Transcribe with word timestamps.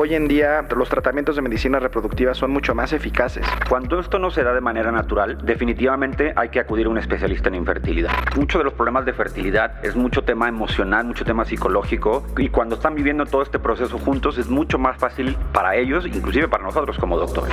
Hoy 0.00 0.14
en 0.14 0.28
día 0.28 0.64
los 0.76 0.88
tratamientos 0.88 1.34
de 1.34 1.42
medicina 1.42 1.80
reproductiva 1.80 2.32
son 2.32 2.52
mucho 2.52 2.72
más 2.72 2.92
eficaces. 2.92 3.44
Cuando 3.68 3.98
esto 3.98 4.20
no 4.20 4.30
se 4.30 4.44
da 4.44 4.54
de 4.54 4.60
manera 4.60 4.92
natural, 4.92 5.38
definitivamente 5.44 6.32
hay 6.36 6.50
que 6.50 6.60
acudir 6.60 6.86
a 6.86 6.90
un 6.90 6.98
especialista 6.98 7.48
en 7.48 7.56
infertilidad. 7.56 8.12
Muchos 8.36 8.60
de 8.60 8.64
los 8.64 8.74
problemas 8.74 9.06
de 9.06 9.12
fertilidad 9.12 9.84
es 9.84 9.96
mucho 9.96 10.22
tema 10.22 10.48
emocional, 10.48 11.04
mucho 11.04 11.24
tema 11.24 11.44
psicológico 11.44 12.24
y 12.36 12.48
cuando 12.48 12.76
están 12.76 12.94
viviendo 12.94 13.26
todo 13.26 13.42
este 13.42 13.58
proceso 13.58 13.98
juntos 13.98 14.38
es 14.38 14.48
mucho 14.48 14.78
más 14.78 14.96
fácil 14.98 15.36
para 15.52 15.74
ellos, 15.74 16.06
inclusive 16.06 16.46
para 16.46 16.62
nosotros 16.62 16.96
como 16.96 17.18
doctores. 17.18 17.52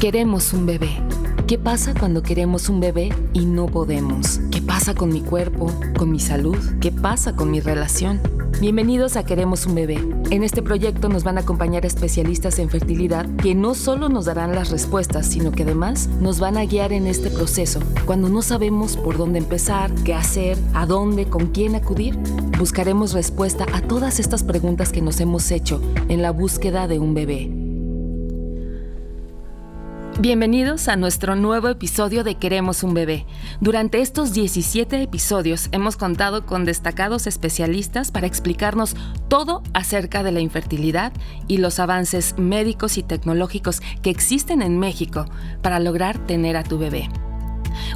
Queremos 0.00 0.54
un 0.54 0.64
bebé. 0.64 0.96
¿Qué 1.46 1.58
pasa 1.58 1.92
cuando 1.92 2.22
queremos 2.22 2.70
un 2.70 2.80
bebé 2.80 3.10
y 3.34 3.44
no 3.44 3.66
podemos? 3.66 4.40
¿Qué 4.50 4.62
pasa 4.62 4.94
con 4.94 5.10
mi 5.10 5.20
cuerpo, 5.20 5.70
con 5.98 6.10
mi 6.10 6.20
salud? 6.20 6.56
¿Qué 6.80 6.90
pasa 6.90 7.36
con 7.36 7.50
mi 7.50 7.60
relación? 7.60 8.18
Bienvenidos 8.58 9.16
a 9.16 9.24
Queremos 9.26 9.66
un 9.66 9.74
bebé. 9.74 9.98
En 10.30 10.42
este 10.42 10.62
proyecto 10.62 11.10
nos 11.10 11.24
van 11.24 11.36
a 11.36 11.42
acompañar 11.42 11.84
especialistas 11.84 12.58
en 12.58 12.70
fertilidad 12.70 13.28
que 13.36 13.54
no 13.54 13.74
solo 13.74 14.08
nos 14.08 14.24
darán 14.24 14.54
las 14.54 14.70
respuestas, 14.70 15.26
sino 15.26 15.52
que 15.52 15.64
además 15.64 16.08
nos 16.22 16.40
van 16.40 16.56
a 16.56 16.64
guiar 16.64 16.94
en 16.94 17.06
este 17.06 17.28
proceso. 17.28 17.80
Cuando 18.06 18.30
no 18.30 18.40
sabemos 18.40 18.96
por 18.96 19.18
dónde 19.18 19.40
empezar, 19.40 19.92
qué 20.04 20.14
hacer, 20.14 20.56
a 20.72 20.86
dónde, 20.86 21.26
con 21.26 21.48
quién 21.48 21.74
acudir, 21.74 22.16
buscaremos 22.58 23.12
respuesta 23.12 23.66
a 23.74 23.82
todas 23.82 24.20
estas 24.20 24.42
preguntas 24.42 24.90
que 24.90 25.02
nos 25.02 25.20
hemos 25.20 25.50
hecho 25.50 25.82
en 26.08 26.22
la 26.22 26.30
búsqueda 26.30 26.88
de 26.88 26.98
un 26.98 27.12
bebé. 27.12 27.65
Bienvenidos 30.18 30.88
a 30.88 30.96
nuestro 30.96 31.36
nuevo 31.36 31.68
episodio 31.68 32.24
de 32.24 32.36
Queremos 32.36 32.82
un 32.82 32.94
bebé. 32.94 33.26
Durante 33.60 34.00
estos 34.00 34.32
17 34.32 35.02
episodios 35.02 35.68
hemos 35.72 35.98
contado 35.98 36.46
con 36.46 36.64
destacados 36.64 37.26
especialistas 37.26 38.12
para 38.12 38.26
explicarnos 38.26 38.96
todo 39.28 39.62
acerca 39.74 40.22
de 40.22 40.32
la 40.32 40.40
infertilidad 40.40 41.12
y 41.48 41.58
los 41.58 41.78
avances 41.80 42.34
médicos 42.38 42.96
y 42.96 43.02
tecnológicos 43.02 43.82
que 44.00 44.08
existen 44.08 44.62
en 44.62 44.78
México 44.78 45.26
para 45.60 45.80
lograr 45.80 46.18
tener 46.26 46.56
a 46.56 46.64
tu 46.64 46.78
bebé. 46.78 47.10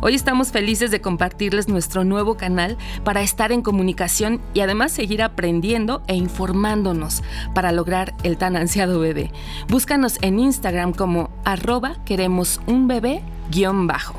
Hoy 0.03 0.15
estamos 0.15 0.53
felices 0.53 0.91
de 0.91 1.01
compartirles 1.01 1.69
nuestro 1.69 2.05
nuevo 2.05 2.37
canal 2.37 2.77
para 3.05 3.23
estar 3.23 3.53
en 3.53 3.63
comunicación 3.63 4.41
y 4.55 4.61
además 4.61 4.93
seguir 4.93 5.23
aprendiendo 5.23 6.03
e 6.07 6.15
informándonos 6.15 7.23
para 7.55 7.73
lograr 7.73 8.15
el 8.23 8.37
tan 8.37 8.57
ansiado 8.57 9.01
bebé. 9.01 9.31
Búscanos 9.69 10.19
en 10.23 10.39
Instagram 10.39 10.93
como 10.93 11.31
arroba 11.45 11.97
queremos 12.05 12.61
un 12.67 12.89
bebé 12.89 13.23
guion 13.51 13.87
bajo. 13.87 14.15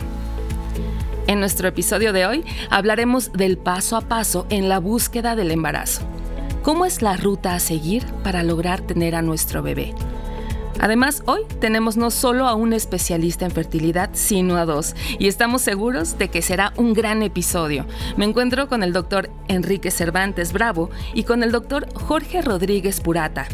En 1.27 1.39
nuestro 1.39 1.67
episodio 1.67 2.13
de 2.13 2.25
hoy 2.25 2.43
hablaremos 2.69 3.31
del 3.31 3.57
paso 3.57 3.95
a 3.95 4.01
paso 4.01 4.45
en 4.49 4.69
la 4.69 4.79
búsqueda 4.79 5.35
del 5.35 5.51
embarazo. 5.51 6.01
¿Cómo 6.63 6.85
es 6.85 7.01
la 7.01 7.15
ruta 7.17 7.55
a 7.55 7.59
seguir 7.59 8.05
para 8.23 8.43
lograr 8.43 8.81
tener 8.81 9.15
a 9.15 9.21
nuestro 9.21 9.63
bebé? 9.63 9.95
Además, 10.79 11.23
hoy 11.25 11.41
tenemos 11.59 11.97
no 11.97 12.11
solo 12.11 12.47
a 12.47 12.55
un 12.55 12.73
especialista 12.73 13.45
en 13.45 13.51
fertilidad, 13.51 14.09
sino 14.13 14.57
a 14.57 14.65
dos, 14.65 14.95
y 15.19 15.27
estamos 15.27 15.61
seguros 15.61 16.17
de 16.17 16.29
que 16.29 16.41
será 16.41 16.73
un 16.77 16.93
gran 16.93 17.21
episodio. 17.21 17.85
Me 18.17 18.25
encuentro 18.25 18.67
con 18.67 18.83
el 18.83 18.93
doctor 18.93 19.29
Enrique 19.47 19.91
Cervantes 19.91 20.53
Bravo 20.53 20.89
y 21.13 21.23
con 21.23 21.43
el 21.43 21.51
doctor 21.51 21.87
Jorge 21.93 22.41
Rodríguez 22.41 23.01
Purata. 23.01 23.47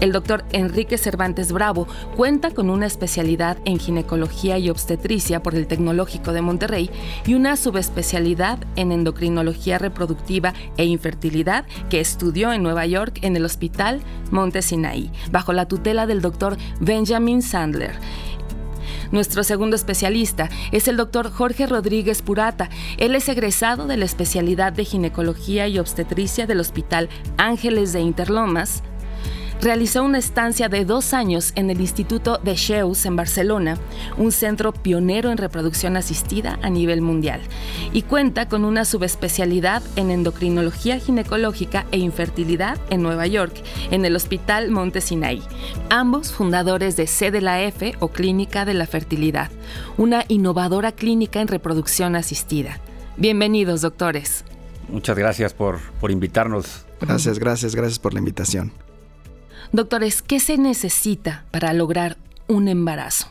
El 0.00 0.12
doctor 0.12 0.44
Enrique 0.52 0.98
Cervantes 0.98 1.52
Bravo 1.52 1.88
cuenta 2.16 2.50
con 2.50 2.68
una 2.68 2.84
especialidad 2.84 3.56
en 3.64 3.78
ginecología 3.78 4.58
y 4.58 4.68
obstetricia 4.68 5.42
por 5.42 5.54
el 5.54 5.66
Tecnológico 5.66 6.32
de 6.32 6.42
Monterrey 6.42 6.90
y 7.26 7.32
una 7.32 7.56
subespecialidad 7.56 8.58
en 8.76 8.92
endocrinología 8.92 9.78
reproductiva 9.78 10.52
e 10.76 10.84
infertilidad 10.84 11.64
que 11.88 12.00
estudió 12.00 12.52
en 12.52 12.62
Nueva 12.62 12.84
York 12.84 13.20
en 13.22 13.36
el 13.36 13.44
Hospital 13.46 14.02
Monte 14.30 14.60
Sinai, 14.60 15.10
bajo 15.30 15.54
la 15.54 15.66
tutela 15.66 16.06
del 16.06 16.20
doctor 16.20 16.58
Benjamin 16.80 17.40
Sandler. 17.40 17.94
Nuestro 19.12 19.44
segundo 19.44 19.76
especialista 19.76 20.50
es 20.72 20.88
el 20.88 20.96
doctor 20.96 21.30
Jorge 21.30 21.66
Rodríguez 21.66 22.22
Purata. 22.22 22.68
Él 22.98 23.14
es 23.14 23.28
egresado 23.28 23.86
de 23.86 23.96
la 23.96 24.04
especialidad 24.04 24.72
de 24.72 24.84
ginecología 24.84 25.68
y 25.68 25.78
obstetricia 25.78 26.46
del 26.46 26.60
Hospital 26.60 27.08
Ángeles 27.36 27.92
de 27.92 28.00
Interlomas, 28.00 28.82
realizó 29.60 30.02
una 30.04 30.18
estancia 30.18 30.68
de 30.68 30.84
dos 30.84 31.14
años 31.14 31.52
en 31.54 31.70
el 31.70 31.80
Instituto 31.80 32.38
de 32.42 32.54
Sheus 32.54 33.06
en 33.06 33.16
Barcelona, 33.16 33.78
un 34.16 34.32
centro 34.32 34.72
pionero 34.72 35.30
en 35.30 35.38
reproducción 35.38 35.96
asistida 35.96 36.58
a 36.62 36.70
nivel 36.70 37.00
mundial, 37.00 37.40
y 37.92 38.02
cuenta 38.02 38.48
con 38.48 38.64
una 38.64 38.84
subespecialidad 38.84 39.82
en 39.96 40.10
endocrinología 40.10 40.98
ginecológica 40.98 41.86
e 41.90 41.98
infertilidad 41.98 42.78
en 42.90 43.02
Nueva 43.02 43.26
York, 43.26 43.54
en 43.90 44.04
el 44.04 44.16
Hospital 44.16 44.70
Monte 44.70 45.00
Sinai. 45.00 45.42
Ambos 45.90 46.32
fundadores 46.32 46.96
de 46.96 47.06
CDLAF 47.06 48.00
o 48.00 48.08
Clínica 48.08 48.64
de 48.64 48.74
la 48.74 48.86
Fertilidad, 48.86 49.50
una 49.96 50.24
innovadora 50.28 50.92
clínica 50.92 51.40
en 51.40 51.48
reproducción 51.48 52.16
asistida. 52.16 52.80
Bienvenidos, 53.16 53.80
doctores. 53.80 54.44
Muchas 54.88 55.18
gracias 55.18 55.54
por, 55.54 55.80
por 56.00 56.10
invitarnos. 56.10 56.84
Gracias, 57.00 57.38
gracias, 57.38 57.74
gracias 57.74 57.98
por 57.98 58.14
la 58.14 58.20
invitación. 58.20 58.72
Doctores, 59.72 60.22
¿qué 60.22 60.40
se 60.40 60.58
necesita 60.58 61.44
para 61.50 61.72
lograr 61.72 62.16
un 62.46 62.68
embarazo? 62.68 63.28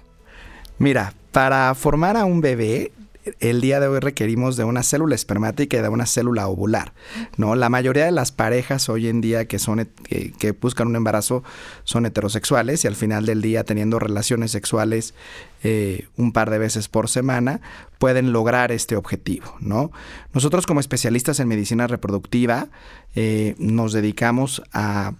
Mira, 0.77 1.13
para 1.31 1.73
formar 1.75 2.17
a 2.17 2.25
un 2.25 2.41
bebé, 2.41 2.91
el 3.39 3.61
día 3.61 3.79
de 3.79 3.87
hoy 3.87 3.99
requerimos 3.99 4.55
de 4.55 4.63
una 4.63 4.83
célula 4.83 5.15
espermática 5.15 5.77
y 5.77 5.81
de 5.81 5.89
una 5.89 6.05
célula 6.05 6.47
ovular, 6.47 6.93
¿no? 7.37 7.55
La 7.55 7.69
mayoría 7.69 8.05
de 8.05 8.11
las 8.11 8.31
parejas 8.31 8.87
hoy 8.89 9.07
en 9.07 9.21
día 9.21 9.45
que 9.45 9.57
son 9.57 9.89
que, 10.07 10.51
buscan 10.51 10.87
un 10.87 10.95
embarazo 10.95 11.43
son 11.83 12.05
heterosexuales 12.05 12.83
y 12.83 12.87
al 12.87 12.95
final 12.95 13.25
del 13.25 13.41
día 13.41 13.63
teniendo 13.63 13.99
relaciones 13.99 14.51
sexuales 14.51 15.15
eh, 15.63 16.07
un 16.17 16.33
par 16.33 16.51
de 16.51 16.59
veces 16.59 16.87
por 16.87 17.09
semana 17.09 17.61
pueden 17.97 18.31
lograr 18.31 18.71
este 18.71 18.95
objetivo, 18.95 19.55
¿no? 19.59 19.91
Nosotros 20.33 20.67
como 20.67 20.79
especialistas 20.79 21.39
en 21.39 21.47
medicina 21.47 21.87
reproductiva 21.87 22.67
eh, 23.15 23.55
nos 23.57 23.93
dedicamos 23.93 24.61
a 24.71 25.13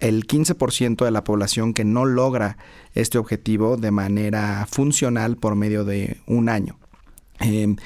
el 0.00 0.26
15% 0.26 1.04
de 1.04 1.10
la 1.10 1.24
población 1.24 1.74
que 1.74 1.84
no 1.84 2.04
logra 2.04 2.56
este 2.94 3.18
objetivo 3.18 3.76
de 3.76 3.90
manera 3.90 4.66
funcional 4.70 5.36
por 5.36 5.54
medio 5.54 5.84
de 5.84 6.18
un 6.26 6.48
año. 6.48 6.78
Em, 7.40 7.76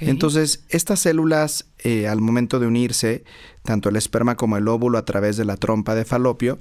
entonces, 0.00 0.64
estas 0.68 1.00
células, 1.00 1.66
eh, 1.82 2.06
al 2.06 2.20
momento 2.20 2.60
de 2.60 2.66
unirse, 2.66 3.24
tanto 3.62 3.88
el 3.88 3.96
esperma 3.96 4.36
como 4.36 4.56
el 4.56 4.68
óvulo 4.68 4.98
a 4.98 5.04
través 5.04 5.36
de 5.36 5.44
la 5.44 5.56
trompa 5.56 5.94
de 5.94 6.04
falopio, 6.04 6.60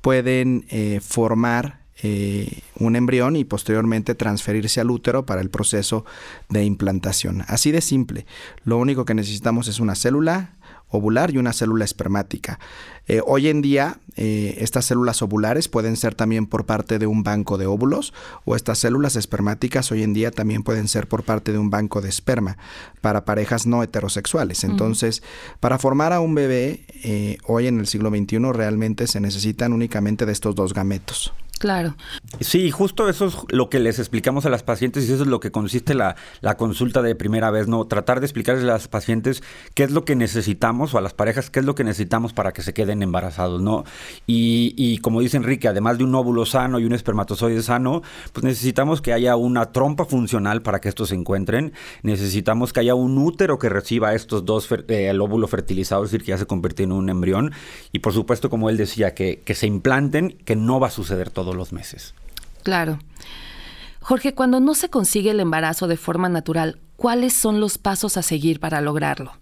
pueden 0.00 0.64
eh, 0.70 1.00
formar 1.02 1.82
eh, 2.02 2.62
un 2.76 2.96
embrión 2.96 3.36
y 3.36 3.44
posteriormente 3.44 4.14
transferirse 4.14 4.80
al 4.80 4.90
útero 4.90 5.26
para 5.26 5.40
el 5.40 5.50
proceso 5.50 6.04
de 6.48 6.64
implantación. 6.64 7.44
Así 7.46 7.70
de 7.70 7.80
simple. 7.80 8.26
Lo 8.64 8.78
único 8.78 9.04
que 9.04 9.14
necesitamos 9.14 9.68
es 9.68 9.78
una 9.78 9.94
célula, 9.94 10.56
ovular 10.92 11.32
y 11.32 11.38
una 11.38 11.52
célula 11.52 11.84
espermática. 11.84 12.60
Eh, 13.08 13.20
hoy 13.26 13.48
en 13.48 13.62
día, 13.62 13.98
eh, 14.14 14.56
estas 14.58 14.84
células 14.84 15.22
ovulares 15.22 15.66
pueden 15.66 15.96
ser 15.96 16.14
también 16.14 16.46
por 16.46 16.66
parte 16.66 17.00
de 17.00 17.06
un 17.08 17.24
banco 17.24 17.58
de 17.58 17.66
óvulos 17.66 18.14
o 18.44 18.54
estas 18.54 18.78
células 18.78 19.16
espermáticas 19.16 19.90
hoy 19.90 20.04
en 20.04 20.12
día 20.12 20.30
también 20.30 20.62
pueden 20.62 20.86
ser 20.86 21.08
por 21.08 21.24
parte 21.24 21.50
de 21.50 21.58
un 21.58 21.68
banco 21.68 22.00
de 22.00 22.08
esperma 22.08 22.58
para 23.00 23.24
parejas 23.24 23.66
no 23.66 23.82
heterosexuales. 23.82 24.62
Entonces, 24.62 25.22
para 25.58 25.78
formar 25.78 26.12
a 26.12 26.20
un 26.20 26.34
bebé 26.34 26.84
eh, 27.02 27.38
hoy 27.46 27.66
en 27.66 27.80
el 27.80 27.88
siglo 27.88 28.10
XXI 28.10 28.38
realmente 28.52 29.08
se 29.08 29.20
necesitan 29.20 29.72
únicamente 29.72 30.24
de 30.24 30.32
estos 30.32 30.54
dos 30.54 30.72
gametos. 30.72 31.32
Claro. 31.58 31.94
Sí, 32.40 32.70
justo 32.70 33.08
eso 33.08 33.26
es 33.26 33.36
lo 33.50 33.70
que 33.70 33.78
les 33.78 33.98
explicamos 33.98 34.46
a 34.46 34.50
las 34.50 34.62
pacientes 34.62 35.08
y 35.08 35.12
eso 35.12 35.22
es 35.22 35.28
lo 35.28 35.38
que 35.38 35.52
consiste 35.52 35.94
la, 35.94 36.16
la 36.40 36.56
consulta 36.56 37.02
de 37.02 37.14
primera 37.14 37.50
vez, 37.50 37.68
¿no? 37.68 37.86
Tratar 37.86 38.18
de 38.18 38.26
explicarles 38.26 38.64
a 38.64 38.68
las 38.68 38.88
pacientes 38.88 39.42
qué 39.74 39.84
es 39.84 39.92
lo 39.92 40.04
que 40.04 40.16
necesitamos 40.16 40.92
o 40.92 40.98
a 40.98 41.00
las 41.00 41.14
parejas 41.14 41.50
qué 41.50 41.60
es 41.60 41.66
lo 41.66 41.74
que 41.74 41.84
necesitamos 41.84 42.32
para 42.32 42.52
que 42.52 42.62
se 42.62 42.74
queden 42.74 43.02
embarazados, 43.02 43.62
¿no? 43.62 43.84
Y, 44.26 44.74
y 44.76 44.98
como 44.98 45.20
dice 45.20 45.36
Enrique, 45.36 45.68
además 45.68 45.98
de 45.98 46.04
un 46.04 46.14
óvulo 46.14 46.46
sano 46.46 46.80
y 46.80 46.84
un 46.84 46.94
espermatozoide 46.94 47.62
sano, 47.62 48.02
pues 48.32 48.42
necesitamos 48.42 49.00
que 49.00 49.12
haya 49.12 49.36
una 49.36 49.66
trompa 49.66 50.04
funcional 50.04 50.62
para 50.62 50.80
que 50.80 50.88
estos 50.88 51.10
se 51.10 51.14
encuentren, 51.14 51.72
necesitamos 52.02 52.72
que 52.72 52.80
haya 52.80 52.94
un 52.94 53.18
útero 53.18 53.58
que 53.58 53.68
reciba 53.68 54.14
estos 54.14 54.44
dos, 54.44 54.68
eh, 54.72 55.08
el 55.08 55.20
óvulo 55.20 55.46
fertilizado, 55.46 56.04
es 56.04 56.10
decir, 56.10 56.24
que 56.24 56.30
ya 56.30 56.38
se 56.38 56.46
convierte 56.46 56.82
en 56.82 56.92
un 56.92 57.08
embrión, 57.08 57.52
y 57.92 58.00
por 58.00 58.12
supuesto, 58.12 58.50
como 58.50 58.68
él 58.68 58.76
decía, 58.76 59.14
que, 59.14 59.42
que 59.44 59.54
se 59.54 59.66
implanten, 59.66 60.30
que 60.44 60.56
no 60.56 60.80
va 60.80 60.88
a 60.88 60.90
suceder 60.90 61.30
todo 61.30 61.51
los 61.54 61.72
meses. 61.72 62.14
Claro. 62.62 62.98
Jorge, 64.00 64.34
cuando 64.34 64.60
no 64.60 64.74
se 64.74 64.88
consigue 64.88 65.30
el 65.30 65.40
embarazo 65.40 65.86
de 65.86 65.96
forma 65.96 66.28
natural, 66.28 66.78
¿cuáles 66.96 67.34
son 67.34 67.60
los 67.60 67.78
pasos 67.78 68.16
a 68.16 68.22
seguir 68.22 68.58
para 68.60 68.80
lograrlo? 68.80 69.32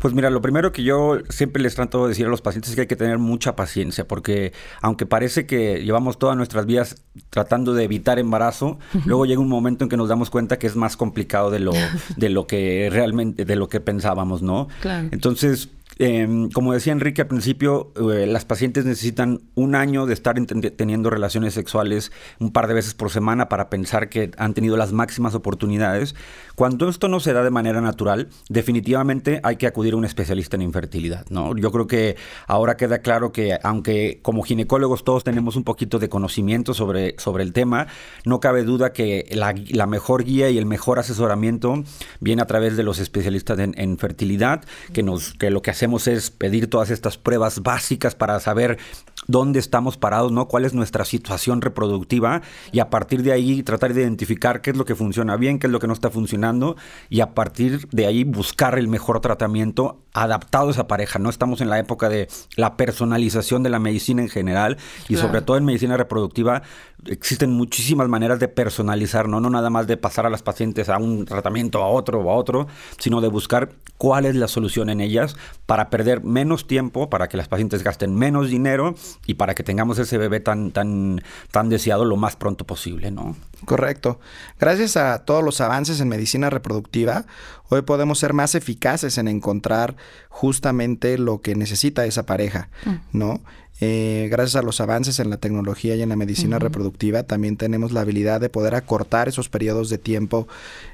Pues 0.00 0.14
mira, 0.14 0.30
lo 0.30 0.40
primero 0.40 0.72
que 0.72 0.82
yo 0.82 1.18
siempre 1.28 1.62
les 1.62 1.74
trato 1.74 2.04
de 2.04 2.08
decir 2.08 2.24
a 2.24 2.30
los 2.30 2.40
pacientes 2.40 2.70
es 2.70 2.74
que 2.74 2.80
hay 2.80 2.86
que 2.86 2.96
tener 2.96 3.18
mucha 3.18 3.54
paciencia, 3.54 4.08
porque 4.08 4.54
aunque 4.80 5.04
parece 5.04 5.44
que 5.44 5.84
llevamos 5.84 6.18
todas 6.18 6.38
nuestras 6.38 6.64
vidas 6.64 7.02
tratando 7.28 7.74
de 7.74 7.84
evitar 7.84 8.18
embarazo, 8.18 8.78
luego 9.04 9.26
llega 9.26 9.42
un 9.42 9.50
momento 9.50 9.84
en 9.84 9.90
que 9.90 9.98
nos 9.98 10.08
damos 10.08 10.30
cuenta 10.30 10.58
que 10.58 10.66
es 10.66 10.74
más 10.74 10.96
complicado 10.96 11.50
de 11.50 11.60
lo, 11.60 11.72
de 12.16 12.28
lo 12.30 12.46
que 12.46 12.88
realmente, 12.90 13.44
de 13.44 13.56
lo 13.56 13.68
que 13.68 13.80
pensábamos, 13.80 14.40
¿no? 14.40 14.68
Claro. 14.80 15.08
Entonces, 15.10 15.68
Em, 16.02 16.48
como 16.48 16.72
decía 16.72 16.94
Enrique 16.94 17.20
al 17.20 17.28
principio, 17.28 17.92
eh, 18.10 18.26
las 18.26 18.46
pacientes 18.46 18.86
necesitan 18.86 19.42
un 19.54 19.74
año 19.74 20.06
de 20.06 20.14
estar 20.14 20.34
teniendo 20.46 21.10
relaciones 21.10 21.52
sexuales 21.52 22.10
un 22.38 22.52
par 22.52 22.68
de 22.68 22.72
veces 22.72 22.94
por 22.94 23.10
semana 23.10 23.50
para 23.50 23.68
pensar 23.68 24.08
que 24.08 24.30
han 24.38 24.54
tenido 24.54 24.78
las 24.78 24.94
máximas 24.94 25.34
oportunidades. 25.34 26.14
Cuando 26.54 26.88
esto 26.88 27.08
no 27.08 27.20
se 27.20 27.34
da 27.34 27.44
de 27.44 27.50
manera 27.50 27.82
natural, 27.82 28.28
definitivamente 28.48 29.40
hay 29.42 29.56
que 29.56 29.66
acudir 29.66 29.92
a 29.92 29.98
un 29.98 30.06
especialista 30.06 30.56
en 30.56 30.62
infertilidad. 30.62 31.26
¿no? 31.28 31.54
Yo 31.54 31.70
creo 31.70 31.86
que 31.86 32.16
ahora 32.46 32.78
queda 32.78 33.00
claro 33.00 33.30
que 33.30 33.58
aunque 33.62 34.20
como 34.22 34.42
ginecólogos 34.42 35.04
todos 35.04 35.22
tenemos 35.22 35.54
un 35.56 35.64
poquito 35.64 35.98
de 35.98 36.08
conocimiento 36.08 36.72
sobre, 36.72 37.14
sobre 37.18 37.44
el 37.44 37.52
tema, 37.52 37.88
no 38.24 38.40
cabe 38.40 38.64
duda 38.64 38.94
que 38.94 39.28
la, 39.32 39.54
la 39.68 39.86
mejor 39.86 40.24
guía 40.24 40.48
y 40.48 40.56
el 40.56 40.64
mejor 40.64 40.98
asesoramiento 40.98 41.84
viene 42.20 42.40
a 42.40 42.46
través 42.46 42.78
de 42.78 42.84
los 42.84 43.00
especialistas 43.00 43.58
en, 43.58 43.74
en 43.76 43.98
fertilidad, 43.98 44.64
que, 44.94 45.02
nos, 45.02 45.34
que 45.34 45.50
lo 45.50 45.60
que 45.60 45.70
hacemos 45.70 45.89
es 46.06 46.30
pedir 46.30 46.68
todas 46.70 46.90
estas 46.90 47.18
pruebas 47.18 47.62
básicas 47.62 48.14
para 48.14 48.40
saber 48.40 48.78
dónde 49.26 49.58
estamos 49.58 49.96
parados, 49.96 50.32
¿no? 50.32 50.48
Cuál 50.48 50.64
es 50.64 50.74
nuestra 50.74 51.04
situación 51.04 51.60
reproductiva 51.60 52.42
y 52.72 52.80
a 52.80 52.90
partir 52.90 53.22
de 53.22 53.32
ahí 53.32 53.62
tratar 53.62 53.94
de 53.94 54.02
identificar 54.02 54.60
qué 54.60 54.70
es 54.70 54.76
lo 54.76 54.84
que 54.84 54.94
funciona 54.94 55.36
bien, 55.36 55.58
qué 55.58 55.66
es 55.66 55.72
lo 55.72 55.78
que 55.78 55.86
no 55.86 55.92
está 55.92 56.10
funcionando 56.10 56.76
y 57.08 57.20
a 57.20 57.34
partir 57.34 57.88
de 57.90 58.06
ahí 58.06 58.24
buscar 58.24 58.78
el 58.78 58.88
mejor 58.88 59.20
tratamiento 59.20 60.02
adaptado 60.12 60.68
a 60.68 60.70
esa 60.72 60.88
pareja. 60.88 61.18
No 61.18 61.30
estamos 61.30 61.60
en 61.60 61.70
la 61.70 61.78
época 61.78 62.08
de 62.08 62.28
la 62.56 62.76
personalización 62.76 63.62
de 63.62 63.70
la 63.70 63.78
medicina 63.78 64.22
en 64.22 64.28
general 64.28 64.78
y 65.08 65.16
sobre 65.16 65.42
todo 65.42 65.56
en 65.56 65.64
medicina 65.64 65.96
reproductiva 65.96 66.62
existen 67.06 67.52
muchísimas 67.52 68.08
maneras 68.08 68.40
de 68.40 68.48
personalizar, 68.48 69.28
¿no? 69.28 69.40
no 69.40 69.50
nada 69.50 69.70
más 69.70 69.86
de 69.86 69.96
pasar 69.96 70.26
a 70.26 70.30
las 70.30 70.42
pacientes 70.42 70.88
a 70.88 70.98
un 70.98 71.24
tratamiento 71.24 71.82
a 71.82 71.88
otro 71.88 72.20
o 72.20 72.30
a 72.30 72.34
otro, 72.34 72.66
sino 72.98 73.20
de 73.20 73.28
buscar 73.28 73.70
cuál 73.96 74.26
es 74.26 74.34
la 74.34 74.48
solución 74.48 74.90
en 74.90 75.00
ellas 75.00 75.36
para 75.66 75.90
perder 75.90 76.24
menos 76.24 76.66
tiempo, 76.66 77.08
para 77.08 77.28
que 77.28 77.36
las 77.36 77.48
pacientes 77.48 77.82
gasten 77.82 78.14
menos 78.14 78.48
dinero 78.48 78.94
y 79.26 79.34
para 79.34 79.54
que 79.54 79.62
tengamos 79.62 79.98
ese 79.98 80.18
bebé 80.18 80.40
tan 80.40 80.70
tan 80.72 81.22
tan 81.50 81.68
deseado 81.68 82.04
lo 82.04 82.16
más 82.16 82.36
pronto 82.36 82.66
posible, 82.66 83.10
¿no? 83.10 83.36
Correcto. 83.64 84.20
Gracias 84.58 84.96
a 84.96 85.24
todos 85.24 85.44
los 85.44 85.60
avances 85.60 86.00
en 86.00 86.08
medicina 86.08 86.50
reproductiva, 86.50 87.26
hoy 87.68 87.82
podemos 87.82 88.18
ser 88.18 88.32
más 88.32 88.54
eficaces 88.54 89.18
en 89.18 89.28
encontrar 89.28 89.96
justamente 90.28 91.18
lo 91.18 91.40
que 91.40 91.54
necesita 91.54 92.04
esa 92.06 92.24
pareja, 92.24 92.68
mm. 92.84 92.96
¿no? 93.12 93.40
Eh, 93.82 94.28
gracias 94.30 94.56
a 94.56 94.62
los 94.62 94.80
avances 94.82 95.20
en 95.20 95.30
la 95.30 95.38
tecnología 95.38 95.96
y 95.96 96.02
en 96.02 96.10
la 96.10 96.16
medicina 96.16 96.58
reproductiva, 96.58 97.22
también 97.22 97.56
tenemos 97.56 97.92
la 97.92 98.02
habilidad 98.02 98.38
de 98.38 98.50
poder 98.50 98.74
acortar 98.74 99.28
esos 99.28 99.48
periodos 99.48 99.88
de 99.88 99.96
tiempo 99.96 100.46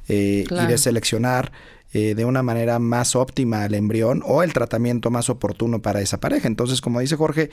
eh, 0.09 0.45
y 0.49 0.67
de 0.67 0.79
seleccionar 0.79 1.51
eh, 1.93 2.15
de 2.15 2.25
una 2.25 2.43
manera 2.43 2.79
más 2.79 3.17
óptima 3.17 3.65
al 3.65 3.75
embrión 3.75 4.23
o 4.27 4.43
el 4.43 4.53
tratamiento 4.53 5.11
más 5.11 5.31
oportuno 5.31 5.81
para 5.83 6.00
esa 6.00 6.19
pareja. 6.19 6.49
Entonces, 6.49 6.81
como 6.81 7.00
dice 7.00 7.17
Jorge, 7.17 7.50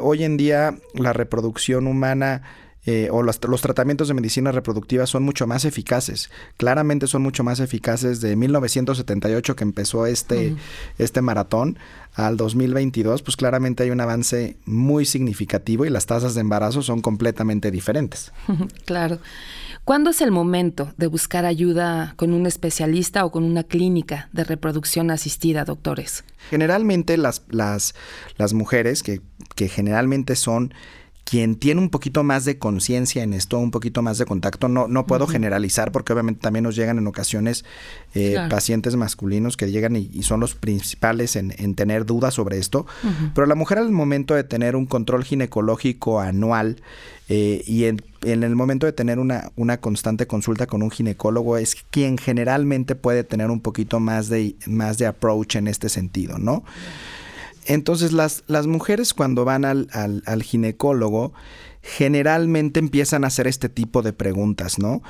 hoy 0.00 0.24
en 0.24 0.36
día 0.36 0.78
la 0.94 1.12
reproducción 1.12 1.86
humana 1.86 2.42
eh, 2.86 3.08
o 3.10 3.22
los, 3.22 3.40
tratamientos 3.40 4.08
de 4.08 4.14
medicina 4.14 4.52
reproductiva 4.52 5.06
son 5.06 5.22
mucho 5.22 5.46
más 5.46 5.64
eficaces. 5.64 6.30
Claramente 6.58 7.06
son 7.06 7.22
mucho 7.22 7.42
más 7.42 7.60
eficaces 7.60 8.20
de 8.20 8.36
1978 8.36 9.56
que 9.56 9.64
empezó 9.64 10.04
este, 10.04 10.54
este 10.98 11.22
maratón 11.22 11.78
al 12.14 12.36
2022, 12.36 13.22
pues 13.22 13.36
claramente 13.36 13.84
hay 13.84 13.90
un 13.90 14.00
avance 14.00 14.58
muy 14.66 15.06
significativo 15.06 15.86
y 15.86 15.90
las 15.90 16.04
tasas 16.04 16.34
de 16.34 16.42
embarazo 16.42 16.82
son 16.82 17.00
completamente 17.00 17.70
diferentes. 17.70 18.32
claro. 18.84 19.18
¿Cuándo 19.84 20.08
es 20.08 20.22
el 20.22 20.30
momento 20.30 20.94
de 20.96 21.08
buscar 21.08 21.44
ayuda 21.44 22.14
con 22.16 22.32
un 22.32 22.46
especialista 22.46 23.22
o 23.26 23.30
con 23.30 23.44
una 23.44 23.64
clínica 23.64 24.30
de 24.32 24.42
reproducción 24.44 25.10
asistida, 25.10 25.66
doctores? 25.66 26.24
Generalmente 26.48 27.18
las, 27.18 27.42
las, 27.50 27.94
las 28.38 28.54
mujeres, 28.54 29.02
que, 29.02 29.20
que 29.54 29.68
generalmente 29.68 30.36
son 30.36 30.72
quien 31.24 31.56
tiene 31.56 31.80
un 31.80 31.88
poquito 31.88 32.22
más 32.22 32.44
de 32.44 32.58
conciencia 32.58 33.22
en 33.22 33.32
esto, 33.32 33.58
un 33.58 33.70
poquito 33.70 34.02
más 34.02 34.18
de 34.18 34.26
contacto, 34.26 34.68
no, 34.68 34.88
no 34.88 35.06
puedo 35.06 35.26
generalizar 35.26 35.90
porque 35.90 36.12
obviamente 36.12 36.42
también 36.42 36.64
nos 36.64 36.76
llegan 36.76 36.98
en 36.98 37.06
ocasiones 37.06 37.64
eh, 38.14 38.36
pacientes 38.50 38.94
masculinos 38.96 39.56
que 39.56 39.70
llegan 39.70 39.96
y, 39.96 40.22
son 40.22 40.40
los 40.40 40.54
principales 40.54 41.36
en, 41.36 41.74
tener 41.74 42.04
dudas 42.06 42.34
sobre 42.34 42.58
esto, 42.58 42.86
pero 43.34 43.46
la 43.46 43.54
mujer 43.54 43.78
al 43.78 43.90
momento 43.90 44.34
de 44.34 44.44
tener 44.44 44.76
un 44.76 44.86
control 44.86 45.24
ginecológico 45.24 46.20
anual 46.20 46.82
eh, 47.28 47.62
y 47.66 47.84
en, 47.84 48.02
el 48.22 48.54
momento 48.54 48.86
de 48.86 48.92
tener 48.92 49.18
una, 49.18 49.50
una 49.56 49.80
constante 49.80 50.26
consulta 50.26 50.66
con 50.66 50.82
un 50.82 50.90
ginecólogo 50.90 51.56
es 51.56 51.76
quien 51.90 52.18
generalmente 52.18 52.94
puede 52.94 53.24
tener 53.24 53.50
un 53.50 53.60
poquito 53.60 53.98
más 53.98 54.28
de, 54.28 54.56
más 54.66 54.98
de 54.98 55.06
approach 55.06 55.56
en 55.56 55.68
este 55.68 55.88
sentido, 55.88 56.38
¿no? 56.38 56.64
Entonces 57.66 58.12
las, 58.12 58.44
las 58.46 58.66
mujeres 58.66 59.14
cuando 59.14 59.44
van 59.44 59.64
al, 59.64 59.88
al, 59.92 60.42
ginecólogo 60.42 61.32
generalmente 61.82 62.80
empiezan 62.80 63.24
a 63.24 63.28
hacer 63.28 63.46
este 63.46 63.68
tipo 63.68 64.02
de 64.02 64.12
preguntas, 64.12 64.78
¿no? 64.78 65.02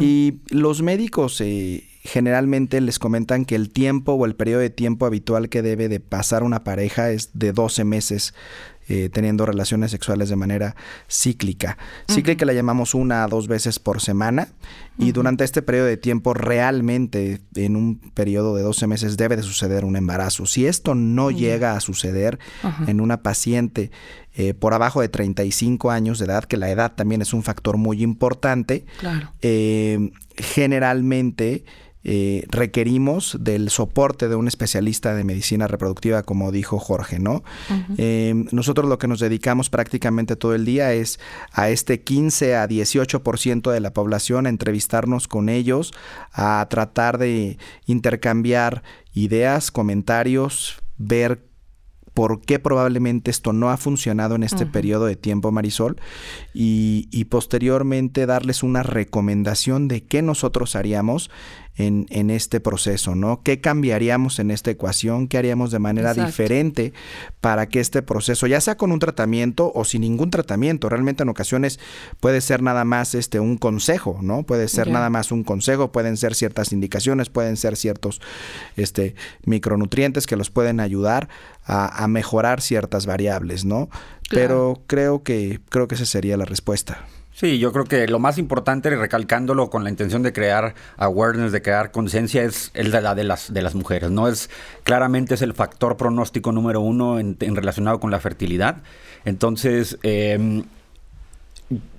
Y 0.00 0.40
los 0.48 0.82
médicos 0.82 1.40
eh, 1.40 1.84
generalmente 2.04 2.80
les 2.80 2.98
comentan 2.98 3.44
que 3.44 3.54
el 3.54 3.70
tiempo 3.70 4.12
o 4.12 4.26
el 4.26 4.34
periodo 4.34 4.60
de 4.60 4.70
tiempo 4.70 5.06
habitual 5.06 5.48
que 5.48 5.62
debe 5.62 5.88
de 5.88 6.00
pasar 6.00 6.42
una 6.42 6.64
pareja 6.64 7.10
es 7.10 7.30
de 7.34 7.52
12 7.52 7.84
meses 7.84 8.34
eh, 8.88 9.08
teniendo 9.12 9.46
relaciones 9.46 9.90
sexuales 9.90 10.28
de 10.28 10.36
manera 10.36 10.74
cíclica. 11.08 11.78
Cíclica 12.10 12.44
la 12.44 12.52
llamamos 12.52 12.94
una 12.94 13.24
a 13.24 13.28
dos 13.28 13.48
veces 13.48 13.78
por 13.78 14.00
semana 14.00 14.48
y 14.98 15.12
durante 15.12 15.44
este 15.44 15.62
periodo 15.62 15.86
de 15.86 15.96
tiempo 15.96 16.34
realmente 16.34 17.40
en 17.54 17.76
un 17.76 17.98
periodo 18.14 18.54
de 18.56 18.62
12 18.62 18.86
meses 18.86 19.16
debe 19.16 19.36
de 19.36 19.42
suceder 19.42 19.84
un 19.84 19.96
embarazo. 19.96 20.46
Si 20.46 20.66
esto 20.66 20.94
no 20.94 21.30
llega 21.30 21.74
a 21.74 21.80
suceder 21.80 22.38
en 22.86 23.00
una 23.00 23.22
paciente 23.22 23.90
eh, 24.34 24.54
por 24.54 24.74
abajo 24.74 25.00
de 25.00 25.08
35 25.08 25.90
años 25.90 26.18
de 26.18 26.24
edad, 26.24 26.44
que 26.44 26.56
la 26.56 26.70
edad 26.70 26.92
también 26.94 27.22
es 27.22 27.32
un 27.32 27.42
factor 27.42 27.76
muy 27.76 28.02
importante, 28.02 28.86
eh, 29.42 30.10
generalmente 30.36 31.64
eh, 32.04 32.46
requerimos 32.48 33.36
del 33.40 33.70
soporte 33.70 34.28
de 34.28 34.34
un 34.34 34.48
especialista 34.48 35.14
de 35.14 35.24
medicina 35.24 35.68
reproductiva, 35.68 36.22
como 36.22 36.50
dijo 36.50 36.78
Jorge, 36.78 37.18
¿no? 37.18 37.44
Eh, 37.96 38.34
nosotros 38.50 38.88
lo 38.88 38.98
que 38.98 39.08
nos 39.08 39.20
dedicamos 39.20 39.70
prácticamente 39.70 40.36
todo 40.36 40.54
el 40.54 40.64
día 40.64 40.92
es 40.92 41.20
a 41.52 41.70
este 41.70 42.02
15 42.02 42.56
a 42.56 42.68
18% 42.68 43.70
de 43.70 43.80
la 43.80 43.92
población, 43.92 44.46
a 44.46 44.48
entrevistarnos 44.48 45.28
con 45.28 45.48
ellos, 45.48 45.92
a 46.32 46.66
tratar 46.68 47.18
de 47.18 47.58
intercambiar 47.86 48.82
ideas, 49.14 49.70
comentarios, 49.70 50.82
ver 50.98 51.52
por 52.14 52.42
qué 52.42 52.58
probablemente 52.58 53.30
esto 53.30 53.52
no 53.52 53.70
ha 53.70 53.76
funcionado 53.76 54.34
en 54.34 54.42
este 54.42 54.66
periodo 54.66 55.06
de 55.06 55.16
tiempo, 55.16 55.50
Marisol, 55.50 55.96
y, 56.52 57.08
y, 57.10 57.24
posteriormente 57.24 58.26
darles 58.26 58.62
una 58.62 58.82
recomendación 58.82 59.88
de 59.88 60.04
qué 60.04 60.20
nosotros 60.20 60.76
haríamos 60.76 61.30
en, 61.76 62.06
en, 62.10 62.30
este 62.30 62.60
proceso, 62.60 63.14
¿no? 63.14 63.42
¿Qué 63.42 63.60
cambiaríamos 63.60 64.38
en 64.38 64.50
esta 64.50 64.70
ecuación? 64.70 65.26
¿Qué 65.26 65.38
haríamos 65.38 65.70
de 65.70 65.78
manera 65.78 66.12
diferente 66.12 66.92
para 67.40 67.68
que 67.68 67.80
este 67.80 68.02
proceso, 68.02 68.46
ya 68.46 68.60
sea 68.60 68.76
con 68.76 68.92
un 68.92 68.98
tratamiento 68.98 69.72
o 69.74 69.84
sin 69.84 70.02
ningún 70.02 70.30
tratamiento, 70.30 70.88
realmente 70.88 71.22
en 71.22 71.30
ocasiones 71.30 71.80
puede 72.20 72.40
ser 72.40 72.62
nada 72.62 72.84
más 72.84 73.14
este 73.14 73.40
un 73.40 73.56
consejo, 73.56 74.18
¿no? 74.22 74.42
Puede 74.42 74.68
ser 74.68 74.88
nada 74.88 75.08
más 75.08 75.32
un 75.32 75.44
consejo, 75.44 75.92
pueden 75.92 76.16
ser 76.16 76.34
ciertas 76.34 76.72
indicaciones, 76.72 77.30
pueden 77.30 77.56
ser 77.56 77.76
ciertos 77.76 78.20
este, 78.76 79.14
micronutrientes 79.44 80.26
que 80.26 80.36
los 80.36 80.50
pueden 80.50 80.80
ayudar 80.80 81.28
a, 81.64 82.06
mejorar 82.08 82.60
ciertas 82.60 83.06
variables, 83.06 83.64
¿no? 83.64 83.88
Pero 84.28 84.82
creo 84.86 85.22
que, 85.22 85.60
creo 85.68 85.88
que 85.88 85.94
esa 85.94 86.06
sería 86.06 86.36
la 86.36 86.44
respuesta. 86.44 87.06
Sí, 87.34 87.58
yo 87.58 87.72
creo 87.72 87.86
que 87.86 88.06
lo 88.08 88.18
más 88.18 88.36
importante, 88.36 88.90
recalcándolo 88.90 89.70
con 89.70 89.84
la 89.84 89.90
intención 89.90 90.22
de 90.22 90.34
crear 90.34 90.74
awareness, 90.98 91.50
de 91.50 91.62
crear 91.62 91.90
conciencia, 91.90 92.42
es 92.42 92.70
el 92.74 92.90
de 92.90 93.00
la 93.00 93.14
de 93.14 93.24
las, 93.24 93.52
de 93.52 93.62
las 93.62 93.74
mujeres. 93.74 94.10
No 94.10 94.28
es 94.28 94.50
claramente 94.84 95.34
es 95.34 95.42
el 95.42 95.54
factor 95.54 95.96
pronóstico 95.96 96.52
número 96.52 96.80
uno 96.80 97.18
en, 97.18 97.36
relacionado 97.38 98.00
con 98.00 98.10
la 98.10 98.20
fertilidad. 98.20 98.82
Entonces, 99.24 99.98
em, 100.02 100.64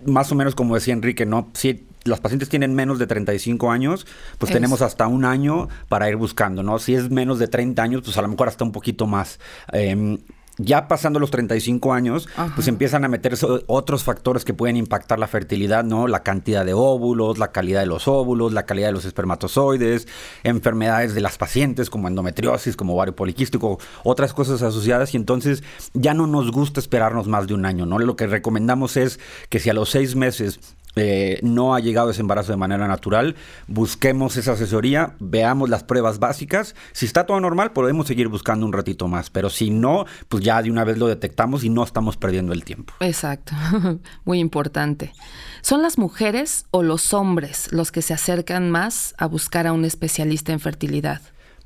más 0.05 0.31
o 0.31 0.35
menos 0.35 0.53
como 0.53 0.75
decía 0.75 0.93
Enrique, 0.93 1.25
no, 1.25 1.49
si 1.53 1.87
los 2.03 2.19
pacientes 2.19 2.49
tienen 2.49 2.75
menos 2.75 2.99
de 2.99 3.07
35 3.07 3.71
años, 3.71 4.05
pues 4.37 4.51
tenemos 4.51 4.83
hasta 4.83 5.07
un 5.07 5.25
año 5.25 5.67
para 5.89 6.09
ir 6.09 6.15
buscando, 6.15 6.61
¿no? 6.61 6.77
Si 6.77 6.93
es 6.93 7.09
menos 7.09 7.39
de 7.39 7.47
30 7.47 7.81
años, 7.81 8.01
pues 8.03 8.17
a 8.17 8.21
lo 8.21 8.27
mejor 8.27 8.49
hasta 8.49 8.65
un 8.65 8.71
poquito 8.71 9.07
más. 9.07 9.39
Eh, 9.71 10.19
ya 10.57 10.87
pasando 10.87 11.19
los 11.19 11.31
35 11.31 11.93
años, 11.93 12.29
pues 12.55 12.67
empiezan 12.67 13.03
a 13.05 13.07
meterse 13.07 13.45
otros 13.67 14.03
factores 14.03 14.45
que 14.45 14.53
pueden 14.53 14.77
impactar 14.77 15.17
la 15.17 15.27
fertilidad, 15.27 15.83
¿no? 15.83 16.07
La 16.07 16.21
cantidad 16.21 16.65
de 16.65 16.73
óvulos, 16.73 17.39
la 17.39 17.51
calidad 17.51 17.79
de 17.79 17.87
los 17.87 18.07
óvulos, 18.07 18.53
la 18.53 18.65
calidad 18.65 18.89
de 18.89 18.93
los 18.93 19.05
espermatozoides, 19.05 20.07
enfermedades 20.43 21.15
de 21.15 21.21
las 21.21 21.37
pacientes 21.37 21.89
como 21.89 22.07
endometriosis, 22.07 22.75
como 22.75 22.93
ovario 22.93 23.15
poliquístico, 23.15 23.79
otras 24.03 24.33
cosas 24.33 24.61
asociadas 24.61 25.13
y 25.13 25.17
entonces 25.17 25.63
ya 25.93 26.13
no 26.13 26.27
nos 26.27 26.51
gusta 26.51 26.79
esperarnos 26.79 27.27
más 27.27 27.47
de 27.47 27.55
un 27.55 27.65
año, 27.65 27.85
¿no? 27.85 27.97
Lo 27.97 28.15
que 28.15 28.27
recomendamos 28.27 28.97
es 28.97 29.19
que 29.49 29.59
si 29.59 29.69
a 29.69 29.73
los 29.73 29.89
seis 29.89 30.15
meses 30.15 30.59
eh, 30.95 31.39
no 31.41 31.73
ha 31.73 31.79
llegado 31.79 32.09
ese 32.09 32.21
embarazo 32.21 32.51
de 32.51 32.57
manera 32.57 32.87
natural, 32.87 33.35
busquemos 33.67 34.37
esa 34.37 34.53
asesoría, 34.53 35.15
veamos 35.19 35.69
las 35.69 35.83
pruebas 35.83 36.19
básicas. 36.19 36.75
Si 36.91 37.05
está 37.05 37.25
todo 37.25 37.39
normal, 37.39 37.71
podemos 37.71 38.07
seguir 38.07 38.27
buscando 38.27 38.65
un 38.65 38.73
ratito 38.73 39.07
más, 39.07 39.29
pero 39.29 39.49
si 39.49 39.69
no, 39.69 40.05
pues 40.29 40.43
ya 40.43 40.61
de 40.61 40.71
una 40.71 40.83
vez 40.83 40.97
lo 40.97 41.07
detectamos 41.07 41.63
y 41.63 41.69
no 41.69 41.83
estamos 41.83 42.17
perdiendo 42.17 42.53
el 42.53 42.63
tiempo. 42.63 42.93
Exacto, 42.99 43.53
muy 44.25 44.39
importante. 44.39 45.13
¿Son 45.61 45.81
las 45.81 45.97
mujeres 45.97 46.65
o 46.71 46.83
los 46.83 47.13
hombres 47.13 47.71
los 47.71 47.91
que 47.91 48.01
se 48.01 48.13
acercan 48.13 48.69
más 48.69 49.15
a 49.17 49.27
buscar 49.27 49.65
a 49.65 49.73
un 49.73 49.85
especialista 49.85 50.51
en 50.51 50.59
fertilidad? 50.59 51.21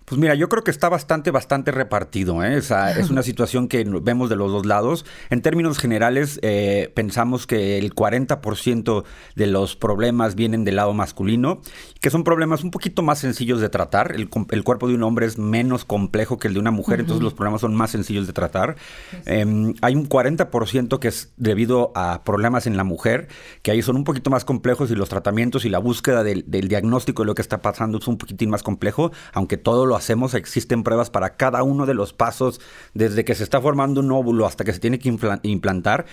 Pues 0.08 0.22
mira, 0.22 0.36
yo 0.36 0.48
creo 0.48 0.64
que 0.64 0.72
está 0.72 0.88
bastante, 0.88 1.32
bastante 1.32 1.70
repartido. 1.70 2.42
¿eh? 2.42 2.56
O 2.56 2.62
sea, 2.62 2.92
es 2.92 3.10
una 3.10 3.24
situación 3.24 3.68
que 3.68 3.84
vemos 3.84 4.30
de 4.30 4.38
los 4.38 4.54
dos 4.54 4.66
lados. 4.66 5.06
En 5.30 5.42
términos 5.42 5.80
generales, 5.80 6.40
eh, 6.44 6.94
pensamos 6.96 7.46
que 7.46 7.78
el 7.78 7.94
40% 7.94 9.04
de 9.36 9.48
los 9.48 9.76
problemas 9.76 10.36
vienen 10.36 10.64
del 10.64 10.78
lado 10.78 10.94
masculino, 10.94 11.62
que 12.00 12.10
son 12.10 12.24
problemas 12.24 12.64
un 12.64 12.72
poquito 12.72 13.04
más 13.04 13.20
sencillos 13.20 13.60
de 13.60 13.68
tratar. 13.68 14.16
El, 14.16 14.30
cuerpo 14.30 14.88
de 14.88 14.96
un 14.96 15.04
hombre 15.04 15.26
es 15.26 15.38
menos 15.38 15.84
complejo 15.84 16.38
que 16.38 16.48
el 16.48 16.54
de 16.54 16.62
una 16.62 16.72
mujer, 16.72 17.02
entonces 17.02 17.22
los 17.22 17.34
problemas 17.34 17.60
son 17.60 17.76
más 17.76 17.92
sencillos 17.92 18.28
de 18.28 18.32
tratar. 18.32 18.78
Em, 19.26 19.74
hay 19.82 19.94
un 19.94 20.08
40% 20.08 21.00
que 21.00 21.10
es 21.10 21.34
debido 21.36 21.92
a 21.96 22.24
problemas 22.24 22.66
en 22.66 22.78
la 22.78 22.86
mujer, 22.86 23.28
que 23.62 23.72
ahí 23.72 23.82
son 23.82 23.98
un 23.98 24.06
poquito 24.06 24.30
más 24.30 24.46
complejos 24.46 24.90
y 24.90 24.96
los 24.96 25.10
tratamientos 25.10 25.66
y 25.66 25.70
la 25.70 25.80
búsqueda 25.80 26.24
del, 26.24 26.46
del 26.48 26.70
diagnóstico 26.70 27.24
de 27.24 27.26
lo 27.26 27.36
que 27.36 27.42
está 27.42 27.62
pasando 27.62 27.98
es 27.98 28.08
un 28.08 28.18
poquitín 28.18 28.50
más 28.50 28.64
complejo, 28.64 29.12
aunque 29.34 29.58
todo 29.58 29.86
lo 29.86 29.97
hacemos, 29.98 30.34
existen 30.34 30.84
pruebas 30.84 31.10
para 31.10 31.36
cada 31.36 31.64
uno 31.64 31.86
de 31.86 31.94
los 31.94 32.14
pasos, 32.14 32.62
desde 32.94 33.26
que 33.26 33.36
se 33.36 33.44
está 33.44 33.60
formando 33.60 34.00
un 34.00 34.12
óvulo 34.12 34.46
hasta 34.46 34.64
que 34.64 34.74
se 34.74 34.80
tiene 34.80 35.00
que 35.00 35.10
implantar. 35.44 36.06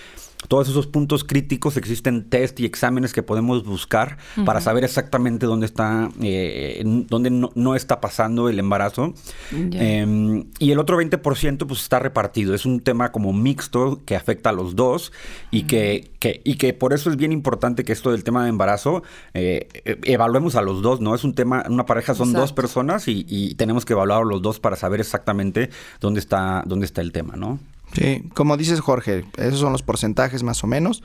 Todos 0.47 0.69
esos 0.69 0.87
puntos 0.87 1.23
críticos 1.23 1.77
existen 1.77 2.29
test 2.29 2.59
y 2.59 2.65
exámenes 2.65 3.13
que 3.13 3.23
podemos 3.23 3.65
buscar 3.65 4.17
para 4.45 4.61
saber 4.61 4.83
exactamente 4.83 5.45
dónde 5.45 5.65
está, 5.65 6.09
eh, 6.21 6.81
dónde 6.85 7.29
no, 7.29 7.75
está 7.75 8.01
pasando 8.01 8.49
el 8.49 8.59
embarazo. 8.59 9.13
Em, 9.51 10.45
y 10.59 10.71
el 10.71 10.79
otro 10.79 10.97
20% 10.97 11.67
pues 11.67 11.81
está 11.81 11.99
repartido. 11.99 12.53
Es 12.53 12.65
un 12.65 12.79
tema 12.79 13.11
como 13.11 13.33
mixto 13.33 14.01
que 14.05 14.15
afecta 14.15 14.49
a 14.49 14.53
los 14.53 14.75
dos 14.75 15.11
y, 15.51 15.63
que, 15.63 16.11
y 16.43 16.55
que 16.55 16.73
por 16.73 16.93
eso 16.93 17.09
es 17.09 17.17
bien 17.17 17.31
importante 17.31 17.83
que 17.83 17.93
esto 17.93 18.11
del 18.11 18.23
tema 18.23 18.43
de 18.43 18.49
embarazo 18.49 19.03
eh, 19.33 19.67
e, 19.85 19.99
evaluemos 20.03 20.55
a 20.55 20.61
los 20.61 20.81
dos, 20.81 21.01
¿no? 21.01 21.15
Es 21.15 21.23
un 21.23 21.33
tema, 21.33 21.63
una 21.69 21.85
pareja 21.85 22.15
son 22.15 22.33
dos 22.33 22.53
personas 22.53 23.07
y, 23.07 23.25
y 23.27 23.55
tenemos 23.55 23.85
que 23.85 23.93
evaluar 23.93 24.21
a 24.21 24.25
los 24.25 24.41
dos 24.41 24.59
para 24.59 24.75
saber 24.75 24.99
exactamente 24.99 25.69
dónde 25.99 26.19
está, 26.19 26.63
dónde 26.65 26.85
está 26.85 27.01
el 27.01 27.11
tema, 27.11 27.35
¿no? 27.35 27.59
Sí, 27.93 28.23
como 28.33 28.57
dices 28.57 28.79
Jorge, 28.79 29.25
esos 29.37 29.59
son 29.59 29.71
los 29.71 29.83
porcentajes 29.83 30.43
más 30.43 30.63
o 30.63 30.67
menos, 30.67 31.03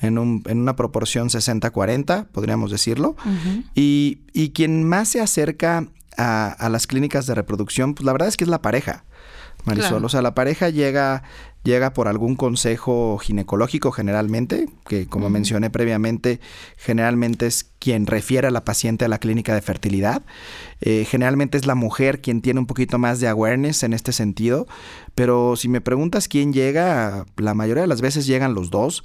en, 0.00 0.18
un, 0.18 0.42
en 0.46 0.58
una 0.58 0.76
proporción 0.76 1.28
60-40, 1.28 2.26
podríamos 2.26 2.70
decirlo. 2.70 3.16
y, 3.74 4.18
y, 4.32 4.50
quien 4.50 4.88
más 4.88 5.08
se 5.08 5.20
acerca 5.20 5.86
a, 6.16 6.48
a, 6.48 6.68
las 6.68 6.86
clínicas 6.86 7.26
de 7.26 7.34
reproducción, 7.34 7.94
pues 7.94 8.04
la 8.04 8.12
verdad 8.12 8.28
es 8.28 8.36
que 8.36 8.44
es 8.44 8.50
la 8.50 8.62
pareja. 8.62 9.04
Marisol, 9.64 10.04
o 10.04 10.08
sea, 10.08 10.20
la 10.20 10.34
pareja 10.34 10.68
llega 10.68 11.22
llega 11.64 11.94
por 11.94 12.08
algún 12.08 12.36
consejo 12.36 13.18
ginecológico 13.18 13.90
generalmente, 13.90 14.68
que 14.86 15.06
como 15.06 15.30
mencioné 15.30 15.70
previamente, 15.70 16.38
generalmente 16.76 17.46
es 17.46 17.64
quien 17.78 18.06
refiere 18.06 18.46
a 18.46 18.50
la 18.50 18.64
paciente 18.64 19.06
a 19.06 19.08
la 19.08 19.18
clínica 19.18 19.54
de 19.54 19.62
fertilidad. 19.62 20.22
Eh, 20.86 21.06
generalmente 21.08 21.56
es 21.56 21.64
la 21.64 21.74
mujer 21.74 22.20
quien 22.20 22.42
tiene 22.42 22.60
un 22.60 22.66
poquito 22.66 22.98
más 22.98 23.18
de 23.18 23.26
awareness 23.26 23.84
en 23.84 23.94
este 23.94 24.12
sentido, 24.12 24.66
pero 25.14 25.56
si 25.56 25.66
me 25.66 25.80
preguntas 25.80 26.28
quién 26.28 26.52
llega, 26.52 27.24
la 27.38 27.54
mayoría 27.54 27.80
de 27.80 27.86
las 27.86 28.02
veces 28.02 28.26
llegan 28.26 28.52
los 28.52 28.68
dos. 28.68 29.02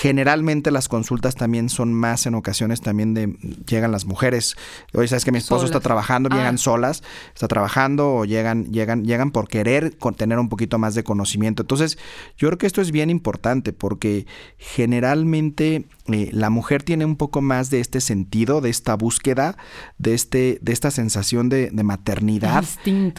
Generalmente 0.00 0.72
las 0.72 0.88
consultas 0.88 1.36
también 1.36 1.68
son 1.68 1.94
más 1.94 2.26
en 2.26 2.34
ocasiones 2.34 2.80
también 2.80 3.14
de 3.14 3.36
llegan 3.64 3.92
las 3.92 4.06
mujeres. 4.06 4.56
Oye, 4.92 5.06
sabes 5.06 5.24
que 5.24 5.30
mi 5.30 5.38
esposo 5.38 5.66
está 5.66 5.78
trabajando, 5.78 6.30
llegan 6.30 6.56
ah. 6.56 6.58
solas, 6.58 7.04
está 7.32 7.46
trabajando 7.46 8.12
o 8.12 8.24
llegan 8.24 8.72
llegan 8.72 9.04
llegan 9.04 9.30
por 9.30 9.46
querer 9.46 9.96
tener 10.16 10.40
un 10.40 10.48
poquito 10.48 10.78
más 10.78 10.96
de 10.96 11.04
conocimiento. 11.04 11.62
Entonces, 11.62 11.96
yo 12.36 12.48
creo 12.48 12.58
que 12.58 12.66
esto 12.66 12.80
es 12.80 12.90
bien 12.90 13.08
importante 13.08 13.72
porque 13.72 14.26
generalmente 14.58 15.84
eh, 16.12 16.28
la 16.32 16.50
mujer 16.50 16.82
tiene 16.82 17.06
un 17.06 17.16
poco 17.16 17.40
más 17.40 17.70
de 17.70 17.80
este 17.80 18.02
sentido, 18.02 18.60
de 18.60 18.68
esta 18.68 18.94
búsqueda, 18.94 19.56
de 19.96 20.12
este 20.12 20.58
de 20.60 20.72
esta 20.72 20.90
sensación 20.90 21.48
de, 21.48 21.70
maternidad, 21.82 22.64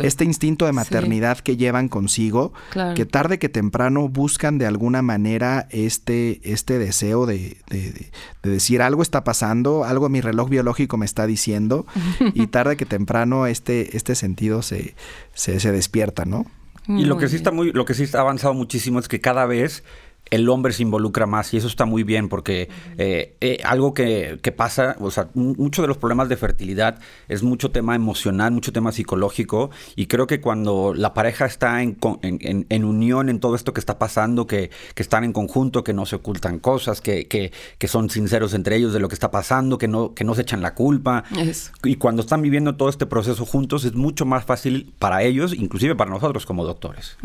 este 0.04 0.24
instinto 0.24 0.68
de 0.68 0.72
maternidad 0.72 1.40
que 1.40 1.58
llevan 1.58 1.90
consigo, 1.90 2.54
que 2.96 3.06
tarde 3.06 3.40
que 3.40 3.50
temprano 3.50 4.08
buscan 4.08 4.60
de 4.60 4.68
alguna 4.68 5.02
manera 5.02 5.68
este, 5.72 6.42
este 6.44 6.78
deseo 6.78 7.26
de, 7.26 7.58
decir 8.44 8.84
algo 8.84 9.02
está 9.02 9.24
pasando, 9.24 9.84
algo 9.84 10.08
mi 10.10 10.22
reloj 10.22 10.50
biológico 10.50 10.98
me 10.98 11.06
está 11.06 11.26
diciendo, 11.26 11.88
y 12.36 12.48
tarde 12.56 12.78
que 12.78 12.86
temprano 12.86 13.48
este, 13.48 13.98
este 13.98 14.14
sentido 14.14 14.62
se, 14.62 14.94
se, 15.34 15.60
se 15.60 15.72
despierta, 15.72 16.26
¿no? 16.26 16.46
y 16.88 17.06
lo 17.06 17.18
que 17.18 17.28
sí 17.28 17.36
está 17.36 17.52
muy, 17.52 17.72
lo 17.72 17.86
que 17.86 17.94
sí 17.94 18.04
está 18.04 18.20
avanzado 18.20 18.54
muchísimo 18.54 19.00
es 19.00 19.08
que 19.08 19.20
cada 19.20 19.46
vez 19.46 19.84
el 20.32 20.50
hombre 20.50 20.74
se 20.74 20.84
involucra 20.84 21.26
más 21.26 21.54
y 21.54 21.58
eso 21.58 21.68
está 21.68 21.86
muy 21.86 22.04
bien 22.04 22.30
porque 22.30 22.70
eh, 22.98 23.36
eh, 23.42 23.60
algo 23.64 23.94
que, 23.94 24.40
pasa, 24.56 24.96
o 25.00 25.12
sea, 25.12 25.30
mucho 25.34 25.82
de 25.82 25.88
los 25.88 25.98
problemas 25.98 26.30
de 26.30 26.38
fertilidad 26.38 27.00
es 27.28 27.44
mucho 27.44 27.72
tema 27.72 27.96
emocional, 27.96 28.52
mucho 28.52 28.72
tema 28.72 28.92
psicológico 28.92 29.70
y 29.96 30.08
creo 30.08 30.28
que 30.28 30.42
cuando 30.42 30.94
la 30.96 31.14
pareja 31.14 31.46
está 31.46 31.82
en, 31.82 31.98
unión 32.86 33.30
en 33.30 33.40
todo 33.40 33.56
esto 33.56 33.74
que 33.74 33.80
está 33.80 34.00
pasando, 34.00 34.48
que, 34.48 34.72
están 34.96 35.24
en 35.24 35.34
conjunto, 35.34 35.84
que 35.84 35.94
no 35.94 36.08
se 36.08 36.16
ocultan 36.16 36.58
cosas, 36.58 37.00
que, 37.00 37.28
que, 37.28 37.88
son 37.88 38.10
sinceros 38.10 38.56
entre 38.56 38.78
ellos 38.78 38.94
de 38.94 39.00
lo 39.00 39.08
que 39.08 39.14
está 39.14 39.30
pasando, 39.30 39.78
que 39.78 39.88
no, 39.88 40.16
que 40.16 40.24
no 40.24 40.34
se 40.34 40.42
echan 40.42 40.64
la 40.64 40.74
culpa 40.74 41.24
y 41.84 41.96
cuando 41.98 42.24
están 42.24 42.42
viviendo 42.42 42.76
todo 42.76 42.90
este 42.90 43.06
proceso 43.06 43.46
juntos 43.46 43.86
es 43.86 43.94
mucho 43.94 44.26
más 44.26 44.44
fácil 44.44 44.92
para 44.98 45.22
ellos, 45.22 45.54
inclusive 45.54 45.96
para 45.96 46.10
nosotros 46.10 46.48
como 46.48 46.66
doctores. 46.66 47.18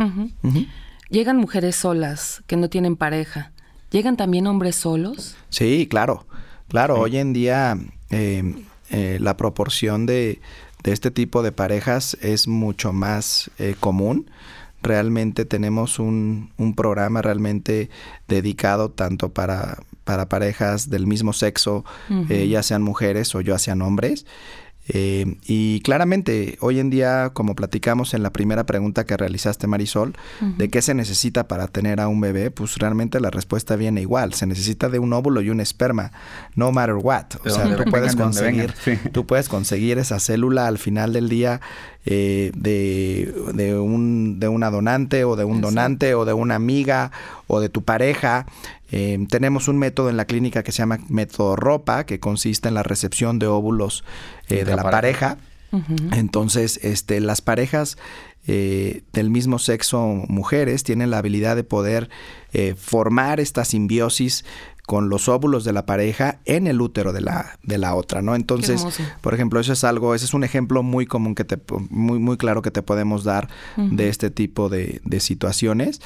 Llegan 1.10 1.38
mujeres 1.38 1.74
solas 1.74 2.42
que 2.46 2.56
no 2.56 2.70
tienen 2.70 2.94
pareja. 2.94 3.50
¿Llegan 3.90 4.16
también 4.16 4.46
hombres 4.46 4.76
solos? 4.76 5.34
Sí, 5.48 5.88
claro. 5.90 6.24
Claro, 6.68 7.00
hoy 7.00 7.16
en 7.16 7.32
día 7.32 7.76
em, 8.10 8.64
eh, 8.90 9.18
la 9.20 9.36
proporción 9.36 10.06
de, 10.06 10.40
este 10.84 11.10
tipo 11.10 11.42
de 11.42 11.50
parejas 11.50 12.16
es 12.20 12.46
mucho 12.46 12.92
más 12.92 13.50
eh, 13.58 13.74
común. 13.80 14.30
Realmente 14.82 15.44
tenemos 15.44 15.98
un, 15.98 16.52
programa 16.76 17.22
realmente 17.22 17.90
dedicado 18.28 18.92
tanto 18.92 19.30
para, 19.30 19.78
para 20.04 20.28
parejas 20.28 20.90
del 20.90 21.08
mismo 21.08 21.32
sexo, 21.32 21.84
eh, 22.28 22.46
ya 22.46 22.62
sean 22.62 22.82
mujeres 22.82 23.34
o 23.34 23.40
ya 23.40 23.58
sean 23.58 23.82
hombres. 23.82 24.26
Eh, 24.92 25.36
y 25.46 25.80
claramente, 25.82 26.58
hoy 26.60 26.80
en 26.80 26.90
día, 26.90 27.30
como 27.32 27.54
platicamos 27.54 28.12
en 28.12 28.24
la 28.24 28.30
primera 28.32 28.66
pregunta 28.66 29.06
que 29.06 29.16
realizaste, 29.16 29.68
Marisol, 29.68 30.14
de 30.40 30.68
qué 30.68 30.82
se 30.82 30.94
necesita 30.94 31.46
para 31.46 31.68
tener 31.68 32.00
a 32.00 32.08
un 32.08 32.20
bebé, 32.20 32.50
pues 32.50 32.76
realmente 32.76 33.20
la 33.20 33.30
respuesta 33.30 33.76
viene 33.76 34.00
igual. 34.00 34.34
Se 34.34 34.46
necesita 34.46 34.88
de 34.88 34.98
un 34.98 35.12
óvulo 35.12 35.42
y 35.42 35.50
un 35.50 35.60
esperma, 35.60 36.10
no 36.56 36.72
matter 36.72 36.96
what. 36.96 37.26
O 37.44 37.50
sea, 37.50 37.76
tú 37.76 37.84
puedes 37.88 38.16
conseguir, 38.16 38.74
tú 39.12 39.26
puedes 39.26 39.48
conseguir 39.48 39.98
esa 39.98 40.18
célula 40.18 40.66
al 40.66 40.78
final 40.78 41.12
del 41.12 41.28
día 41.28 41.60
eh, 42.04 42.50
de, 42.56 43.32
de, 43.54 43.78
un, 43.78 44.40
de 44.40 44.48
una 44.48 44.70
donante 44.70 45.22
o 45.22 45.36
de 45.36 45.44
un 45.44 45.60
donante 45.60 46.14
o 46.14 46.24
de 46.24 46.32
una 46.32 46.56
amiga 46.56 47.12
o 47.46 47.60
de 47.60 47.68
tu 47.68 47.82
pareja. 47.84 48.46
Eh, 48.92 49.24
tenemos 49.28 49.68
un 49.68 49.78
método 49.78 50.10
en 50.10 50.16
la 50.16 50.24
clínica 50.24 50.64
que 50.64 50.72
se 50.72 50.78
llama 50.78 50.98
método 51.08 51.54
ropa, 51.54 52.04
que 52.06 52.18
consiste 52.18 52.68
en 52.68 52.74
la 52.74 52.82
recepción 52.82 53.38
de 53.38 53.46
óvulos 53.46 54.02
eh, 54.50 54.64
de 54.64 54.76
la, 54.76 54.82
pareja. 54.82 55.38
Entonces, 56.12 56.80
este, 56.82 57.20
las 57.20 57.40
parejas 57.40 57.96
del 58.46 59.30
mismo 59.30 59.60
sexo, 59.60 60.00
mujeres, 60.26 60.82
tienen 60.82 61.10
la 61.10 61.18
habilidad 61.18 61.54
de 61.54 61.62
poder 61.62 62.10
formar 62.76 63.38
esta 63.38 63.64
simbiosis 63.64 64.44
con 64.90 65.08
los 65.08 65.28
óvulos 65.28 65.62
de 65.62 65.72
la 65.72 65.86
pareja 65.86 66.40
en 66.46 66.66
el 66.66 66.80
útero 66.80 67.12
de 67.12 67.20
la, 67.20 67.60
de 67.62 67.78
la 67.78 67.94
otra, 67.94 68.22
¿no? 68.22 68.34
Entonces, 68.34 68.84
por 69.20 69.34
ejemplo, 69.34 69.60
eso 69.60 69.72
es 69.72 69.84
algo, 69.84 70.16
ese 70.16 70.24
es 70.24 70.34
un 70.34 70.42
ejemplo 70.42 70.82
muy 70.82 71.06
común 71.06 71.36
que 71.36 71.44
te, 71.44 71.60
muy, 71.90 72.18
muy 72.18 72.36
claro 72.36 72.60
que 72.60 72.72
te 72.72 72.82
podemos 72.82 73.22
dar 73.22 73.48
de 73.76 74.08
este 74.08 74.30
tipo 74.30 74.68
de, 74.68 75.00
situaciones. 75.20 76.00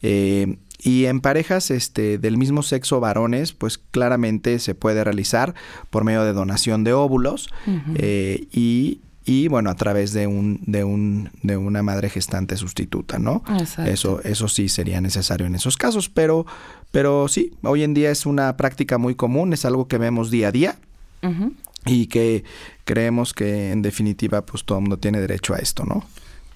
Eh, 0.00 0.56
y 0.82 1.06
en 1.06 1.20
parejas 1.20 1.70
este, 1.70 2.18
del 2.18 2.36
mismo 2.36 2.62
sexo 2.62 3.00
varones, 3.00 3.52
pues 3.52 3.78
claramente 3.78 4.58
se 4.58 4.74
puede 4.74 5.04
realizar 5.04 5.54
por 5.90 6.04
medio 6.04 6.24
de 6.24 6.32
donación 6.32 6.84
de 6.84 6.92
óvulos 6.92 7.50
eh, 7.94 8.46
y 8.52 9.00
y 9.24 9.48
bueno, 9.48 9.70
a 9.70 9.74
través 9.74 10.12
de 10.12 10.26
un, 10.26 10.60
de 10.66 10.82
un, 10.82 11.30
de 11.42 11.56
una 11.56 11.82
madre 11.82 12.08
gestante 12.08 12.56
sustituta, 12.56 13.18
¿no? 13.18 13.44
Eso, 13.86 14.20
eso 14.22 14.48
sí 14.48 14.68
sería 14.68 15.00
necesario 15.00 15.46
en 15.46 15.54
esos 15.54 15.76
casos, 15.76 16.08
pero, 16.08 16.46
pero 16.90 17.28
sí, 17.28 17.52
hoy 17.62 17.84
en 17.84 17.92
día 17.94 18.10
es 18.10 18.24
una 18.24 18.56
práctica 18.56 18.98
muy 18.98 19.14
común, 19.14 19.52
es 19.52 19.64
algo 19.64 19.88
que 19.88 19.98
vemos 19.98 20.30
día 20.30 20.48
a 20.48 20.52
día. 20.52 20.78
Y 21.86 22.06
que 22.06 22.44
creemos 22.84 23.32
que 23.32 23.72
en 23.72 23.82
definitiva 23.82 24.44
pues 24.44 24.64
todo 24.64 24.78
el 24.78 24.82
mundo 24.82 24.98
tiene 24.98 25.20
derecho 25.20 25.54
a 25.54 25.58
esto, 25.58 25.84
¿no? 25.84 26.04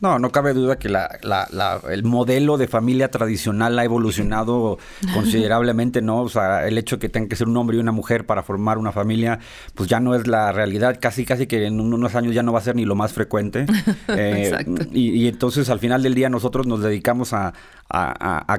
No, 0.04 0.18
no 0.18 0.30
cabe 0.30 0.52
duda 0.52 0.78
que 0.78 0.88
el 0.88 2.04
modelo 2.04 2.58
de 2.58 2.68
familia 2.68 3.10
tradicional 3.10 3.78
ha 3.78 3.84
evolucionado 3.84 4.76
considerablemente, 5.14 6.02
¿no? 6.02 6.20
O 6.20 6.28
sea, 6.28 6.68
el 6.68 6.76
hecho 6.76 6.96
de 6.96 7.00
que 7.00 7.08
tenga 7.08 7.26
que 7.26 7.36
ser 7.36 7.48
un 7.48 7.56
hombre 7.56 7.78
y 7.78 7.80
una 7.80 7.90
mujer 7.90 8.26
para 8.26 8.42
formar 8.42 8.76
una 8.76 8.92
familia, 8.92 9.38
pues 9.74 9.88
ya 9.88 10.00
no 10.00 10.14
es 10.14 10.26
la 10.26 10.52
realidad. 10.52 10.98
Casi, 11.00 11.24
casi 11.24 11.46
que 11.46 11.64
en 11.64 11.80
unos 11.80 12.14
años 12.16 12.34
ya 12.34 12.42
no 12.42 12.52
va 12.52 12.58
a 12.58 12.62
ser 12.62 12.76
ni 12.76 12.84
lo 12.84 12.94
más 12.94 13.14
frecuente. 13.14 13.64
Eh, 14.08 14.48
Exacto. 14.48 14.84
Y, 14.92 15.26
entonces 15.28 15.70
al 15.70 15.78
final 15.78 16.02
del 16.02 16.14
día 16.14 16.28
nosotros 16.28 16.66
nos 16.66 16.82
dedicamos 16.82 17.32
a 17.32 17.52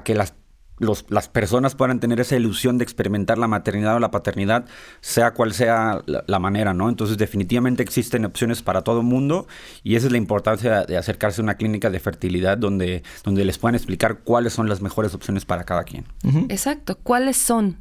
que 0.04 0.16
las 0.16 0.34
las 0.78 1.30
personas 1.30 1.76
puedan 1.76 2.00
tener 2.00 2.20
esa 2.20 2.36
ilusión 2.36 2.78
de 2.78 2.84
experimentar 2.84 3.38
la 3.38 3.48
maternidad 3.48 3.96
o 3.96 4.00
la 4.00 4.12
paternidad, 4.12 4.66
sea 5.02 5.32
cual 5.32 5.54
sea 5.54 6.02
la, 6.06 6.40
manera, 6.40 6.74
¿no? 6.74 6.90
Entonces, 6.90 7.18
definitivamente 7.18 7.82
existen 7.82 8.26
opciones 8.26 8.62
para 8.62 8.82
todo 8.82 9.00
el 9.00 9.06
mundo 9.06 9.48
y 9.84 9.96
esa 9.96 10.08
es 10.08 10.12
la 10.12 10.18
importancia 10.18 10.84
de 10.84 10.98
acercarse 10.98 11.42
a 11.42 11.44
una 11.44 11.56
clínica 11.56 11.90
de 11.90 12.00
fertilidad 12.00 12.58
donde, 12.58 13.04
donde 13.24 13.46
les 13.46 13.58
puedan 13.58 13.76
explicar 13.76 14.20
cuáles 14.20 14.54
son 14.54 14.68
las 14.68 14.82
mejores 14.82 15.14
opciones 15.14 15.46
para 15.46 15.64
cada 15.64 15.84
quien. 15.84 16.06
Exacto. 16.50 16.98
¿Cuáles 17.02 17.38
son? 17.38 17.78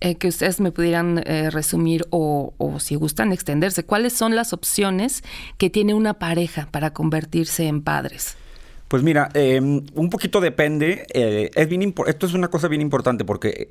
Eh, 0.00 0.16
que 0.16 0.28
ustedes 0.28 0.60
me 0.60 0.72
pudieran 0.72 1.22
eh, 1.24 1.48
resumir 1.48 2.06
o, 2.10 2.52
o 2.58 2.80
si 2.80 2.96
gustan 2.96 3.32
extenderse, 3.32 3.82
¿cuáles 3.82 4.12
son 4.12 4.36
las 4.36 4.52
opciones 4.52 5.24
que 5.56 5.70
tiene 5.70 5.94
una 5.94 6.14
pareja 6.18 6.68
para 6.70 6.92
convertirse 6.92 7.66
en 7.66 7.80
padres? 7.80 8.36
Pues 8.88 9.02
mira, 9.02 9.30
em, 9.34 9.84
un 9.94 10.10
poquito 10.10 10.40
depende. 10.40 11.06
Eh, 11.12 11.50
es 11.54 11.68
bien 11.68 11.94
esto 12.06 12.26
es 12.26 12.34
una 12.34 12.48
cosa 12.48 12.68
bien 12.68 12.82
importante 12.82 13.24
porque 13.24 13.70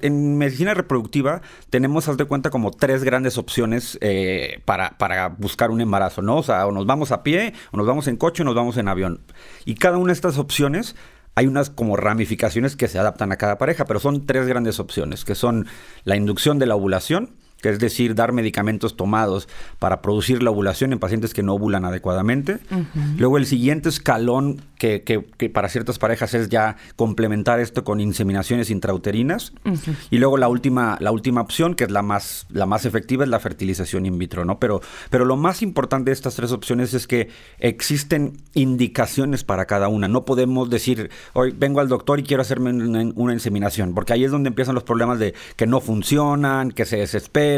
en 0.00 0.38
medicina 0.38 0.74
reproductiva 0.74 1.42
tenemos, 1.70 2.08
haz 2.08 2.16
de 2.16 2.24
cuenta, 2.24 2.50
como 2.50 2.70
tres 2.70 3.02
grandes 3.02 3.38
opciones 3.38 3.98
eh, 4.00 4.60
para, 4.64 4.96
para, 4.98 5.28
buscar 5.28 5.70
un 5.70 5.80
embarazo, 5.80 6.22
¿no? 6.22 6.36
O 6.36 6.42
sea, 6.42 6.66
o 6.66 6.72
nos 6.72 6.86
vamos 6.86 7.10
a 7.10 7.22
pie, 7.22 7.54
o 7.72 7.76
nos 7.76 7.86
vamos 7.86 8.06
en 8.06 8.16
coche, 8.16 8.42
o 8.42 8.44
nos 8.44 8.54
vamos 8.54 8.76
en 8.76 8.88
avión. 8.88 9.20
Y 9.64 9.74
cada 9.74 9.98
una 9.98 10.08
de 10.08 10.14
estas 10.14 10.38
opciones 10.38 10.94
hay 11.34 11.46
unas 11.46 11.70
como 11.70 11.96
ramificaciones 11.96 12.76
que 12.76 12.88
se 12.88 12.98
adaptan 12.98 13.32
a 13.32 13.36
cada 13.36 13.58
pareja, 13.58 13.84
pero 13.86 14.00
son 14.00 14.26
tres 14.26 14.46
grandes 14.46 14.78
opciones, 14.78 15.24
que 15.24 15.34
son 15.34 15.66
la 16.04 16.16
inducción 16.16 16.58
de 16.58 16.66
la 16.66 16.76
ovulación, 16.76 17.30
que 17.62 17.70
es 17.70 17.78
decir, 17.78 18.14
dar 18.14 18.32
medicamentos 18.32 18.96
tomados 18.96 19.48
para 19.78 20.02
producir 20.02 20.42
la 20.42 20.50
ovulación 20.50 20.92
en 20.92 20.98
pacientes 20.98 21.32
que 21.32 21.42
no 21.42 21.54
ovulan 21.54 21.84
adecuadamente. 21.84 22.58
Luego 23.16 23.38
el 23.38 23.46
siguiente 23.46 23.88
escalón 23.88 24.60
que, 24.78 25.04
que, 25.04 25.48
para 25.48 25.68
ciertas 25.68 25.98
parejas 25.98 26.34
es 26.34 26.48
ya 26.48 26.76
complementar 26.96 27.60
esto 27.60 27.84
con 27.84 28.00
inseminaciones 28.00 28.68
intrauterinas. 28.68 29.52
Y 30.10 30.18
luego 30.18 30.36
la 30.36 30.48
última, 30.48 30.98
la 31.00 31.12
última 31.12 31.40
opción, 31.40 31.74
que 31.74 31.84
es 31.84 31.90
la 31.92 32.02
más, 32.02 32.46
la 32.50 32.66
más 32.66 32.84
efectiva, 32.84 33.22
es 33.22 33.30
la 33.30 33.38
fertilización 33.38 34.06
in 34.06 34.18
vitro, 34.18 34.44
¿no? 34.44 34.58
Pero, 34.58 34.80
pero 35.08 35.24
lo 35.24 35.36
más 35.36 35.62
importante 35.62 36.10
de 36.10 36.14
estas 36.14 36.34
tres 36.34 36.50
opciones 36.50 36.94
es 36.94 37.06
que 37.06 37.28
existen 37.60 38.38
indicaciones 38.54 39.44
para 39.44 39.66
cada 39.66 39.86
una. 39.86 40.08
No 40.08 40.24
podemos 40.24 40.68
decir, 40.68 41.10
hoy 41.32 41.54
vengo 41.56 41.78
al 41.78 41.88
doctor 41.88 42.18
y 42.18 42.24
quiero 42.24 42.42
hacerme 42.42 42.70
una, 42.70 43.12
una 43.14 43.32
inseminación, 43.32 43.94
porque 43.94 44.14
ahí 44.14 44.24
es 44.24 44.32
donde 44.32 44.48
empiezan 44.48 44.74
los 44.74 44.82
problemas 44.82 45.20
de 45.20 45.32
que 45.54 45.68
no 45.68 45.80
funcionan, 45.80 46.72
que 46.72 46.86
se 46.86 46.96
desesperan 46.96 47.51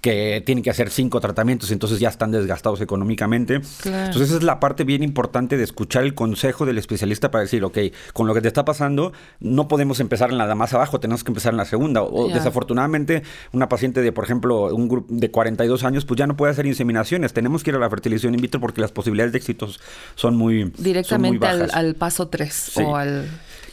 que 0.00 0.42
tienen 0.44 0.62
que 0.62 0.70
hacer 0.70 0.90
cinco 0.90 1.20
tratamientos, 1.20 1.70
entonces 1.70 2.00
ya 2.00 2.08
están 2.08 2.30
desgastados 2.30 2.80
económicamente. 2.80 3.54
Entonces 3.54 4.22
esa 4.22 4.36
es 4.36 4.42
la 4.42 4.60
parte 4.60 4.84
bien 4.84 5.02
importante 5.02 5.56
de 5.56 5.64
escuchar 5.64 6.04
el 6.04 6.14
consejo 6.14 6.66
del 6.66 6.78
especialista 6.78 7.30
para 7.30 7.42
decir, 7.42 7.64
ok, 7.64 7.78
con 8.12 8.26
lo 8.26 8.34
que 8.34 8.40
te 8.40 8.48
está 8.48 8.64
pasando, 8.64 9.12
no 9.40 9.68
podemos 9.68 10.00
empezar 10.00 10.30
en 10.30 10.38
la 10.38 10.54
más 10.54 10.74
abajo, 10.74 11.00
tenemos 11.00 11.24
que 11.24 11.30
empezar 11.30 11.52
en 11.52 11.58
la 11.58 11.64
segunda. 11.64 12.02
O 12.02 12.28
desafortunadamente, 12.28 13.22
una 13.52 13.68
paciente 13.68 14.02
de, 14.02 14.12
por 14.12 14.24
ejemplo, 14.24 14.74
un 14.74 14.88
grupo 14.88 15.06
de 15.10 15.30
42 15.30 15.84
años, 15.84 16.04
pues 16.04 16.18
ya 16.18 16.26
no 16.26 16.36
puede 16.36 16.52
hacer 16.52 16.66
inseminaciones. 16.66 17.32
Tenemos 17.32 17.62
que 17.62 17.70
ir 17.70 17.76
a 17.76 17.78
la 17.78 17.88
fertilización 17.88 18.34
in 18.34 18.40
vitro 18.40 18.60
porque 18.60 18.80
las 18.80 18.92
posibilidades 18.92 19.32
de 19.32 19.38
éxitos 19.38 19.80
son 20.14 20.36
muy 20.36 20.72
Directamente 20.76 21.46
Al, 21.46 21.94
paso 21.94 22.28
3 22.28 22.78
o 22.78 22.96
al... 22.96 23.28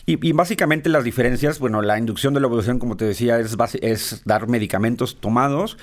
Y, 0.07 0.33
básicamente 0.33 0.87
las 0.89 1.03
diferencias, 1.03 1.57
bueno, 1.57 1.81
la 1.81 1.97
inducción 1.97 2.35
de 2.35 2.39
la 2.39 2.45
evolución, 2.45 2.77
como 2.77 2.95
te 2.95 3.05
decía, 3.05 3.39
es, 3.39 3.57
es 3.81 4.21
dar 4.23 4.47
medicamentos 4.47 5.17
tomados. 5.19 5.77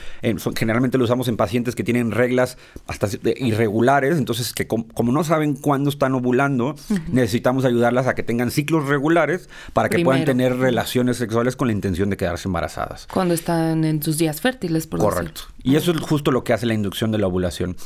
generalmente 0.54 0.96
lo 0.96 1.04
usamos 1.04 1.26
en 1.26 1.36
pacientes 1.36 1.74
que 1.74 1.82
tienen 1.82 2.12
reglas 2.12 2.56
hasta 2.86 3.08
irregulares, 3.36 4.18
entonces 4.18 4.52
que 4.52 4.68
como 4.68 5.12
no 5.12 5.24
saben 5.24 5.54
cuándo 5.54 5.90
están 5.90 6.14
ovulando, 6.14 6.76
necesitamos 7.10 7.64
ayudarlas 7.64 8.06
a 8.06 8.14
que 8.14 8.22
tengan 8.22 8.52
ciclos 8.52 8.88
regulares 8.88 9.48
para 9.72 9.88
que 9.88 10.04
puedan 10.04 10.24
tener 10.24 10.56
relaciones 10.56 11.16
sexuales 11.16 11.56
con 11.56 11.66
la 11.66 11.72
intención 11.72 12.08
de 12.08 12.16
quedarse 12.16 12.46
embarazadas. 12.46 13.08
Cuando 13.12 13.34
están 13.34 13.84
en 13.84 14.02
sus 14.02 14.18
días 14.18 14.40
fértiles, 14.40 14.86
por 14.86 15.00
Correcto. 15.00 15.42
Y 15.64 15.74
eso 15.74 15.90
es 15.90 16.00
justo 16.00 16.30
lo 16.30 16.44
que 16.44 16.52
hace 16.52 16.66
la 16.66 16.74
inducción 16.74 17.10
de 17.10 17.18
la 17.18 17.26
ovulación. 17.26 17.76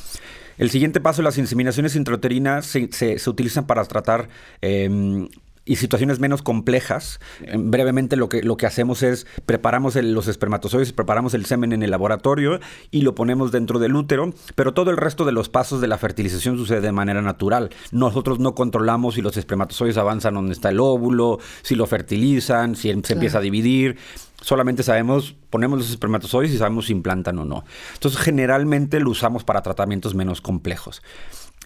El 0.58 0.70
siguiente 0.70 1.00
paso, 1.00 1.22
las 1.22 1.36
inseminaciones 1.38 1.96
intrauterinas 1.96 2.66
se, 2.66 2.88
se, 2.90 3.30
utilizan 3.30 3.66
para 3.66 3.84
tratar 3.84 4.28
eh, 4.62 5.28
y 5.66 5.76
situaciones 5.76 6.20
menos 6.20 6.40
complejas. 6.40 7.20
Brevemente 7.54 8.16
lo 8.16 8.30
que, 8.30 8.42
lo 8.42 8.56
que 8.56 8.64
hacemos 8.64 9.02
es 9.02 9.26
preparamos 9.44 9.96
los 9.96 10.28
espermatozoides, 10.28 10.92
preparamos 10.92 11.34
el 11.34 11.44
semen 11.44 11.72
en 11.72 11.82
el 11.82 11.90
laboratorio 11.90 12.60
y 12.90 13.02
lo 13.02 13.14
ponemos 13.14 13.52
dentro 13.52 13.78
del 13.78 13.94
útero, 13.94 14.32
pero 14.54 14.72
todo 14.72 14.90
el 14.90 14.96
resto 14.96 15.24
de 15.24 15.32
los 15.32 15.50
pasos 15.50 15.80
de 15.80 15.88
la 15.88 15.98
fertilización 15.98 16.56
sucede 16.56 16.80
de 16.80 16.92
manera 16.92 17.20
natural. 17.20 17.70
Nosotros 17.90 18.38
no 18.38 18.54
controlamos 18.54 19.16
si 19.16 19.22
los 19.22 19.36
espermatozoides 19.36 19.98
avanzan 19.98 20.34
donde 20.34 20.52
está 20.52 20.70
el 20.70 20.80
óvulo, 20.80 21.38
si 21.62 21.74
lo 21.74 21.86
fertilizan, 21.86 22.76
si 22.76 22.92
se 23.02 23.12
empieza 23.12 23.38
a 23.38 23.42
dividir 23.42 23.98
solamente 24.40 24.82
sabemos, 24.82 25.34
ponemos 25.50 25.78
los 25.78 25.90
espermatozoides 25.90 26.54
y 26.54 26.58
sabemos 26.58 26.86
si 26.86 26.92
implantan 26.92 27.38
o 27.38 27.44
no. 27.44 27.64
Entonces, 27.94 28.20
generalmente 28.20 29.00
lo 29.00 29.10
usamos 29.10 29.44
para 29.44 29.62
tratamientos 29.62 30.14
menos 30.14 30.40
complejos. 30.40 31.02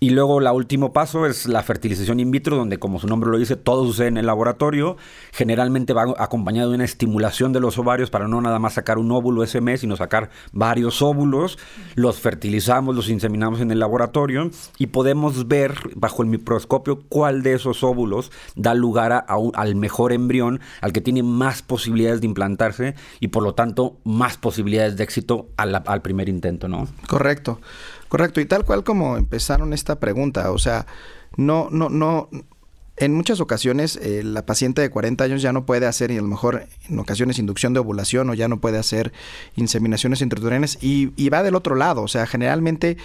Y 0.02 0.10
luego 0.10 0.40
el 0.40 0.46
último 0.46 0.94
paso 0.94 1.26
es 1.26 1.46
la 1.46 1.62
fertilización 1.62 2.20
in 2.20 2.30
vitro, 2.30 2.56
donde 2.56 2.78
como 2.78 2.98
su 2.98 3.06
nombre 3.06 3.28
lo 3.28 3.36
dice, 3.36 3.56
todo 3.56 3.84
sucede 3.84 4.08
en 4.08 4.16
el 4.16 4.24
laboratorio. 4.24 4.96
Generalmente 5.30 5.92
va 5.92 6.14
acompañado 6.16 6.70
de 6.70 6.76
una 6.76 6.86
estimulación 6.86 7.52
de 7.52 7.60
los 7.60 7.76
ovarios 7.76 8.08
para 8.08 8.26
no 8.26 8.40
nada 8.40 8.58
más 8.58 8.72
sacar 8.72 8.96
un 8.96 9.12
óvulo 9.12 9.44
ese 9.44 9.60
mes, 9.60 9.80
sino 9.80 9.96
sacar 9.96 10.30
varios 10.52 11.02
óvulos. 11.02 11.58
Los 11.96 12.18
fertilizamos, 12.18 12.96
los 12.96 13.10
inseminamos 13.10 13.60
en 13.60 13.70
el 13.72 13.78
laboratorio 13.78 14.50
y 14.78 14.86
podemos 14.86 15.48
ver 15.48 15.74
bajo 15.94 16.22
el 16.22 16.30
microscopio 16.30 17.02
cuál 17.10 17.42
de 17.42 17.52
esos 17.52 17.84
óvulos 17.84 18.32
da 18.56 18.72
lugar 18.72 19.12
a 19.12 19.26
al 19.52 19.74
mejor 19.74 20.14
embrión, 20.14 20.60
al 20.80 20.94
que 20.94 21.02
tiene 21.02 21.22
más 21.22 21.60
posibilidades 21.60 22.22
de 22.22 22.26
implantarse 22.26 22.94
y 23.20 23.28
por 23.28 23.42
lo 23.42 23.54
tanto 23.54 23.98
más 24.04 24.38
posibilidades 24.38 24.96
de 24.96 25.04
éxito 25.04 25.48
al, 25.58 25.82
al 25.84 26.00
primer 26.00 26.30
intento, 26.30 26.68
¿no? 26.68 26.88
Correcto. 27.06 27.60
Correcto, 28.10 28.40
y 28.40 28.44
tal 28.44 28.64
cual 28.64 28.82
como 28.82 29.16
empezaron 29.16 29.72
esta 29.72 30.00
pregunta, 30.00 30.50
o 30.50 30.58
sea, 30.58 30.84
no, 31.36 31.68
no, 31.70 31.88
no, 31.88 32.28
en 32.96 33.14
muchas 33.14 33.40
ocasiones 33.40 33.94
eh, 34.02 34.24
la 34.24 34.44
paciente 34.44 34.82
de 34.82 34.90
40 34.90 35.22
años 35.22 35.42
ya 35.42 35.52
no 35.52 35.64
puede 35.64 35.86
hacer, 35.86 36.10
y 36.10 36.18
a 36.18 36.20
lo 36.20 36.26
mejor 36.26 36.66
en 36.88 36.98
ocasiones 36.98 37.38
inducción 37.38 37.72
de 37.72 37.78
ovulación 37.78 38.28
o 38.28 38.34
ya 38.34 38.48
no 38.48 38.60
puede 38.60 38.78
hacer 38.78 39.12
inseminaciones 39.54 40.22
intrauterinas 40.22 40.76
y, 40.82 41.12
y, 41.14 41.28
va 41.28 41.44
del 41.44 41.54
otro 41.54 41.76
lado. 41.76 42.02
O 42.02 42.08
sea, 42.08 42.26
generalmente 42.26 42.96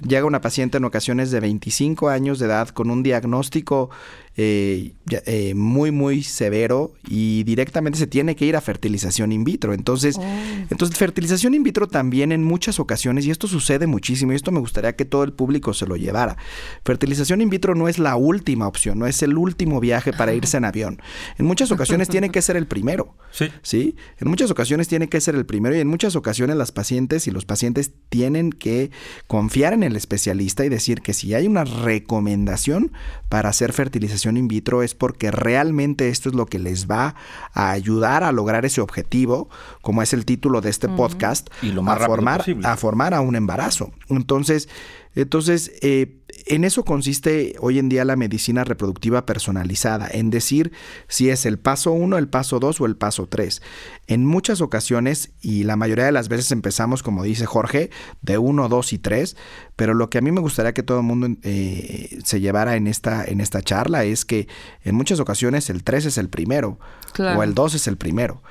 llega 0.00 0.26
una 0.26 0.40
paciente 0.40 0.78
en 0.78 0.84
ocasiones 0.84 1.32
de 1.32 1.40
25 1.40 2.08
años 2.08 2.38
de 2.38 2.46
edad 2.46 2.68
con 2.68 2.88
un 2.88 3.02
diagnóstico 3.02 3.90
eh, 4.34 4.94
eh, 5.26 5.54
muy, 5.54 5.90
muy 5.90 6.22
severo 6.22 6.94
y 7.06 7.42
directamente 7.44 7.98
se 7.98 8.06
tiene 8.06 8.34
que 8.34 8.46
ir 8.46 8.56
a 8.56 8.62
fertilización 8.62 9.30
in 9.30 9.44
vitro. 9.44 9.74
Entonces, 9.74 10.16
oh. 10.18 10.24
entonces, 10.70 10.96
fertilización 10.96 11.54
in 11.54 11.62
vitro 11.62 11.86
también 11.86 12.32
en 12.32 12.42
muchas 12.42 12.80
ocasiones, 12.80 13.26
y 13.26 13.30
esto 13.30 13.46
sucede 13.46 13.86
muchísimo, 13.86 14.32
y 14.32 14.36
esto 14.36 14.50
me 14.50 14.60
gustaría 14.60 14.96
que 14.96 15.04
todo 15.04 15.24
el 15.24 15.32
público 15.32 15.74
se 15.74 15.86
lo 15.86 15.96
llevara. 15.96 16.36
Fertilización 16.84 17.42
in 17.42 17.50
vitro 17.50 17.74
no 17.74 17.88
es 17.88 17.98
la 17.98 18.16
última 18.16 18.66
opción, 18.66 18.98
no 18.98 19.06
es 19.06 19.22
el 19.22 19.36
último 19.36 19.80
viaje 19.80 20.12
para 20.12 20.32
irse 20.32 20.56
en 20.56 20.64
avión. 20.64 21.02
En 21.36 21.44
muchas 21.44 21.70
ocasiones 21.70 22.08
tiene 22.08 22.30
que 22.30 22.40
ser 22.42 22.56
el 22.56 22.66
primero. 22.66 23.14
Sí. 23.32 23.48
¿Sí? 23.62 23.96
En 24.18 24.28
muchas 24.28 24.50
ocasiones 24.50 24.88
tiene 24.88 25.08
que 25.08 25.18
ser 25.18 25.34
el 25.34 25.46
primero 25.46 25.74
y 25.74 25.80
en 25.80 25.88
muchas 25.88 26.16
ocasiones 26.16 26.54
las 26.54 26.70
pacientes 26.70 27.26
y 27.26 27.30
los 27.30 27.46
pacientes 27.46 27.92
tienen 28.10 28.52
que 28.52 28.90
confiar 29.26 29.72
en 29.72 29.82
el 29.82 29.96
especialista 29.96 30.66
y 30.66 30.68
decir 30.68 31.00
que 31.00 31.14
si 31.14 31.32
hay 31.32 31.46
una 31.46 31.64
recomendación 31.64 32.92
para 33.30 33.48
hacer 33.48 33.72
fertilización 33.72 34.21
in 34.30 34.48
vitro 34.48 34.82
es 34.82 34.94
porque 34.94 35.30
realmente 35.30 36.08
esto 36.08 36.28
es 36.28 36.34
lo 36.34 36.46
que 36.46 36.58
les 36.58 36.90
va 36.90 37.14
a 37.52 37.70
ayudar 37.70 38.24
a 38.24 38.32
lograr 38.32 38.64
ese 38.64 38.80
objetivo, 38.80 39.48
como 39.80 40.02
es 40.02 40.12
el 40.12 40.24
título 40.24 40.60
de 40.60 40.70
este 40.70 40.88
podcast, 40.88 41.48
y 41.62 41.72
lo 41.72 41.82
más 41.82 42.00
a, 42.00 42.06
formar, 42.06 42.44
a 42.64 42.76
formar 42.76 43.14
a 43.14 43.20
un 43.20 43.36
embarazo. 43.36 43.92
Entonces, 44.08 44.68
entonces, 45.14 45.72
eh, 45.82 46.18
en 46.46 46.64
eso 46.64 46.84
consiste 46.84 47.54
hoy 47.60 47.78
en 47.78 47.88
día 47.88 48.04
la 48.04 48.16
medicina 48.16 48.64
reproductiva 48.64 49.26
personalizada, 49.26 50.08
en 50.10 50.30
decir 50.30 50.72
si 51.08 51.28
es 51.28 51.44
el 51.44 51.58
paso 51.58 51.92
1, 51.92 52.16
el 52.16 52.28
paso 52.28 52.58
2 52.58 52.80
o 52.80 52.86
el 52.86 52.96
paso 52.96 53.26
3. 53.28 53.60
En 54.06 54.24
muchas 54.24 54.60
ocasiones, 54.60 55.32
y 55.40 55.64
la 55.64 55.76
mayoría 55.76 56.06
de 56.06 56.12
las 56.12 56.28
veces 56.28 56.50
empezamos, 56.50 57.02
como 57.02 57.24
dice 57.24 57.44
Jorge, 57.44 57.90
de 58.22 58.38
1, 58.38 58.68
2 58.68 58.92
y 58.94 58.98
3, 58.98 59.36
pero 59.76 59.94
lo 59.94 60.08
que 60.08 60.18
a 60.18 60.20
mí 60.22 60.32
me 60.32 60.40
gustaría 60.40 60.72
que 60.72 60.82
todo 60.82 60.98
el 60.98 61.04
mundo 61.04 61.28
eh, 61.42 62.18
se 62.24 62.40
llevara 62.40 62.76
en 62.76 62.86
esta, 62.86 63.24
en 63.24 63.40
esta 63.40 63.60
charla 63.62 64.04
es 64.04 64.24
que 64.24 64.48
en 64.82 64.94
muchas 64.94 65.20
ocasiones 65.20 65.68
el 65.68 65.84
3 65.84 66.06
es 66.06 66.18
el 66.18 66.28
primero 66.30 66.78
o 67.18 67.42
el 67.42 67.54
2 67.54 67.74
es 67.74 67.86
el 67.86 67.98
primero. 67.98 68.42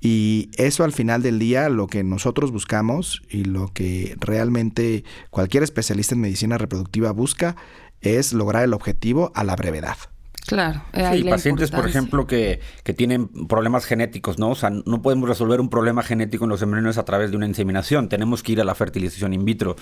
Y 0.00 0.50
eso 0.56 0.84
al 0.84 0.92
final 0.92 1.22
del 1.22 1.38
día, 1.38 1.68
lo 1.68 1.86
que 1.86 2.02
nosotros 2.02 2.52
buscamos 2.52 3.22
y 3.28 3.44
lo 3.44 3.68
que 3.68 4.16
realmente 4.18 5.04
cualquier 5.30 5.62
especialista 5.62 6.14
en 6.14 6.22
medicina 6.22 6.56
reproductiva 6.56 7.12
busca 7.12 7.56
es 8.00 8.32
lograr 8.32 8.64
el 8.64 8.72
objetivo 8.72 9.30
a 9.34 9.44
la 9.44 9.56
brevedad. 9.56 9.96
Claro. 10.46 10.82
Sí, 11.12 11.22
pacientes, 11.24 11.70
por 11.70 11.86
ejemplo, 11.86 12.26
que, 12.26 12.60
que, 12.82 12.94
tienen 12.94 13.28
problemas 13.46 13.84
genéticos, 13.84 14.38
¿no? 14.38 14.50
O 14.50 14.54
sea, 14.54 14.70
no 14.70 15.02
podemos 15.02 15.28
resolver 15.28 15.60
un 15.60 15.68
problema 15.68 16.02
genético 16.02 16.44
en 16.44 16.50
los 16.50 16.62
embriones 16.62 16.98
a 16.98 17.04
través 17.04 17.30
de 17.30 17.36
una 17.36 17.46
inseminación. 17.46 18.08
Tenemos 18.08 18.42
que 18.42 18.52
ir 18.52 18.60
a 18.60 18.64
la 18.64 18.74
fertilización 18.74 19.32
in 19.32 19.44
vitro. 19.44 19.76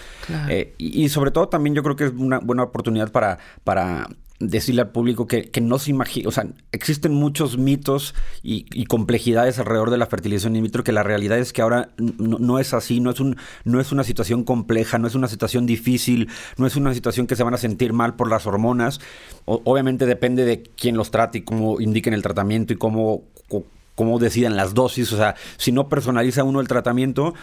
Eh, 0.48 0.74
y, 0.76 1.04
y, 1.04 1.08
sobre 1.08 1.30
todo 1.30 1.48
también 1.48 1.74
yo 1.74 1.82
creo 1.82 1.96
que 1.96 2.06
es 2.06 2.12
una 2.14 2.40
buena 2.40 2.64
oportunidad 2.64 3.10
para, 3.12 3.38
para 3.64 4.08
decirle 4.40 4.82
al 4.82 4.90
público 4.90 5.26
que, 5.26 5.50
no 5.60 5.78
se 5.78 5.90
imagina, 5.90 6.28
o 6.28 6.32
sea, 6.32 6.46
existen 6.70 7.12
muchos 7.12 7.58
mitos 7.58 8.14
y, 8.42 8.84
complejidades 8.86 9.58
alrededor 9.58 9.90
de 9.90 9.98
la 9.98 10.06
fertilización 10.06 10.56
in 10.56 10.62
vitro 10.62 10.84
que 10.84 10.92
la 10.92 11.02
realidad 11.02 11.38
es 11.38 11.52
que 11.52 11.62
ahora 11.62 11.90
no, 11.98 12.58
es 12.58 12.72
así, 12.72 13.00
no 13.00 13.10
es, 13.10 13.20
un, 13.20 13.36
no 13.64 13.80
es 13.80 13.92
una 13.92 14.04
situación 14.04 14.44
compleja, 14.44 14.98
no 14.98 15.08
es 15.08 15.14
una 15.14 15.28
situación 15.28 15.66
difícil, 15.66 16.28
no 16.56 16.66
es 16.66 16.76
una 16.76 16.94
situación 16.94 17.26
que 17.26 17.36
se 17.36 17.42
van 17.42 17.54
a 17.54 17.58
sentir 17.58 17.92
mal 17.92 18.14
por 18.14 18.30
las 18.30 18.46
hormonas. 18.46 19.00
obviamente 19.44 20.06
depende 20.06 20.44
de 20.44 20.62
quién 20.62 20.96
los 20.96 21.10
trate 21.10 21.38
y 21.38 21.42
cómo 21.42 21.80
indiquen 21.80 22.14
el 22.14 22.22
tratamiento 22.22 22.72
y 22.72 22.76
cómo 22.76 23.24
cómo 23.98 24.20
decidan 24.20 24.54
las 24.54 24.74
dosis. 24.74 25.12
O 25.12 25.16
sea, 25.16 25.34
si 25.56 25.72
no 25.72 25.88
personaliza 25.88 26.44
uno 26.44 26.60
el 26.60 26.68
tratamiento, 26.68 27.34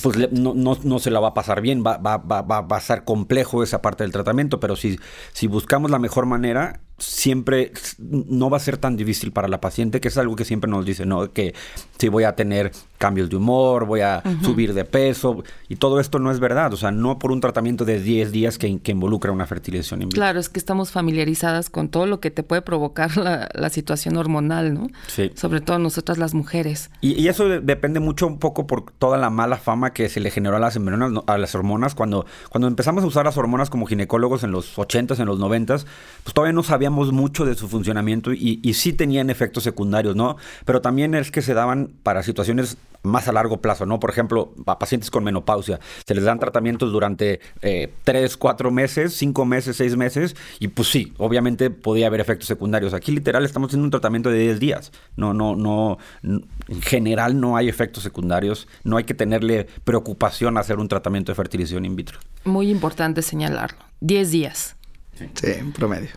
pues 0.00 0.30
no, 0.30 0.54
no, 0.54 0.78
no, 0.80 0.98
se 1.00 1.10
la 1.10 1.18
va 1.18 1.30
a 1.30 1.34
pasar 1.34 1.60
bien, 1.60 1.82
va, 1.84 1.96
va, 1.96 2.18
va, 2.18 2.40
va 2.42 2.76
a 2.76 2.80
ser 2.80 3.02
complejo 3.02 3.64
esa 3.64 3.82
parte 3.82 4.04
del 4.04 4.12
tratamiento, 4.12 4.60
pero 4.60 4.76
si, 4.76 5.00
si 5.32 5.48
buscamos 5.48 5.90
la 5.90 5.98
mejor 5.98 6.26
manera, 6.26 6.78
siempre 6.98 7.72
no 7.98 8.48
va 8.48 8.58
a 8.58 8.60
ser 8.60 8.76
tan 8.76 8.96
difícil 8.96 9.32
para 9.32 9.48
la 9.48 9.60
paciente, 9.60 10.00
que 10.00 10.06
es 10.06 10.16
algo 10.16 10.36
que 10.36 10.44
siempre 10.44 10.70
nos 10.70 10.86
dice, 10.86 11.04
¿no? 11.04 11.32
Que 11.32 11.52
si 11.98 12.08
voy 12.08 12.22
a 12.22 12.36
tener 12.36 12.70
cambios 13.04 13.28
de 13.28 13.36
humor, 13.36 13.84
voy 13.84 14.00
a 14.00 14.22
subir 14.42 14.72
de 14.72 14.86
peso, 14.86 15.44
y 15.68 15.76
todo 15.76 16.00
esto 16.00 16.18
no 16.18 16.30
es 16.30 16.40
verdad, 16.40 16.72
o 16.72 16.76
sea, 16.78 16.90
no 16.90 17.18
por 17.18 17.32
un 17.32 17.40
tratamiento 17.42 17.84
de 17.84 18.00
10 18.00 18.32
días 18.32 18.56
que, 18.56 18.80
involucra 18.86 19.30
una 19.30 19.46
fertilización 19.46 20.00
in 20.00 20.08
Claro, 20.08 20.40
es 20.40 20.48
que 20.48 20.58
estamos 20.58 20.90
familiarizadas 20.90 21.68
con 21.68 21.90
todo 21.90 22.06
lo 22.06 22.20
que 22.20 22.30
te 22.30 22.42
puede 22.42 22.62
provocar 22.62 23.14
la, 23.18 23.68
situación 23.68 24.16
hormonal, 24.16 24.72
¿no? 24.72 24.86
Sí. 25.08 25.32
Sobre 25.34 25.60
todo 25.60 25.78
nosotras 25.78 26.16
las 26.16 26.32
mujeres. 26.32 26.90
Y, 27.02 27.28
eso 27.28 27.46
depende 27.48 28.00
mucho 28.00 28.26
un 28.26 28.38
poco 28.38 28.66
por 28.66 28.90
toda 28.92 29.18
la 29.18 29.28
mala 29.28 29.56
fama 29.58 29.92
que 29.92 30.08
se 30.08 30.20
le 30.20 30.30
generó 30.30 30.56
a 30.56 30.60
las, 30.60 30.78
a 31.26 31.38
las 31.38 31.54
hormonas. 31.54 31.94
Cuando, 31.94 32.24
cuando 32.48 32.68
empezamos 32.68 33.04
a 33.04 33.06
usar 33.06 33.26
las 33.26 33.36
hormonas 33.36 33.68
como 33.68 33.84
ginecólogos 33.84 34.44
en 34.44 34.50
los 34.50 34.78
80s, 34.78 35.20
en 35.20 35.26
los 35.26 35.38
90s, 35.38 35.84
pues 36.22 36.32
todavía 36.32 36.54
no 36.54 36.62
sabíamos 36.62 37.12
mucho 37.12 37.44
de 37.44 37.54
su 37.54 37.68
funcionamiento 37.68 38.32
y, 38.32 38.60
y, 38.62 38.72
sí 38.72 38.94
tenían 38.94 39.28
efectos 39.28 39.62
secundarios, 39.64 40.16
¿no? 40.16 40.36
Pero 40.64 40.80
también 40.80 41.14
es 41.14 41.30
que 41.30 41.42
se 41.42 41.52
daban 41.52 41.90
para 42.02 42.22
situaciones 42.22 42.78
más 43.04 43.28
a 43.28 43.32
largo 43.32 43.60
plazo, 43.60 43.86
¿no? 43.86 44.00
Por 44.00 44.10
ejemplo, 44.10 44.54
a 44.66 44.78
pacientes 44.78 45.10
con 45.10 45.22
menopausia, 45.22 45.78
se 46.04 46.14
les 46.14 46.24
dan 46.24 46.38
tratamientos 46.38 46.90
durante 46.90 47.40
eh, 47.62 47.92
tres, 48.02 48.36
cuatro 48.36 48.70
meses, 48.70 49.14
cinco 49.14 49.44
meses, 49.44 49.76
seis 49.76 49.96
meses, 49.96 50.34
y 50.58 50.68
pues 50.68 50.88
sí, 50.88 51.12
obviamente 51.18 51.70
podía 51.70 52.08
haber 52.08 52.20
efectos 52.20 52.48
secundarios. 52.48 52.94
Aquí 52.94 53.12
literal 53.12 53.44
estamos 53.44 53.68
haciendo 53.68 53.84
un 53.84 53.90
tratamiento 53.90 54.30
de 54.30 54.38
10 54.38 54.58
días. 54.58 54.92
No, 55.16 55.34
no, 55.34 55.54
no, 55.54 55.98
en 56.22 56.82
general 56.82 57.38
no 57.38 57.56
hay 57.56 57.68
efectos 57.68 58.02
secundarios, 58.02 58.66
no 58.82 58.96
hay 58.96 59.04
que 59.04 59.14
tenerle 59.14 59.68
preocupación 59.84 60.56
a 60.56 60.60
hacer 60.60 60.78
un 60.78 60.88
tratamiento 60.88 61.30
de 61.30 61.36
fertilización 61.36 61.84
in 61.84 61.96
vitro. 61.96 62.18
Muy 62.44 62.70
importante 62.70 63.22
señalarlo. 63.22 63.78
10 64.00 64.30
días. 64.30 64.76
Sí, 65.16 65.46
en 65.46 65.72
promedio. 65.72 66.10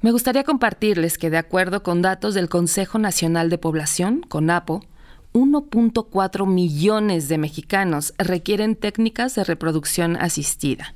Me 0.00 0.12
gustaría 0.12 0.44
compartirles 0.44 1.18
que 1.18 1.30
de 1.30 1.38
acuerdo 1.38 1.82
con 1.82 2.02
datos 2.02 2.34
del 2.34 2.48
Consejo 2.48 2.98
Nacional 2.98 3.50
de 3.50 3.58
Población, 3.58 4.24
CONAPO, 4.28 4.84
1.4 5.38 6.46
millones 6.46 7.28
de 7.28 7.38
mexicanos 7.38 8.14
requieren 8.18 8.74
técnicas 8.74 9.34
de 9.34 9.44
reproducción 9.44 10.16
asistida 10.16 10.94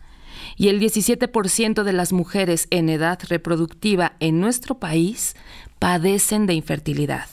y 0.57 0.69
el 0.69 0.81
17% 0.81 1.83
de 1.83 1.93
las 1.93 2.13
mujeres 2.13 2.67
en 2.71 2.89
edad 2.89 3.19
reproductiva 3.29 4.17
en 4.21 4.41
nuestro 4.41 4.79
país 4.79 5.35
padecen 5.79 6.47
de 6.47 6.55
infertilidad. 6.55 7.27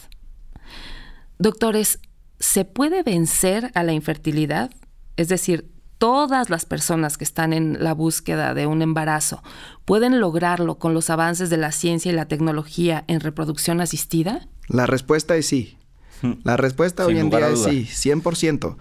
Doctores, 1.38 2.00
¿se 2.40 2.66
puede 2.66 3.04
vencer 3.04 3.72
a 3.74 3.84
la 3.84 3.94
infertilidad? 3.94 4.72
Es 5.18 5.30
decir, 5.30 5.72
todas 5.98 6.50
las 6.50 6.66
personas 6.66 7.18
que 7.18 7.24
están 7.24 7.54
en 7.54 7.84
la 7.84 7.94
búsqueda 7.94 8.54
de 8.54 8.68
un 8.68 8.82
embarazo 8.82 9.44
pueden 9.86 10.20
lograrlo 10.20 10.80
con 10.80 10.94
los 10.94 11.10
avances 11.10 11.50
de 11.50 11.58
la 11.58 11.72
ciencia 11.72 12.12
y 12.12 12.16
la 12.16 12.28
tecnología 12.28 13.04
en 13.08 13.20
reproducción 13.20 13.82
asistida? 13.82 14.48
La 14.68 14.86
respuesta 14.86 15.36
es 15.36 15.48
sí. 15.48 15.79
La 16.44 16.58
respuesta 16.58 17.06
hoy 17.06 17.20
en 17.20 17.30
día 17.30 17.50
es 17.50 17.64
sí, 17.64 18.10
100%. 18.12 18.76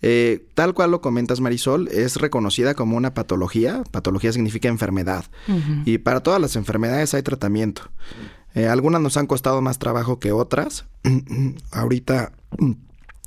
Eh, 0.00 0.46
tal 0.54 0.74
cual 0.74 0.92
lo 0.92 1.00
comentas, 1.00 1.40
Marisol, 1.40 1.88
es 1.88 2.16
reconocida 2.16 2.74
como 2.74 2.96
una 2.96 3.14
patología. 3.14 3.82
Patología 3.90 4.32
significa 4.32 4.68
enfermedad. 4.68 5.24
Y 5.84 5.98
para 5.98 6.20
todas 6.20 6.40
las 6.40 6.56
enfermedades 6.56 7.14
hay 7.14 7.22
tratamiento. 7.22 7.82
Eh, 8.54 8.66
algunas 8.66 9.00
nos 9.00 9.16
han 9.16 9.26
costado 9.26 9.60
más 9.60 9.78
trabajo 9.78 10.18
que 10.18 10.32
otras. 10.32 10.86
Ahorita 11.72 12.32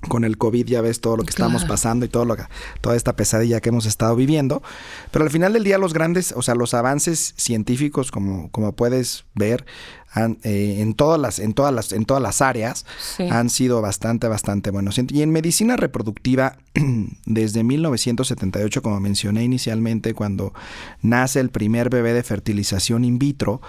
con 0.08 0.24
el 0.24 0.38
COVID 0.38 0.66
ya 0.66 0.82
ves 0.82 1.00
todo 1.00 1.18
lo 1.18 1.24
que 1.24 1.30
estamos 1.30 1.66
pasando 1.66 2.06
y 2.06 2.10
todo 2.10 2.26
lo 2.26 2.36
toda 2.82 2.96
esta 2.96 3.16
pesadilla 3.16 3.62
que 3.62 3.70
hemos 3.70 3.86
estado 3.86 4.16
viviendo. 4.16 4.62
Pero 5.12 5.26
al 5.26 5.32
final 5.32 5.54
del 5.54 5.64
día 5.64 5.78
los 5.78 5.94
grandes, 5.94 6.34
o 6.36 6.42
sea, 6.42 6.56
los 6.56 6.74
avances 6.74 7.34
científicos, 7.38 8.12
como, 8.12 8.50
como 8.52 8.74
puedes 8.74 9.26
ver, 9.36 9.66
eh, 10.44 10.78
en 10.80 10.94
todas 10.94 11.20
las, 11.20 11.40
en 11.40 11.54
todas 11.54 11.74
las, 11.74 11.94
en 11.94 12.06
todas 12.06 12.22
las 12.22 12.42
áreas, 12.42 12.86
han 13.30 13.50
sido 13.50 13.82
bastante, 13.82 14.28
bastante 14.28 14.72
buenos. 14.72 14.98
Y 14.98 15.22
en 15.22 15.32
medicina 15.32 15.78
reproductiva, 15.78 16.58
desde 17.26 17.64
1978, 17.64 18.82
como 18.82 19.00
mencioné 19.00 19.44
inicialmente, 19.44 20.14
cuando 20.14 20.54
nace 21.02 21.40
el 21.40 21.50
primer 21.50 21.90
bebé 21.90 22.14
de 22.14 22.24
fertilización 22.24 23.06
in 23.06 23.20
vitro, 23.20 23.62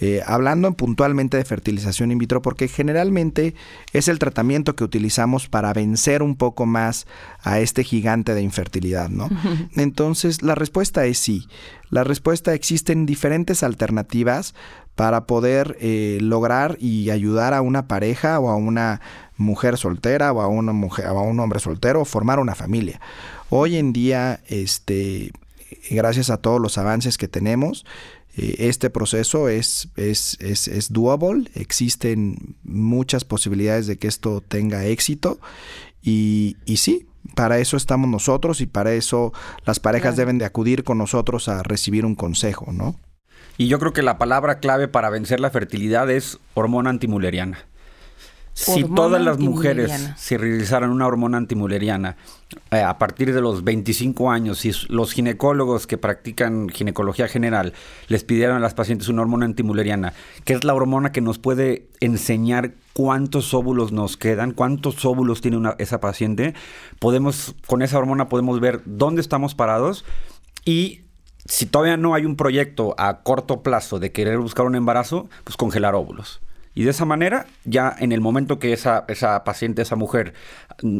eh, 0.00 0.22
hablando 0.26 0.72
puntualmente 0.72 1.36
de 1.36 1.44
fertilización 1.44 2.10
in 2.10 2.18
vitro, 2.18 2.40
porque 2.40 2.68
generalmente 2.68 3.54
es 3.92 4.08
el 4.08 4.18
tratamiento 4.18 4.74
que 4.74 4.84
utilizamos 4.84 5.48
para 5.48 5.72
vencer 5.74 6.22
un 6.22 6.36
poco 6.36 6.64
más 6.64 7.06
a 7.42 7.60
este 7.60 7.84
gigante 7.84 8.34
de 8.34 8.40
infertilidad, 8.40 9.10
¿no? 9.10 9.28
Entonces, 9.76 10.42
la 10.42 10.54
respuesta 10.54 11.04
es 11.04 11.18
sí. 11.18 11.46
La 11.90 12.02
respuesta 12.02 12.54
existen 12.54 13.04
diferentes 13.04 13.62
alternativas 13.62 14.54
para 14.94 15.26
poder 15.26 15.76
eh, 15.80 16.18
lograr 16.20 16.76
y 16.80 17.10
ayudar 17.10 17.54
a 17.54 17.62
una 17.62 17.86
pareja 17.86 18.38
o 18.38 18.48
a 18.48 18.56
una 18.56 19.00
mujer 19.36 19.76
soltera 19.76 20.32
o 20.32 20.40
a 20.40 20.46
una 20.46 20.72
mujer 20.72 21.06
o 21.08 21.18
a 21.18 21.22
un 21.22 21.40
hombre 21.40 21.60
soltero 21.60 22.02
a 22.02 22.04
formar 22.04 22.38
una 22.38 22.54
familia. 22.54 23.00
Hoy 23.48 23.76
en 23.76 23.92
día, 23.92 24.40
este, 24.48 25.32
gracias 25.90 26.30
a 26.30 26.36
todos 26.36 26.60
los 26.60 26.78
avances 26.78 27.18
que 27.18 27.28
tenemos, 27.28 27.84
este 28.36 28.90
proceso 28.90 29.48
es, 29.48 29.88
es, 29.96 30.36
es, 30.40 30.68
es 30.68 30.92
doable, 30.92 31.50
existen 31.54 32.56
muchas 32.62 33.24
posibilidades 33.24 33.86
de 33.86 33.98
que 33.98 34.08
esto 34.08 34.40
tenga 34.40 34.84
éxito. 34.84 35.38
Y, 36.02 36.56
y 36.64 36.78
sí, 36.78 37.06
para 37.34 37.58
eso 37.58 37.76
estamos 37.76 38.08
nosotros 38.08 38.60
y 38.60 38.66
para 38.66 38.92
eso 38.92 39.32
las 39.66 39.80
parejas 39.80 40.16
deben 40.16 40.38
de 40.38 40.44
acudir 40.44 40.84
con 40.84 40.98
nosotros 40.98 41.48
a 41.48 41.62
recibir 41.62 42.04
un 42.06 42.14
consejo, 42.14 42.72
¿no? 42.72 42.96
Y 43.58 43.68
yo 43.68 43.78
creo 43.78 43.92
que 43.92 44.02
la 44.02 44.16
palabra 44.16 44.58
clave 44.58 44.88
para 44.88 45.10
vencer 45.10 45.40
la 45.40 45.50
fertilidad 45.50 46.10
es 46.10 46.38
hormona 46.54 46.90
antimuleriana 46.90 47.66
si 48.60 48.84
todas 48.84 49.22
las 49.22 49.38
mujeres 49.38 50.10
se 50.16 50.36
realizaran 50.36 50.90
una 50.90 51.06
hormona 51.06 51.38
antimuleriana 51.38 52.16
eh, 52.70 52.80
a 52.80 52.98
partir 52.98 53.32
de 53.32 53.40
los 53.40 53.64
25 53.64 54.30
años, 54.30 54.58
si 54.58 54.72
los 54.88 55.12
ginecólogos 55.12 55.86
que 55.86 55.96
practican 55.96 56.68
ginecología 56.68 57.26
general 57.26 57.72
les 58.08 58.22
pidieran 58.22 58.56
a 58.56 58.60
las 58.60 58.74
pacientes 58.74 59.08
una 59.08 59.22
hormona 59.22 59.46
antimuleriana, 59.46 60.12
que 60.44 60.52
es 60.52 60.64
la 60.64 60.74
hormona 60.74 61.10
que 61.10 61.22
nos 61.22 61.38
puede 61.38 61.88
enseñar 62.00 62.74
cuántos 62.92 63.54
óvulos 63.54 63.92
nos 63.92 64.18
quedan, 64.18 64.52
cuántos 64.52 65.04
óvulos 65.06 65.40
tiene 65.40 65.56
una, 65.56 65.74
esa 65.78 66.00
paciente, 66.00 66.54
podemos, 66.98 67.54
con 67.66 67.80
esa 67.80 67.98
hormona 67.98 68.28
podemos 68.28 68.60
ver 68.60 68.82
dónde 68.84 69.22
estamos 69.22 69.54
parados 69.54 70.04
y 70.66 71.00
si 71.46 71.64
todavía 71.64 71.96
no 71.96 72.14
hay 72.14 72.26
un 72.26 72.36
proyecto 72.36 72.94
a 72.98 73.22
corto 73.22 73.62
plazo 73.62 73.98
de 73.98 74.12
querer 74.12 74.38
buscar 74.38 74.66
un 74.66 74.74
embarazo, 74.74 75.30
pues 75.44 75.56
congelar 75.56 75.94
óvulos. 75.94 76.42
Y 76.80 76.84
de 76.84 76.92
esa 76.92 77.04
manera, 77.04 77.44
ya 77.66 77.94
en 77.98 78.10
el 78.10 78.22
momento 78.22 78.58
que 78.58 78.72
esa, 78.72 79.04
esa 79.06 79.44
paciente, 79.44 79.82
esa 79.82 79.96
mujer, 79.96 80.32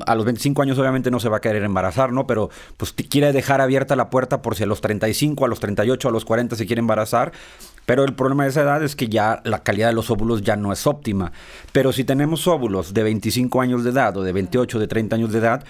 a 0.04 0.14
los 0.14 0.26
25 0.26 0.60
años 0.60 0.78
obviamente 0.78 1.10
no 1.10 1.20
se 1.20 1.30
va 1.30 1.38
a 1.38 1.40
querer 1.40 1.62
embarazar, 1.62 2.12
¿no? 2.12 2.26
Pero 2.26 2.50
pues 2.76 2.92
quiere 2.92 3.32
dejar 3.32 3.62
abierta 3.62 3.96
la 3.96 4.10
puerta 4.10 4.42
por 4.42 4.56
si 4.56 4.64
a 4.64 4.66
los 4.66 4.82
35, 4.82 5.42
a 5.42 5.48
los 5.48 5.58
38, 5.58 6.06
a 6.06 6.10
los 6.10 6.26
40 6.26 6.54
se 6.54 6.66
quiere 6.66 6.80
embarazar. 6.80 7.32
Pero 7.86 8.04
el 8.04 8.12
problema 8.12 8.42
de 8.42 8.50
esa 8.50 8.60
edad 8.60 8.84
es 8.84 8.94
que 8.94 9.08
ya 9.08 9.40
la 9.44 9.62
calidad 9.62 9.88
de 9.88 9.94
los 9.94 10.10
óvulos 10.10 10.42
ya 10.42 10.54
no 10.54 10.70
es 10.70 10.86
óptima. 10.86 11.32
Pero 11.72 11.92
si 11.92 12.04
tenemos 12.04 12.46
óvulos 12.46 12.92
de 12.92 13.02
25 13.02 13.62
años 13.62 13.82
de 13.82 13.88
edad 13.88 14.14
o 14.18 14.22
de 14.22 14.32
28, 14.32 14.80
de 14.80 14.86
30 14.86 15.16
años 15.16 15.32
de 15.32 15.38
edad, 15.38 15.64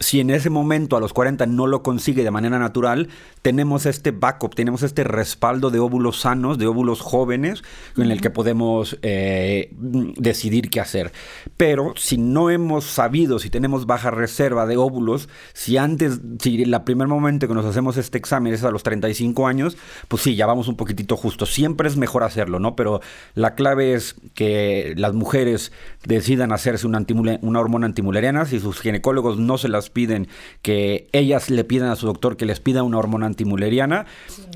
si 0.00 0.18
en 0.18 0.30
ese 0.30 0.48
momento 0.48 0.96
a 0.96 1.00
los 1.00 1.12
40 1.12 1.44
no 1.44 1.66
lo 1.66 1.82
consigue 1.82 2.24
de 2.24 2.30
manera 2.30 2.58
natural, 2.58 3.08
tenemos 3.42 3.84
este 3.84 4.12
backup, 4.12 4.54
tenemos 4.54 4.82
este 4.82 5.04
respaldo 5.04 5.70
de 5.70 5.78
óvulos 5.78 6.20
sanos, 6.20 6.56
de 6.56 6.66
óvulos 6.66 7.00
jóvenes, 7.00 7.62
en 7.98 8.10
el 8.10 8.22
que 8.22 8.30
podemos 8.30 8.98
eh, 9.02 9.70
decidir 9.72 10.70
qué 10.70 10.80
hacer. 10.80 11.12
Pero 11.58 11.92
si 11.96 12.16
no 12.16 12.48
hemos 12.48 12.86
sabido, 12.86 13.38
si 13.38 13.50
tenemos 13.50 13.84
baja 13.84 14.10
reserva 14.10 14.64
de 14.66 14.78
óvulos, 14.78 15.28
si 15.52 15.76
antes, 15.76 16.20
si 16.40 16.62
el 16.62 16.82
primer 16.82 17.06
momento 17.06 17.46
que 17.46 17.54
nos 17.54 17.66
hacemos 17.66 17.98
este 17.98 18.16
examen 18.16 18.54
es 18.54 18.64
a 18.64 18.70
los 18.70 18.82
35 18.82 19.46
años, 19.46 19.76
pues 20.08 20.22
sí, 20.22 20.34
ya 20.34 20.46
vamos 20.46 20.68
un 20.68 20.76
poquitito 20.76 21.18
justo. 21.18 21.44
Siempre 21.44 21.88
es 21.88 21.98
mejor 21.98 22.22
hacerlo, 22.22 22.58
¿no? 22.58 22.74
Pero 22.74 23.02
la 23.34 23.54
clave 23.54 23.92
es 23.92 24.16
que 24.32 24.94
las 24.96 25.12
mujeres 25.12 25.72
decidan 26.06 26.52
hacerse 26.52 26.86
una, 26.86 27.04
una 27.42 27.60
hormona 27.60 27.84
antimuleriana, 27.84 28.46
si 28.46 28.60
sus 28.60 28.80
ginecólogos 28.80 29.38
no 29.38 29.58
se 29.58 29.68
las 29.68 29.89
piden 29.90 30.28
que 30.62 31.08
ellas 31.12 31.50
le 31.50 31.64
pidan 31.64 31.90
a 31.90 31.96
su 31.96 32.06
doctor 32.06 32.36
que 32.36 32.46
les 32.46 32.60
pida 32.60 32.82
una 32.82 32.98
hormona 32.98 33.26
antimuleriana. 33.26 34.06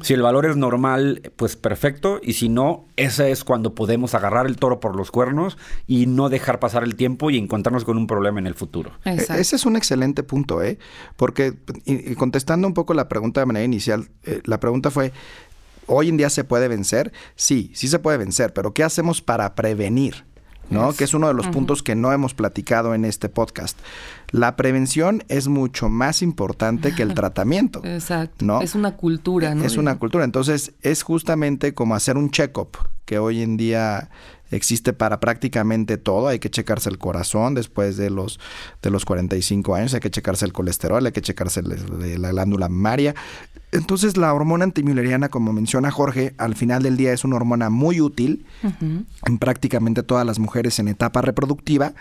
Si 0.02 0.14
el 0.14 0.22
valor 0.22 0.46
es 0.46 0.56
normal, 0.56 1.32
pues 1.36 1.56
perfecto. 1.56 2.20
Y 2.22 2.34
si 2.34 2.48
no, 2.48 2.86
ese 2.96 3.30
es 3.30 3.44
cuando 3.44 3.74
podemos 3.74 4.14
agarrar 4.14 4.46
el 4.46 4.56
toro 4.56 4.80
por 4.80 4.96
los 4.96 5.10
cuernos 5.10 5.58
y 5.86 6.06
no 6.06 6.28
dejar 6.28 6.60
pasar 6.60 6.84
el 6.84 6.96
tiempo 6.96 7.30
y 7.30 7.38
encontrarnos 7.38 7.84
con 7.84 7.98
un 7.98 8.06
problema 8.06 8.38
en 8.38 8.46
el 8.46 8.54
futuro. 8.54 8.92
E-, 9.04 9.14
ese 9.14 9.56
es 9.56 9.66
un 9.66 9.76
excelente 9.76 10.22
punto, 10.22 10.62
¿eh? 10.62 10.78
Porque 11.16 11.54
contestando 12.16 12.66
un 12.66 12.74
poco 12.74 12.94
la 12.94 13.08
pregunta 13.08 13.40
de 13.40 13.46
manera 13.46 13.64
inicial, 13.64 14.08
eh, 14.24 14.40
la 14.44 14.60
pregunta 14.60 14.90
fue, 14.90 15.12
¿hoy 15.86 16.08
en 16.08 16.16
día 16.16 16.30
se 16.30 16.44
puede 16.44 16.68
vencer? 16.68 17.12
Sí, 17.36 17.70
sí 17.74 17.88
se 17.88 17.98
puede 17.98 18.18
vencer, 18.18 18.52
pero 18.52 18.72
¿qué 18.72 18.82
hacemos 18.82 19.20
para 19.20 19.54
prevenir? 19.54 20.24
¿No? 20.70 20.92
Que 20.92 21.04
es 21.04 21.14
uno 21.14 21.28
de 21.28 21.34
los 21.34 21.46
puntos 21.48 21.82
que 21.82 21.94
no 21.94 22.12
hemos 22.12 22.34
platicado 22.34 22.94
en 22.94 23.04
este 23.04 23.28
podcast. 23.28 23.78
La 24.30 24.56
prevención 24.56 25.22
es 25.28 25.48
mucho 25.48 25.88
más 25.88 26.22
importante 26.22 26.94
que 26.94 27.02
el 27.02 27.14
tratamiento. 27.14 27.80
Exacto. 27.84 28.44
¿no? 28.44 28.60
Es 28.60 28.74
una 28.74 28.96
cultura, 28.96 29.54
¿no? 29.54 29.64
Es 29.64 29.76
una 29.76 29.98
cultura. 29.98 30.24
Entonces, 30.24 30.72
es 30.82 31.02
justamente 31.02 31.74
como 31.74 31.94
hacer 31.94 32.16
un 32.16 32.30
check-up 32.30 32.78
que 33.04 33.18
hoy 33.18 33.42
en 33.42 33.56
día 33.56 34.10
existe 34.56 34.92
para 34.92 35.20
prácticamente 35.20 35.96
todo. 35.96 36.28
Hay 36.28 36.38
que 36.38 36.50
checarse 36.50 36.88
el 36.88 36.98
corazón 36.98 37.54
después 37.54 37.96
de 37.96 38.10
los, 38.10 38.38
de 38.82 38.90
los 38.90 39.04
45 39.04 39.74
años, 39.74 39.94
hay 39.94 40.00
que 40.00 40.10
checarse 40.10 40.44
el 40.44 40.52
colesterol, 40.52 41.04
hay 41.04 41.12
que 41.12 41.22
checarse 41.22 41.62
la 41.62 42.30
glándula 42.30 42.68
mamaria. 42.68 43.14
Entonces 43.72 44.16
la 44.16 44.32
hormona 44.32 44.64
antimileriana, 44.64 45.28
como 45.28 45.52
menciona 45.52 45.90
Jorge, 45.90 46.34
al 46.38 46.54
final 46.54 46.82
del 46.82 46.96
día 46.96 47.12
es 47.12 47.24
una 47.24 47.36
hormona 47.36 47.70
muy 47.70 48.00
útil 48.00 48.46
en 48.62 49.38
prácticamente 49.38 50.02
todas 50.02 50.24
las 50.24 50.38
mujeres 50.38 50.78
en 50.78 50.88
etapa 50.88 51.22
reproductiva 51.22 51.92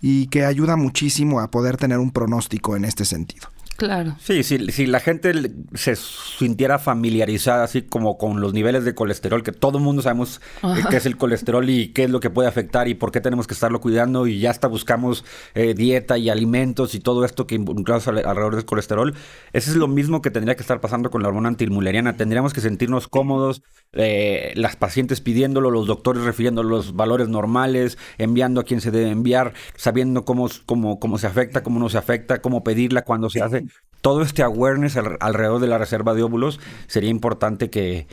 y 0.00 0.26
que 0.26 0.44
ayuda 0.44 0.76
muchísimo 0.76 1.40
a 1.40 1.50
poder 1.50 1.76
tener 1.76 1.98
un 1.98 2.10
pronóstico 2.10 2.74
en 2.74 2.84
este 2.84 3.04
sentido. 3.04 3.48
Claro. 3.80 4.14
Sí, 4.20 4.42
si, 4.42 4.58
si 4.72 4.84
la 4.84 5.00
gente 5.00 5.32
se 5.72 5.96
sintiera 5.96 6.78
familiarizada 6.78 7.64
así 7.64 7.80
como 7.80 8.18
con 8.18 8.42
los 8.42 8.52
niveles 8.52 8.84
de 8.84 8.94
colesterol, 8.94 9.42
que 9.42 9.52
todo 9.52 9.78
el 9.78 9.84
mundo 9.84 10.02
sabemos 10.02 10.42
eh, 10.62 10.82
qué 10.90 10.98
es 10.98 11.06
el 11.06 11.16
colesterol 11.16 11.66
y 11.70 11.88
qué 11.88 12.04
es 12.04 12.10
lo 12.10 12.20
que 12.20 12.28
puede 12.28 12.46
afectar 12.46 12.88
y 12.88 12.94
por 12.94 13.10
qué 13.10 13.22
tenemos 13.22 13.46
que 13.46 13.54
estarlo 13.54 13.80
cuidando 13.80 14.26
y 14.26 14.38
ya 14.38 14.50
hasta 14.50 14.68
buscamos 14.68 15.24
eh, 15.54 15.72
dieta 15.72 16.18
y 16.18 16.28
alimentos 16.28 16.94
y 16.94 17.00
todo 17.00 17.24
esto 17.24 17.46
que 17.46 17.54
involucramos 17.54 18.06
alrededor 18.06 18.56
del 18.56 18.66
colesterol, 18.66 19.14
eso 19.54 19.70
es 19.70 19.76
lo 19.78 19.88
mismo 19.88 20.20
que 20.20 20.30
tendría 20.30 20.56
que 20.56 20.60
estar 20.60 20.82
pasando 20.82 21.10
con 21.10 21.22
la 21.22 21.28
hormona 21.28 21.48
antimuleriana. 21.48 22.18
Tendríamos 22.18 22.52
que 22.52 22.60
sentirnos 22.60 23.08
cómodos, 23.08 23.62
eh, 23.94 24.52
las 24.56 24.76
pacientes 24.76 25.22
pidiéndolo, 25.22 25.70
los 25.70 25.86
doctores 25.86 26.24
refiriendo 26.24 26.62
los 26.62 26.94
valores 26.96 27.28
normales, 27.28 27.96
enviando 28.18 28.60
a 28.60 28.64
quien 28.64 28.82
se 28.82 28.90
debe 28.90 29.08
enviar, 29.08 29.54
sabiendo 29.74 30.26
cómo, 30.26 30.50
cómo, 30.66 31.00
cómo 31.00 31.16
se 31.16 31.28
afecta, 31.28 31.62
cómo 31.62 31.80
no 31.80 31.88
se 31.88 31.96
afecta, 31.96 32.42
cómo 32.42 32.62
pedirla, 32.62 33.06
cuando 33.06 33.30
se 33.30 33.40
hace 33.40 33.69
todo 34.00 34.22
este 34.22 34.42
awareness 34.42 34.96
alrededor 34.96 35.60
de 35.60 35.66
la 35.66 35.78
reserva 35.78 36.14
de 36.14 36.22
óvulos 36.22 36.58
sería 36.86 37.10
importante 37.10 37.68
que, 37.68 38.06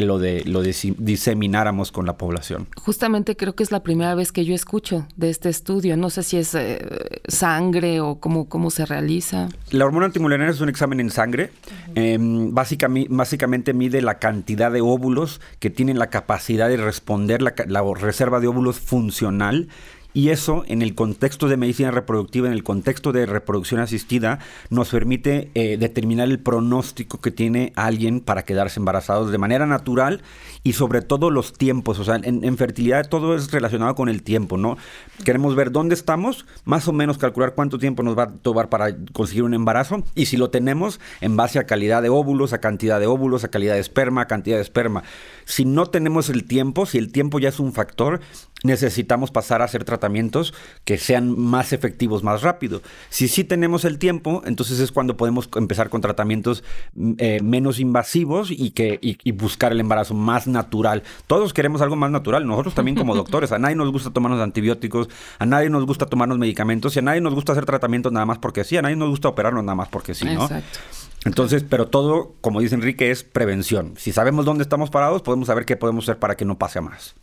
lo, 0.00 0.18
de, 0.18 0.42
lo 0.44 0.62
disemináramos 0.62 1.92
con 1.92 2.06
la 2.06 2.16
población. 2.16 2.66
Justamente 2.76 3.36
creo 3.36 3.54
que 3.54 3.62
es 3.62 3.70
la 3.70 3.82
primera 3.82 4.14
vez 4.14 4.32
que 4.32 4.44
yo 4.44 4.54
escucho 4.54 5.06
de 5.16 5.30
este 5.30 5.48
estudio. 5.50 5.96
No 5.96 6.10
sé 6.10 6.22
si 6.22 6.38
es 6.38 6.54
eh, 6.54 7.20
sangre 7.26 8.00
o 8.00 8.16
cómo, 8.16 8.48
cómo 8.48 8.70
se 8.70 8.86
realiza. 8.86 9.48
La 9.70 9.84
hormona 9.84 10.06
antimuleriana 10.06 10.50
es 10.50 10.60
un 10.60 10.70
examen 10.70 11.00
en 11.00 11.10
sangre. 11.10 11.50
Em, 11.94 12.54
básicamente, 12.54 13.08
básicamente, 13.12 13.74
mide 13.74 14.00
la 14.00 14.18
cantidad 14.18 14.72
de 14.72 14.80
óvulos 14.80 15.40
que 15.58 15.68
tienen 15.68 15.98
la 15.98 16.08
capacidad 16.08 16.68
de 16.68 16.78
responder 16.78 17.42
la, 17.42 17.54
la 17.66 17.82
reserva 17.94 18.40
de 18.40 18.46
óvulos 18.46 18.80
funcional 18.80 19.68
y 20.18 20.30
eso, 20.30 20.64
en 20.66 20.82
el 20.82 20.96
contexto 20.96 21.46
de 21.46 21.56
medicina 21.56 21.92
reproductiva, 21.92 22.48
en 22.48 22.52
el 22.52 22.64
contexto 22.64 23.12
de 23.12 23.24
reproducción 23.24 23.80
asistida, 23.80 24.40
nos 24.68 24.88
permite 24.88 25.52
eh, 25.54 25.76
determinar 25.78 26.26
el 26.26 26.40
pronóstico 26.40 27.20
que 27.20 27.30
tiene 27.30 27.72
alguien 27.76 28.18
para 28.18 28.44
quedarse 28.44 28.80
embarazados 28.80 29.30
de 29.30 29.38
manera 29.38 29.64
natural 29.64 30.22
y 30.64 30.72
sobre 30.72 31.02
todo 31.02 31.30
los 31.30 31.52
tiempos. 31.52 32.00
O 32.00 32.04
sea, 32.04 32.18
en, 32.20 32.56
fertilidad 32.56 33.08
todo 33.08 33.36
es 33.36 33.52
relacionado 33.52 33.94
con 33.94 34.08
el 34.08 34.24
tiempo, 34.24 34.56
¿no? 34.56 34.76
Queremos 35.24 35.54
ver 35.54 35.70
dónde 35.70 35.94
estamos, 35.94 36.46
más 36.64 36.88
o 36.88 36.92
menos 36.92 37.16
calcular 37.16 37.54
cuánto 37.54 37.78
tiempo 37.78 38.02
nos 38.02 38.18
va 38.18 38.24
a 38.24 38.32
tomar 38.32 38.70
para 38.70 38.96
conseguir 39.12 39.44
un 39.44 39.54
embarazo 39.54 40.02
y 40.16 40.26
si 40.26 40.36
lo 40.36 40.50
tenemos 40.50 40.98
en 41.20 41.36
base 41.36 41.60
a 41.60 41.66
calidad 41.66 42.02
de 42.02 42.08
óvulos, 42.08 42.52
a 42.52 42.58
cantidad 42.58 42.98
de 42.98 43.06
óvulos, 43.06 43.44
a 43.44 43.52
calidad 43.52 43.74
de 43.74 43.80
esperma, 43.80 44.22
a 44.22 44.26
cantidad 44.26 44.56
de 44.56 44.62
esperma. 44.62 45.04
Si 45.44 45.64
no 45.64 45.86
tenemos 45.86 46.28
el 46.28 46.42
tiempo, 46.42 46.86
si 46.86 46.98
el 46.98 47.12
tiempo 47.12 47.38
ya 47.38 47.50
es 47.50 47.60
un 47.60 47.72
factor, 47.72 48.20
necesitamos 48.64 49.30
pasar 49.30 49.62
a 49.62 49.64
hacer 49.64 49.84
tratamientos 49.84 50.52
que 50.84 50.98
sean 50.98 51.38
más 51.38 51.72
efectivos 51.72 52.22
más 52.22 52.42
rápido. 52.42 52.82
Si 53.08 53.28
sí 53.28 53.44
tenemos 53.44 53.84
el 53.84 53.98
tiempo, 53.98 54.42
entonces 54.46 54.80
es 54.80 54.92
cuando 54.92 55.16
podemos 55.16 55.48
empezar 55.56 55.88
con 55.88 56.00
tratamientos 56.00 56.64
mm, 56.94 57.12
eh, 57.18 57.40
menos 57.42 57.78
invasivos 57.78 58.50
y, 58.50 58.70
que, 58.70 58.98
y, 59.00 59.32
buscar 59.32 59.72
el 59.72 59.80
embarazo 59.80 60.14
más 60.14 60.46
natural. 60.46 61.02
Todos 61.26 61.52
queremos 61.52 61.80
algo 61.80 61.96
más 61.96 62.10
natural, 62.10 62.46
nosotros 62.46 62.74
también 62.74 62.96
como 62.96 63.14
doctores. 63.16 63.52
A 63.52 63.58
nadie 63.58 63.76
nos 63.76 63.90
gusta 63.92 64.10
tomarnos 64.10 64.40
antibióticos, 64.40 65.08
a 65.38 65.46
nadie 65.46 65.70
nos 65.70 65.86
gusta 65.86 66.06
tomarnos 66.06 66.38
medicamentos 66.38 66.96
y 66.96 66.98
a 66.98 67.02
nadie 67.02 67.20
nos 67.20 67.34
gusta 67.34 67.52
hacer 67.52 67.66
tratamientos 67.66 68.12
nada 68.12 68.26
más 68.26 68.38
porque 68.38 68.64
sí, 68.64 68.76
a 68.76 68.82
nadie 68.82 68.96
nos 68.96 69.10
gusta 69.10 69.28
operarnos 69.28 69.62
nada 69.64 69.76
más 69.76 69.88
porque 69.88 70.14
sí, 70.14 70.24
¿no? 70.24 70.42
Exacto. 70.42 70.80
Entonces, 71.24 71.64
pero 71.68 71.88
todo, 71.88 72.34
como 72.40 72.60
dice 72.60 72.74
Enrique, 72.74 73.10
es 73.10 73.24
prevención. 73.24 73.94
Si 73.96 74.12
sabemos 74.12 74.44
dónde 74.44 74.62
estamos 74.62 74.90
parados, 74.90 75.22
podemos 75.22 75.48
saber 75.48 75.64
qué 75.64 75.76
podemos 75.76 76.04
hacer 76.04 76.18
para 76.18 76.36
que 76.36 76.44
no 76.44 76.58
pase 76.58 76.78
a 76.78 76.82
más. 76.82 77.16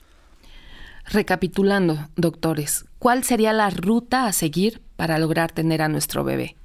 Recapitulando, 1.11 2.09
doctores, 2.15 2.85
¿cuál 2.99 3.23
sería 3.23 3.53
la 3.53 3.69
ruta 3.69 4.25
a 4.25 4.33
seguir 4.33 4.81
para 4.95 5.19
lograr 5.19 5.51
tener 5.51 5.81
a 5.81 5.87
nuestro 5.87 6.23
bebé? 6.23 6.55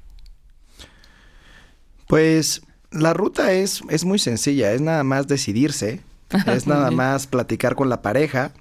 Pues 2.07 2.63
la 2.91 3.13
ruta 3.13 3.53
es, 3.53 3.83
es 3.89 4.05
muy 4.05 4.19
sencilla, 4.19 4.73
es 4.73 4.81
nada 4.81 5.05
más 5.05 5.29
decidirse, 5.29 6.01
es 6.47 6.67
nada 6.67 6.91
más 6.91 7.27
platicar 7.27 7.75
con 7.75 7.89
la 7.89 8.03
pareja, 8.03 8.53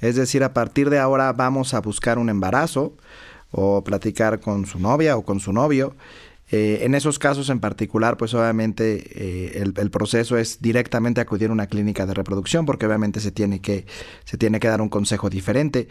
es 0.00 0.16
decir, 0.16 0.42
a 0.42 0.52
partir 0.52 0.90
de 0.90 0.98
ahora 0.98 1.32
vamos 1.32 1.74
a 1.74 1.80
buscar 1.80 2.18
un 2.18 2.28
embarazo 2.28 2.94
o 3.50 3.84
platicar 3.84 4.40
con 4.40 4.66
su 4.66 4.78
novia 4.78 5.16
o 5.16 5.22
con 5.22 5.40
su 5.40 5.52
novio 5.52 5.94
eh, 6.48 6.80
en 6.82 6.94
esos 6.94 7.18
casos 7.18 7.50
en 7.50 7.58
particular, 7.58 8.16
pues 8.16 8.32
obviamente 8.32 9.02
eh, 9.14 9.64
el, 9.76 9.90
proceso 9.90 10.38
es 10.38 10.62
directamente 10.62 11.20
acudir 11.20 11.50
a 11.50 11.52
una 11.52 11.66
clínica 11.66 12.06
de 12.06 12.14
reproducción, 12.14 12.66
porque 12.66 12.86
obviamente 12.86 13.20
se 13.20 13.32
tiene 13.32 13.60
que, 13.60 13.86
se 14.24 14.38
tiene 14.38 14.60
que 14.60 14.68
dar 14.68 14.80
un 14.80 14.88
consejo 14.88 15.28
diferente. 15.28 15.88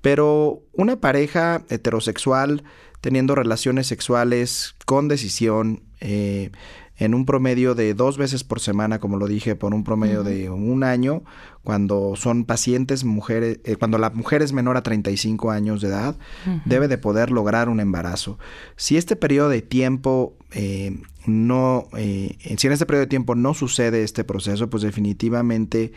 Pero 0.00 0.62
una 0.72 1.00
pareja 1.00 1.64
heterosexual 1.68 2.64
teniendo 3.00 3.34
relaciones 3.34 3.86
sexuales 3.86 4.74
con 4.86 5.08
decisión, 5.08 5.82
eh, 6.00 6.50
en 6.98 7.14
un 7.14 7.26
promedio 7.26 7.74
de 7.76 7.94
dos 7.94 8.18
veces 8.18 8.42
por 8.42 8.58
semana, 8.58 8.98
como 8.98 9.18
lo 9.18 9.28
dije, 9.28 9.54
por 9.54 9.72
un 9.72 9.84
promedio 9.84 10.24
de 10.24 10.50
un 10.50 10.82
año, 10.82 11.22
cuando 11.68 12.14
son 12.16 12.46
pacientes 12.46 13.04
mujeres, 13.04 13.60
eh, 13.64 13.76
cuando 13.76 13.98
la 13.98 14.08
mujer 14.08 14.40
es 14.40 14.54
menor 14.54 14.78
a 14.78 14.82
35 14.82 15.50
años 15.50 15.82
de 15.82 15.88
edad, 15.88 16.16
debe 16.64 16.88
de 16.88 16.96
poder 16.96 17.30
lograr 17.30 17.68
un 17.68 17.78
embarazo. 17.78 18.38
Si 18.76 18.96
este 18.96 19.16
periodo 19.16 19.50
de 19.50 19.60
tiempo 19.60 20.34
eh, 20.52 20.96
no, 21.26 21.88
eh, 21.94 22.38
si 22.56 22.66
en 22.68 22.72
este 22.72 22.86
periodo 22.86 23.02
de 23.02 23.08
tiempo 23.08 23.34
no 23.34 23.52
sucede 23.52 24.02
este 24.02 24.24
proceso, 24.24 24.70
pues 24.70 24.82
definitivamente 24.82 25.92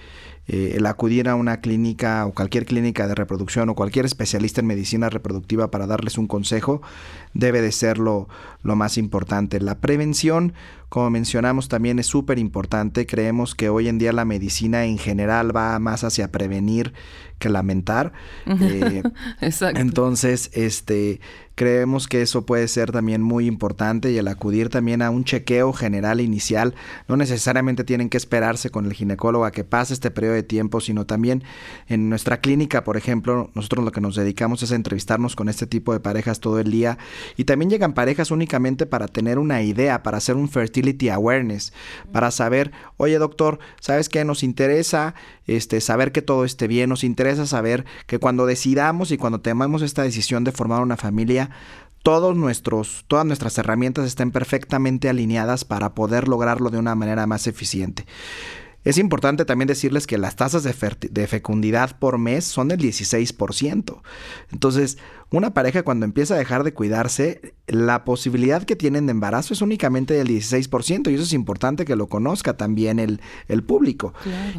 el 0.47 0.85
acudir 0.85 1.29
a 1.29 1.35
una 1.35 1.61
clínica 1.61 2.25
o 2.25 2.33
cualquier 2.33 2.65
clínica 2.65 3.07
de 3.07 3.15
reproducción 3.15 3.69
o 3.69 3.75
cualquier 3.75 4.05
especialista 4.05 4.59
en 4.59 4.67
medicina 4.67 5.09
reproductiva 5.09 5.71
para 5.71 5.87
darles 5.87 6.17
un 6.17 6.27
consejo 6.27 6.81
debe 7.33 7.61
de 7.61 7.71
ser 7.71 7.97
lo, 7.97 8.27
lo 8.63 8.75
más 8.75 8.97
importante. 8.97 9.61
La 9.61 9.79
prevención, 9.79 10.53
como 10.89 11.09
mencionamos, 11.09 11.69
también 11.69 11.99
es 11.99 12.07
súper 12.07 12.37
importante. 12.37 13.05
Creemos 13.05 13.55
que 13.55 13.69
hoy 13.69 13.87
en 13.87 13.97
día 13.97 14.11
la 14.11 14.25
medicina 14.25 14.83
en 14.83 14.97
general 14.97 15.55
va 15.55 15.60
más 15.79 16.03
hacia 16.03 16.31
prevenir 16.31 16.93
que 17.41 17.49
lamentar. 17.49 18.13
Exacto. 19.41 19.81
Entonces, 19.81 20.49
este 20.53 21.19
Creemos 21.61 22.07
que 22.07 22.23
eso 22.23 22.45
puede 22.45 22.67
ser 22.67 22.91
también 22.91 23.21
muy 23.21 23.45
importante 23.45 24.09
y 24.11 24.17
el 24.17 24.27
acudir 24.29 24.69
también 24.69 25.03
a 25.03 25.11
un 25.11 25.25
chequeo 25.25 25.73
general 25.73 26.19
inicial. 26.19 26.73
No 27.07 27.17
necesariamente 27.17 27.83
tienen 27.83 28.09
que 28.09 28.17
esperarse 28.17 28.71
con 28.71 28.85
el 28.85 28.93
ginecólogo 28.93 29.45
a 29.45 29.51
que 29.51 29.63
pase 29.63 29.93
este 29.93 30.09
periodo 30.09 30.33
de 30.33 30.43
tiempo, 30.43 30.79
sino 30.79 31.05
también 31.05 31.43
en 31.87 32.09
nuestra 32.09 32.39
clínica, 32.39 32.83
por 32.83 32.97
ejemplo, 32.97 33.51
nosotros 33.53 33.85
lo 33.85 33.91
que 33.91 34.01
nos 34.01 34.15
dedicamos 34.15 34.63
es 34.63 34.71
a 34.71 34.75
entrevistarnos 34.75 35.35
con 35.35 35.49
este 35.49 35.67
tipo 35.67 35.93
de 35.93 35.99
parejas 35.99 36.39
todo 36.39 36.57
el 36.59 36.71
día 36.71 36.97
y 37.37 37.43
también 37.43 37.69
llegan 37.69 37.93
parejas 37.93 38.31
únicamente 38.31 38.87
para 38.87 39.07
tener 39.07 39.37
una 39.37 39.61
idea, 39.61 40.01
para 40.01 40.17
hacer 40.17 40.37
un 40.37 40.49
fertility 40.49 41.09
awareness, 41.09 41.73
para 42.11 42.31
saber, 42.31 42.71
oye 42.97 43.19
doctor, 43.19 43.59
¿sabes 43.79 44.09
qué? 44.09 44.25
Nos 44.25 44.41
interesa 44.41 45.13
este, 45.45 45.81
saber 45.81 46.11
que 46.11 46.21
todo 46.21 46.45
esté 46.45 46.67
bien, 46.67 46.89
nos 46.89 47.03
interesa 47.03 47.30
saber 47.35 47.85
que 48.07 48.19
cuando 48.19 48.45
decidamos 48.45 49.11
y 49.11 49.17
cuando 49.17 49.41
tomemos 49.41 49.81
esta 49.81 50.03
decisión 50.03 50.43
de 50.43 50.51
formar 50.51 50.81
una 50.81 50.97
familia, 50.97 51.49
todos 52.03 52.35
nuestros, 52.35 53.05
todas 53.07 53.25
nuestras 53.25 53.57
herramientas 53.57 54.05
estén 54.05 54.31
perfectamente 54.31 55.09
alineadas 55.09 55.65
para 55.65 55.93
poder 55.93 56.27
lograrlo 56.27 56.69
de 56.69 56.79
una 56.79 56.95
manera 56.95 57.27
más 57.27 57.47
eficiente. 57.47 58.05
Es 58.83 58.97
importante 58.97 59.45
también 59.45 59.67
decirles 59.67 60.07
que 60.07 60.17
las 60.17 60.35
tasas 60.35 60.63
de, 60.63 61.27
fecundidad 61.27 61.97
por 61.99 62.17
mes 62.17 62.45
son 62.45 62.67
del 62.67 62.79
16%. 62.79 64.01
Entonces, 64.51 64.97
una 65.29 65.53
pareja 65.53 65.83
cuando 65.83 66.05
empieza 66.05 66.33
a 66.33 66.37
dejar 66.37 66.63
de 66.63 66.73
cuidarse, 66.73 67.53
la 67.67 68.03
posibilidad 68.03 68.63
que 68.63 68.75
tienen 68.75 69.05
de 69.05 69.11
embarazo 69.11 69.53
es 69.53 69.61
únicamente 69.61 70.15
del 70.15 70.27
16% 70.27 71.11
y 71.11 71.13
eso 71.13 71.23
es 71.23 71.33
importante 71.33 71.85
que 71.85 71.95
lo 71.95 72.07
conozca 72.07 72.57
también 72.57 72.97
el, 72.99 73.21
el 73.47 73.63
público. 73.63 74.13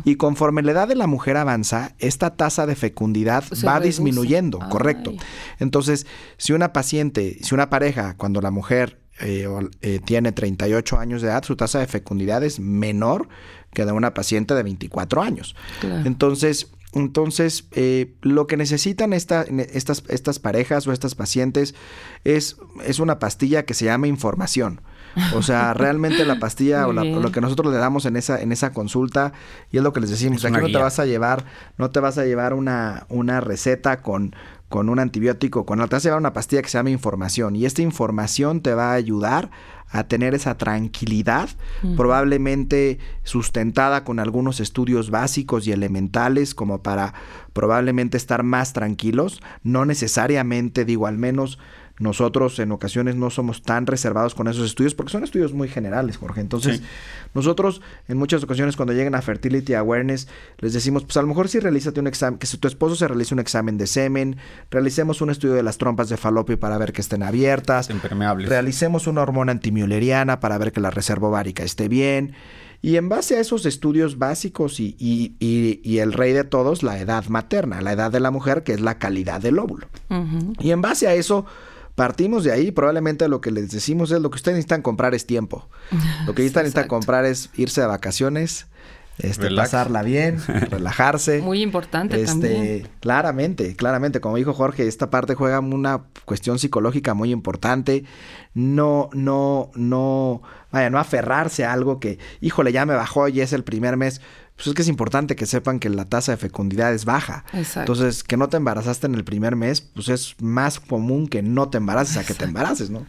Y 0.04 0.14
conforme 0.14 0.62
la 0.62 0.72
edad 0.72 0.88
de 0.88 0.94
la 0.94 1.08
mujer 1.08 1.36
avanza, 1.36 1.94
esta 1.98 2.36
tasa 2.36 2.64
de 2.66 2.76
fecundidad 2.76 3.44
va 3.66 3.80
disminuyendo, 3.80 4.60
correcto. 4.70 5.12
Entonces, 5.58 6.06
si 6.36 6.52
una 6.52 6.72
paciente, 6.72 7.38
si 7.42 7.54
una 7.54 7.70
pareja, 7.70 8.16
cuando 8.16 8.40
la 8.40 8.52
mujer 8.52 9.02
eh, 9.20 9.46
eh, 9.82 10.00
tiene 10.04 10.32
38 10.32 10.98
años 10.98 11.22
de 11.22 11.28
edad, 11.28 11.44
su 11.44 11.54
tasa 11.54 11.78
de 11.78 11.86
fecundidad 11.86 12.42
es 12.42 12.58
menor 12.58 13.28
que 13.72 13.84
de 13.84 13.92
una 13.92 14.14
paciente 14.14 14.54
de 14.54 14.62
24 14.62 15.22
años. 15.22 15.56
Entonces, 16.04 16.68
entonces, 16.94 17.68
eh, 17.72 18.14
lo 18.20 18.46
que 18.46 18.58
necesitan 18.58 19.14
esta, 19.14 19.42
estas, 19.72 20.04
estas 20.08 20.38
parejas 20.38 20.86
o 20.86 20.92
estas 20.92 21.14
pacientes 21.14 21.74
es, 22.24 22.56
es 22.84 22.98
una 22.98 23.18
pastilla 23.18 23.64
que 23.64 23.72
se 23.72 23.86
llama 23.86 24.08
información. 24.08 24.82
O 25.34 25.42
sea, 25.42 25.72
realmente 25.74 26.24
la 26.26 26.38
pastilla 26.38 26.86
o, 26.86 26.92
lo 26.92 27.32
que 27.32 27.40
nosotros 27.40 27.72
le 27.72 27.78
damos 27.78 28.04
en 28.04 28.16
esa, 28.16 28.42
en 28.42 28.52
esa 28.52 28.72
consulta, 28.72 29.32
y 29.70 29.78
es 29.78 29.82
lo 29.82 29.94
que 29.94 30.00
les 30.00 30.10
decimos, 30.10 30.44
aquí 30.44 30.54
no 30.54 30.70
te 30.70 30.78
vas 30.78 30.98
a 30.98 31.06
llevar, 31.06 31.46
no 31.78 31.90
te 31.90 32.00
vas 32.00 32.18
a 32.18 32.26
llevar 32.26 32.52
una, 32.52 33.06
una 33.08 33.40
receta 33.40 34.02
con, 34.02 34.36
con 34.72 34.88
un 34.88 34.98
antibiótico, 34.98 35.66
con 35.66 35.80
te 35.80 35.84
vas 35.84 36.02
a 36.02 36.08
llevar 36.08 36.18
una 36.18 36.32
pastilla 36.32 36.62
que 36.62 36.70
se 36.70 36.78
llama 36.78 36.88
información 36.88 37.54
y 37.56 37.66
esta 37.66 37.82
información 37.82 38.62
te 38.62 38.72
va 38.72 38.92
a 38.92 38.94
ayudar 38.94 39.50
a 39.90 40.04
tener 40.04 40.34
esa 40.34 40.56
tranquilidad, 40.56 41.50
probablemente 41.94 42.98
sustentada 43.22 44.02
con 44.02 44.18
algunos 44.18 44.60
estudios 44.60 45.10
básicos 45.10 45.66
y 45.66 45.72
elementales 45.72 46.54
como 46.54 46.82
para 46.82 47.12
probablemente 47.52 48.16
estar 48.16 48.44
más 48.44 48.72
tranquilos, 48.72 49.42
no 49.62 49.84
necesariamente 49.84 50.86
digo 50.86 51.06
al 51.06 51.18
menos 51.18 51.58
nosotros 52.02 52.58
en 52.58 52.72
ocasiones 52.72 53.16
no 53.16 53.30
somos 53.30 53.62
tan 53.62 53.86
reservados 53.86 54.34
con 54.34 54.48
esos 54.48 54.66
estudios 54.66 54.94
porque 54.94 55.12
son 55.12 55.24
estudios 55.24 55.52
muy 55.52 55.68
generales, 55.68 56.16
Jorge. 56.16 56.40
Entonces, 56.40 56.82
nosotros 57.34 57.80
en 58.08 58.18
muchas 58.18 58.42
ocasiones 58.42 58.76
cuando 58.76 58.92
lleguen 58.92 59.14
a 59.14 59.22
Fertility 59.22 59.74
Awareness 59.74 60.28
les 60.58 60.72
decimos, 60.72 61.04
pues 61.04 61.16
a 61.16 61.22
lo 61.22 61.28
mejor 61.28 61.48
si 61.48 61.60
realízate 61.60 62.00
un 62.00 62.08
examen, 62.08 62.38
que 62.38 62.46
si 62.46 62.58
tu 62.58 62.68
esposo 62.68 62.96
se 62.96 63.08
realice 63.08 63.32
un 63.32 63.40
examen 63.40 63.78
de 63.78 63.86
semen, 63.86 64.36
realicemos 64.70 65.20
un 65.20 65.30
estudio 65.30 65.54
de 65.54 65.62
las 65.62 65.78
trompas 65.78 66.08
de 66.08 66.16
falopio 66.16 66.58
para 66.58 66.76
ver 66.76 66.92
que 66.92 67.00
estén 67.00 67.22
abiertas, 67.22 67.88
impermeables. 67.88 68.48
realicemos 68.48 69.06
una 69.06 69.22
hormona 69.22 69.52
antimuleriana 69.52 70.40
para 70.40 70.58
ver 70.58 70.72
que 70.72 70.80
la 70.80 70.90
reserva 70.90 71.28
ovárica 71.28 71.62
esté 71.62 71.88
bien. 71.88 72.34
Y 72.84 72.96
en 72.96 73.08
base 73.08 73.36
a 73.36 73.40
esos 73.40 73.64
estudios 73.64 74.18
básicos 74.18 74.80
y, 74.80 74.96
y, 74.98 75.36
y, 75.38 75.98
el 75.98 76.12
rey 76.12 76.32
de 76.32 76.42
todos, 76.42 76.82
la 76.82 76.98
edad 76.98 77.26
materna, 77.26 77.80
la 77.80 77.92
edad 77.92 78.10
de 78.10 78.18
la 78.18 78.32
mujer, 78.32 78.64
que 78.64 78.72
es 78.72 78.80
la 78.80 78.98
calidad 78.98 79.40
del 79.40 79.60
óvulo. 79.60 79.86
Y 80.58 80.72
en 80.72 80.82
base 80.82 81.06
a 81.06 81.14
eso, 81.14 81.46
Partimos 81.94 82.44
de 82.44 82.52
ahí, 82.52 82.70
probablemente 82.70 83.28
lo 83.28 83.40
que 83.40 83.50
les 83.50 83.70
decimos 83.70 84.10
es 84.12 84.20
lo 84.20 84.30
que 84.30 84.36
ustedes 84.36 84.56
necesitan 84.56 84.82
comprar 84.82 85.14
es 85.14 85.26
tiempo. 85.26 85.68
Lo 86.26 86.34
que 86.34 86.42
necesitan, 86.42 86.88
comprar 86.88 87.24
es 87.24 87.50
irse 87.54 87.80
de 87.82 87.86
vacaciones, 87.86 88.66
este, 89.18 89.54
pasarla 89.54 90.02
bien, 90.02 90.40
relajarse. 90.70 91.42
Muy 91.42 91.60
importante 91.60 92.16
este, 92.16 92.26
también. 92.26 92.88
Claramente, 93.00 93.76
claramente, 93.76 94.20
como 94.20 94.36
dijo 94.36 94.54
Jorge, 94.54 94.88
esta 94.88 95.10
parte 95.10 95.34
juega 95.34 95.60
una 95.60 96.04
cuestión 96.24 96.58
psicológica 96.58 97.12
muy 97.12 97.30
importante. 97.30 98.04
No, 98.54 99.10
no, 99.12 99.70
no, 99.74 100.42
vaya, 100.70 100.88
no 100.88 100.98
aferrarse 100.98 101.64
a 101.64 101.72
algo 101.72 102.00
que, 102.00 102.18
híjole, 102.40 102.72
ya 102.72 102.86
me 102.86 102.94
bajó 102.94 103.28
y 103.28 103.40
es 103.40 103.52
el 103.52 103.64
primer 103.64 103.96
mes 103.96 104.20
pues 104.62 104.68
es 104.68 104.74
que 104.76 104.82
es 104.82 104.88
importante 104.88 105.34
que 105.34 105.44
sepan 105.44 105.80
que 105.80 105.90
la 105.90 106.04
tasa 106.04 106.30
de 106.30 106.38
fecundidad 106.38 106.94
es 106.94 107.04
baja. 107.04 107.44
Entonces, 107.52 108.22
que 108.22 108.36
no 108.36 108.48
te 108.48 108.58
embarazaste 108.58 109.08
en 109.08 109.16
el 109.16 109.24
primer 109.24 109.56
mes, 109.56 109.80
pues 109.80 110.08
es 110.08 110.36
más 110.40 110.78
común 110.78 111.26
que 111.26 111.42
no 111.42 111.68
te 111.68 111.78
embaraces 111.78 112.16
a 112.16 112.24
que 112.24 112.34
te 112.34 112.44
embaraces, 112.44 112.88
¿no? 112.88 113.04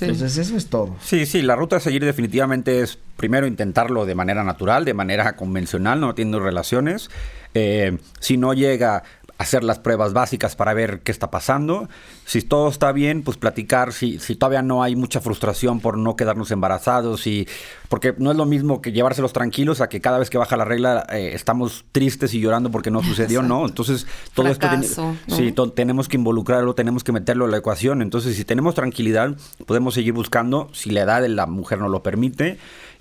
Entonces, 0.00 0.38
eso 0.38 0.56
es 0.56 0.68
todo. 0.68 0.96
Sí, 1.02 1.26
sí, 1.26 1.42
la 1.42 1.56
ruta 1.56 1.76
a 1.76 1.80
seguir 1.80 2.02
definitivamente 2.02 2.80
es 2.80 2.98
primero 3.18 3.46
intentarlo 3.46 4.06
de 4.06 4.14
manera 4.14 4.44
natural, 4.44 4.86
de 4.86 4.94
manera 4.94 5.36
convencional, 5.36 6.00
no 6.00 6.14
teniendo 6.14 6.40
relaciones. 6.40 7.10
Eh, 7.52 7.98
si 8.18 8.38
no 8.38 8.54
llega 8.54 9.02
hacer 9.38 9.64
las 9.64 9.78
pruebas 9.78 10.12
básicas 10.12 10.56
para 10.56 10.74
ver 10.74 11.00
qué 11.00 11.10
está 11.10 11.30
pasando. 11.30 11.88
Si 12.24 12.42
todo 12.42 12.68
está 12.68 12.92
bien, 12.92 13.22
pues 13.22 13.36
platicar. 13.36 13.92
Si, 13.92 14.18
si 14.18 14.36
todavía 14.36 14.62
no 14.62 14.82
hay 14.82 14.96
mucha 14.96 15.20
frustración 15.20 15.80
por 15.80 15.98
no 15.98 16.16
quedarnos 16.16 16.50
embarazados, 16.50 17.26
y 17.26 17.48
porque 17.88 18.14
no 18.18 18.30
es 18.30 18.36
lo 18.36 18.46
mismo 18.46 18.80
que 18.80 18.92
llevárselos 18.92 19.32
tranquilos 19.32 19.80
a 19.80 19.88
que 19.88 20.00
cada 20.00 20.18
vez 20.18 20.30
que 20.30 20.38
baja 20.38 20.56
la 20.56 20.64
regla 20.64 21.06
eh, 21.10 21.32
estamos 21.34 21.84
tristes 21.92 22.34
y 22.34 22.40
llorando 22.40 22.70
porque 22.70 22.90
no 22.90 23.02
sucedió, 23.02 23.42
¿no? 23.42 23.66
Entonces 23.66 24.06
todo 24.34 24.48
esto 24.48 24.66
sí, 25.28 25.54
tenemos 25.74 26.08
que 26.08 26.16
involucrarlo, 26.16 26.74
tenemos 26.74 27.04
que 27.04 27.12
meterlo 27.12 27.44
en 27.44 27.50
la 27.50 27.58
ecuación. 27.58 28.02
Entonces 28.02 28.36
si 28.36 28.44
tenemos 28.44 28.74
tranquilidad, 28.74 29.36
podemos 29.66 29.94
seguir 29.94 30.12
buscando. 30.12 30.70
Si 30.72 30.90
la 30.90 31.02
edad 31.02 31.22
de 31.22 31.28
la 31.28 31.46
mujer 31.46 31.78
no 31.78 31.88
lo 31.88 32.02
permite, 32.02 32.58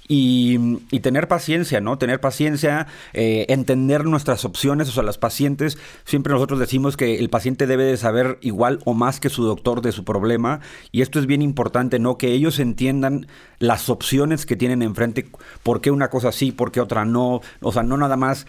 y, 0.07 0.79
tener 0.99 1.27
paciencia, 1.27 1.81
¿no? 1.81 1.97
Tener 1.97 2.19
paciencia, 2.19 2.87
eh, 3.13 3.45
entender 3.49 4.05
nuestras 4.05 4.45
opciones, 4.45 4.87
o 4.89 4.91
sea, 4.91 5.03
las 5.03 5.17
pacientes, 5.17 5.77
siempre 6.05 6.33
nosotros 6.33 6.59
decimos 6.59 6.97
que 6.97 7.19
el 7.19 7.29
paciente 7.29 7.67
debe 7.67 7.83
de 7.83 7.97
saber 7.97 8.37
igual 8.41 8.79
o 8.85 8.93
más 8.93 9.19
que 9.19 9.29
su 9.29 9.43
doctor 9.43 9.81
de 9.81 9.91
su 9.91 10.03
problema, 10.03 10.61
y 10.91 11.01
esto 11.01 11.19
es 11.19 11.25
bien 11.25 11.41
importante, 11.41 11.99
¿no? 11.99 12.17
Que 12.17 12.31
ellos 12.31 12.59
entiendan 12.59 13.27
las 13.59 13.89
opciones 13.89 14.45
que 14.45 14.55
tienen 14.55 14.81
enfrente, 14.81 15.27
por 15.61 15.81
qué 15.81 15.91
una 15.91 16.09
cosa 16.09 16.31
sí, 16.31 16.51
por 16.51 16.71
qué 16.71 16.81
otra 16.81 17.05
no, 17.05 17.41
o 17.61 17.71
sea, 17.71 17.83
no 17.83 17.97
nada 17.97 18.17
más 18.17 18.47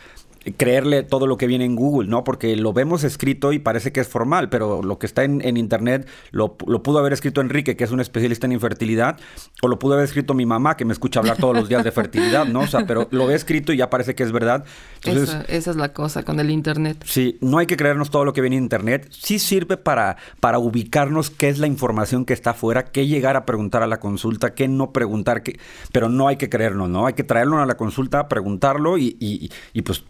creerle 0.52 1.02
todo 1.02 1.26
lo 1.26 1.36
que 1.36 1.46
viene 1.46 1.64
en 1.64 1.74
Google, 1.74 2.08
¿no? 2.08 2.24
Porque 2.24 2.54
lo 2.56 2.72
vemos 2.72 3.04
escrito 3.04 3.52
y 3.52 3.58
parece 3.58 3.92
que 3.92 4.00
es 4.00 4.08
formal, 4.08 4.48
pero 4.48 4.82
lo 4.82 4.98
que 4.98 5.06
está 5.06 5.24
en, 5.24 5.54
Internet 5.56 6.08
lo, 6.30 6.56
pudo 6.56 6.98
haber 6.98 7.12
escrito 7.12 7.40
Enrique, 7.40 7.76
que 7.76 7.84
es 7.84 7.90
un 7.90 8.00
especialista 8.00 8.46
en 8.46 8.52
infertilidad, 8.52 9.18
o 9.62 9.68
lo 9.68 9.78
pudo 9.78 9.94
haber 9.94 10.04
escrito 10.04 10.34
mi 10.34 10.46
mamá, 10.46 10.76
que 10.76 10.84
me 10.84 10.92
escucha 10.92 11.20
hablar 11.20 11.36
todos 11.36 11.54
los 11.56 11.68
días 11.68 11.84
de 11.84 11.92
fertilidad, 11.92 12.46
¿no? 12.46 12.60
O 12.60 12.66
sea, 12.66 12.86
pero 12.86 13.08
lo 13.10 13.26
ve 13.26 13.34
escrito 13.34 13.72
y 13.72 13.76
ya 13.76 13.88
parece 13.88 14.14
que 14.14 14.22
es 14.22 14.32
verdad. 14.32 14.64
Entonces, 15.04 15.36
esa, 15.48 15.70
es 15.70 15.76
la 15.76 15.92
cosa 15.92 16.22
con 16.22 16.40
el 16.40 16.50
Internet. 16.50 17.02
Sí, 17.06 17.38
no 17.40 17.58
hay 17.58 17.66
que 17.66 17.76
creernos 17.76 18.10
todo 18.10 18.24
lo 18.24 18.32
que 18.32 18.40
viene 18.40 18.56
en 18.56 18.64
Internet. 18.64 19.08
Sí 19.10 19.38
sirve 19.38 19.76
para, 19.76 20.16
para 20.40 20.58
ubicarnos 20.58 21.30
qué 21.30 21.48
es 21.48 21.58
la 21.58 21.66
información 21.66 22.24
que 22.24 22.32
está 22.32 22.50
afuera, 22.50 22.84
qué 22.84 23.06
llegar 23.06 23.36
a 23.36 23.46
preguntar 23.46 23.82
a 23.82 23.86
la 23.86 24.00
consulta, 24.00 24.54
qué 24.54 24.68
no 24.68 24.92
preguntar, 24.92 25.42
qué... 25.42 25.58
pero 25.92 26.08
no 26.08 26.28
hay 26.28 26.36
que 26.36 26.48
creernos, 26.48 26.88
¿no? 26.90 27.06
Hay 27.06 27.14
que 27.14 27.24
traerlo 27.24 27.60
a 27.60 27.66
la 27.66 27.76
consulta, 27.76 28.28
preguntarlo 28.28 28.98
y, 28.98 29.16
y, 29.20 29.50
y 29.72 29.82
pues 29.82 30.04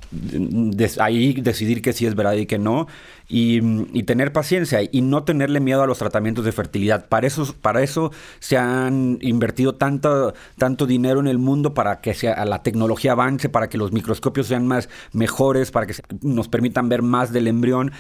ahí 1.01 1.35
decidir 1.35 1.83
que 1.83 1.93
sí 1.93 2.07
es 2.07 2.15
verdad 2.15 2.35
y 2.35 2.47
que 2.47 2.59
no, 2.59 2.87
y, 3.29 3.61
tener 4.05 4.33
paciencia 4.33 4.81
y 4.91 5.01
no 5.01 5.25
tenerle 5.25 5.61
miedo 5.61 5.83
a 5.83 5.87
los 5.87 5.99
tratamientos 5.99 6.45
de 6.45 6.53
fertilidad. 6.53 7.09
Para 7.09 7.27
eso, 7.27 7.55
para 7.61 7.83
eso 7.83 8.13
se 8.39 8.57
han 8.57 9.19
invertido 9.23 9.75
tanto, 9.75 10.35
tanto 10.59 10.87
dinero 10.87 11.21
en 11.21 11.27
el 11.27 11.39
mundo 11.39 11.75
para 11.75 12.01
que 12.01 12.15
sea, 12.15 12.45
la 12.45 12.63
tecnología 12.63 13.13
avance, 13.13 13.49
para 13.49 13.69
que 13.69 13.79
los 13.79 13.93
microscopios 13.93 14.47
sean 14.47 14.67
más 14.67 14.89
mejores, 15.13 15.71
para 15.71 15.87
que 15.87 15.95
nos 16.21 16.49
permitan 16.49 16.89
ver 16.89 17.03
más 17.03 17.33
del 17.33 17.49
embrión 17.49 17.93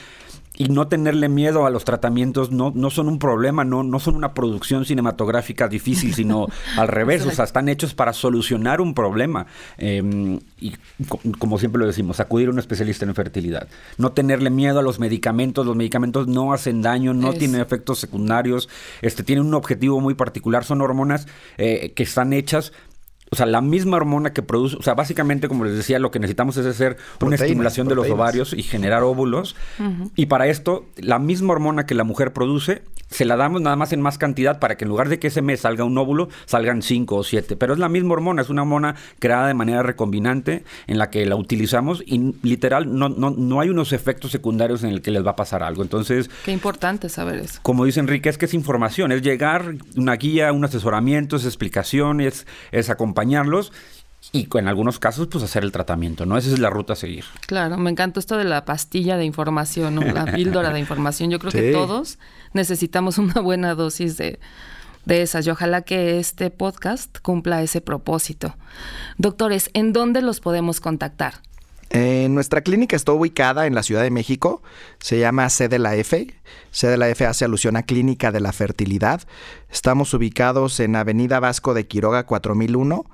y 0.56 0.68
no 0.68 0.86
tenerle 0.86 1.28
miedo 1.28 1.66
a 1.66 1.70
los 1.70 1.84
tratamientos 1.84 2.52
no, 2.52 2.72
no 2.74 2.90
son 2.90 3.08
un 3.08 3.18
problema, 3.18 3.64
no, 3.64 3.82
no 3.82 3.98
son 3.98 4.14
una 4.14 4.34
producción 4.34 4.84
cinematográfica 4.84 5.68
difícil, 5.68 6.14
sino 6.14 6.46
al 6.76 6.88
revés, 6.88 7.26
o 7.26 7.30
sea, 7.30 7.44
están 7.44 7.68
hechos 7.68 7.94
para 7.94 8.12
solucionar 8.12 8.80
un 8.80 8.94
problema. 8.94 9.46
Em, 9.78 10.38
y 10.60 10.74
como 11.38 11.58
siempre 11.58 11.80
lo 11.80 11.86
decimos, 11.86 12.20
acudir 12.20 12.48
a 12.48 12.50
un 12.52 12.58
especialista 12.58 13.04
en 13.04 13.14
fertilidad. 13.14 13.68
No 13.98 14.12
tenerle 14.12 14.50
miedo 14.50 14.78
a 14.78 14.82
los 14.82 15.00
medicamentos, 15.00 15.66
los 15.66 15.76
medicamentos 15.76 16.28
no 16.28 16.52
hacen 16.52 16.82
daño, 16.82 17.14
no 17.14 17.32
tienen 17.32 17.60
efectos 17.60 17.98
secundarios, 17.98 18.68
este, 19.02 19.24
tienen 19.24 19.46
un 19.46 19.54
objetivo 19.54 20.00
muy 20.00 20.14
particular, 20.14 20.64
son 20.64 20.80
hormonas 20.80 21.26
eh, 21.58 21.92
que 21.94 22.04
están 22.04 22.32
hechas 22.32 22.72
o 23.34 23.36
sea, 23.36 23.46
la 23.46 23.60
misma 23.60 23.96
hormona 23.96 24.32
que 24.32 24.42
produce, 24.42 24.76
o 24.76 24.82
sea, 24.82 24.94
básicamente, 24.94 25.48
como 25.48 25.64
les 25.64 25.76
decía, 25.76 25.98
lo 25.98 26.12
que 26.12 26.20
necesitamos 26.20 26.56
es 26.56 26.66
hacer 26.66 26.96
una 27.20 27.34
estimulación 27.34 27.88
de 27.88 27.96
los 27.96 28.08
ovarios 28.08 28.52
y 28.52 28.62
generar 28.62 29.02
óvulos. 29.02 29.56
Y 30.14 30.26
para 30.26 30.46
esto, 30.46 30.86
la 30.96 31.18
misma 31.18 31.52
hormona 31.52 31.84
que 31.84 31.96
la 31.96 32.04
mujer 32.04 32.32
produce 32.32 32.82
se 33.14 33.24
la 33.24 33.36
damos 33.36 33.62
nada 33.62 33.76
más 33.76 33.92
en 33.92 34.00
más 34.00 34.18
cantidad 34.18 34.58
para 34.58 34.76
que 34.76 34.84
en 34.84 34.88
lugar 34.88 35.08
de 35.08 35.20
que 35.20 35.28
ese 35.28 35.40
mes 35.40 35.60
salga 35.60 35.84
un 35.84 35.96
óvulo, 35.96 36.28
salgan 36.46 36.82
cinco 36.82 37.14
o 37.14 37.22
siete. 37.22 37.54
Pero 37.54 37.72
es 37.72 37.78
la 37.78 37.88
misma 37.88 38.14
hormona, 38.14 38.42
es 38.42 38.50
una 38.50 38.62
hormona 38.62 38.96
creada 39.20 39.46
de 39.46 39.54
manera 39.54 39.84
recombinante 39.84 40.64
en 40.88 40.98
la 40.98 41.10
que 41.10 41.24
la 41.24 41.36
utilizamos 41.36 42.02
y 42.04 42.34
literal 42.42 42.98
no, 42.98 43.08
no, 43.08 43.30
no 43.30 43.60
hay 43.60 43.68
unos 43.68 43.92
efectos 43.92 44.32
secundarios 44.32 44.82
en 44.82 44.90
el 44.90 45.00
que 45.00 45.12
les 45.12 45.24
va 45.24 45.30
a 45.30 45.36
pasar 45.36 45.62
algo. 45.62 45.84
Entonces... 45.84 46.28
Qué 46.44 46.50
importante 46.50 47.08
saber 47.08 47.38
eso. 47.38 47.60
Como 47.62 47.84
dice 47.84 48.00
Enrique, 48.00 48.28
es 48.28 48.36
que 48.36 48.46
es 48.46 48.54
información, 48.54 49.12
es 49.12 49.22
llegar, 49.22 49.76
una 49.96 50.16
guía, 50.16 50.52
un 50.52 50.64
asesoramiento, 50.64 51.36
es 51.36 51.44
explicaciones, 51.44 52.48
es 52.72 52.90
acompañarlos 52.90 53.72
y 54.32 54.48
en 54.58 54.68
algunos 54.68 54.98
casos 54.98 55.28
pues 55.28 55.44
hacer 55.44 55.64
el 55.64 55.72
tratamiento, 55.72 56.26
¿no? 56.26 56.36
Esa 56.36 56.50
es 56.52 56.58
la 56.58 56.70
ruta 56.70 56.94
a 56.94 56.96
seguir. 56.96 57.24
Claro, 57.46 57.76
me 57.78 57.90
encantó 57.90 58.20
esto 58.20 58.36
de 58.36 58.44
la 58.44 58.64
pastilla 58.64 59.16
de 59.16 59.24
información, 59.24 59.94
¿no? 59.94 60.02
la 60.02 60.26
píldora 60.26 60.70
de 60.72 60.80
información. 60.80 61.30
Yo 61.30 61.38
creo 61.38 61.52
que 61.52 61.72
todos 61.72 62.18
necesitamos 62.52 63.18
una 63.18 63.40
buena 63.40 63.74
dosis 63.74 64.16
de, 64.16 64.40
de 65.04 65.22
esas 65.22 65.46
y 65.46 65.50
ojalá 65.50 65.82
que 65.82 66.18
este 66.18 66.50
podcast 66.50 67.18
cumpla 67.20 67.62
ese 67.62 67.80
propósito. 67.80 68.56
Doctores, 69.18 69.70
¿en 69.74 69.92
dónde 69.92 70.22
los 70.22 70.40
podemos 70.40 70.80
contactar? 70.80 71.34
Nuestra 71.92 72.62
clínica 72.62 72.96
está 72.96 73.12
ubicada 73.12 73.66
en 73.66 73.74
la 73.74 73.82
Ciudad 73.82 74.02
de 74.02 74.10
México, 74.10 74.62
se 74.98 75.18
llama 75.18 75.48
C 75.50 75.68
de 75.68 75.78
la 75.78 75.94
F. 75.96 76.34
C 76.70 76.86
de 76.88 76.96
la 76.96 77.08
F 77.08 77.26
hace 77.26 77.44
alusión 77.44 77.76
a 77.76 77.84
Clínica 77.84 78.32
de 78.32 78.40
la 78.40 78.52
Fertilidad. 78.52 79.22
Estamos 79.70 80.12
ubicados 80.14 80.80
en 80.80 80.96
Avenida 80.96 81.40
Vasco 81.40 81.74
de 81.74 81.86
Quiroga 81.86 82.26
4001 82.26 83.06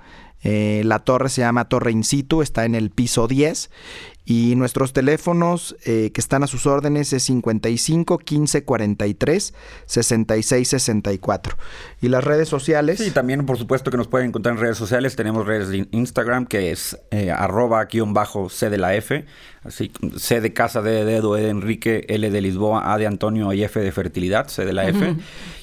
eh, 0.43 0.83
la 0.85 1.01
torre 1.01 1.29
se 1.29 1.43
llama 1.43 1.69
Torre 1.69 1.93
In 1.93 2.03
situ, 2.03 2.41
está 2.41 2.65
en 2.65 2.75
el 2.75 2.91
piso 2.91 3.29
10 3.29 3.71
y 4.25 4.55
nuestros 4.57 4.93
teléfonos 4.93 5.77
eh, 5.85 6.13
que 6.15 6.21
están 6.21 6.43
a 6.43 6.47
sus 6.47 6.67
órdenes 6.67 7.13
es 7.13 7.25
55 7.25 8.19
15 8.19 8.65
43 8.65 9.55
66 9.87 10.69
64. 10.69 11.57
Y 12.03 12.09
las 12.09 12.25
redes 12.25 12.49
sociales. 12.49 12.99
Sí, 12.99 13.11
también 13.11 13.45
por 13.45 13.59
supuesto 13.59 13.91
que 13.91 13.97
nos 13.97 14.09
pueden 14.09 14.29
encontrar 14.29 14.55
en 14.55 14.61
redes 14.61 14.79
sociales. 14.79 15.17
Tenemos 15.17 15.47
redes 15.47 15.69
de 15.69 15.87
Instagram 15.91 16.47
que 16.47 16.71
es 16.71 16.99
eh, 17.11 17.31
arroba 17.31 17.85
guion 17.85 18.15
bajo 18.15 18.49
C 18.49 18.71
de 18.71 18.79
la 18.79 18.95
F. 18.95 19.27
Así, 19.63 19.93
C 20.17 20.41
de 20.41 20.55
casa, 20.55 20.81
D 20.81 20.91
de 20.91 21.05
dedo, 21.05 21.37
E 21.37 21.43
de 21.43 21.51
Enrique, 21.51 22.07
L 22.09 22.31
de 22.31 22.41
Lisboa, 22.41 22.95
A 22.95 22.99
de 22.99 23.07
Antonio 23.07 23.53
y 23.53 23.63
F 23.63 23.79
de 23.79 23.93
fertilidad, 23.93 24.49
C 24.49 24.65
de 24.65 24.73
la 24.73 24.89
F. 24.89 25.17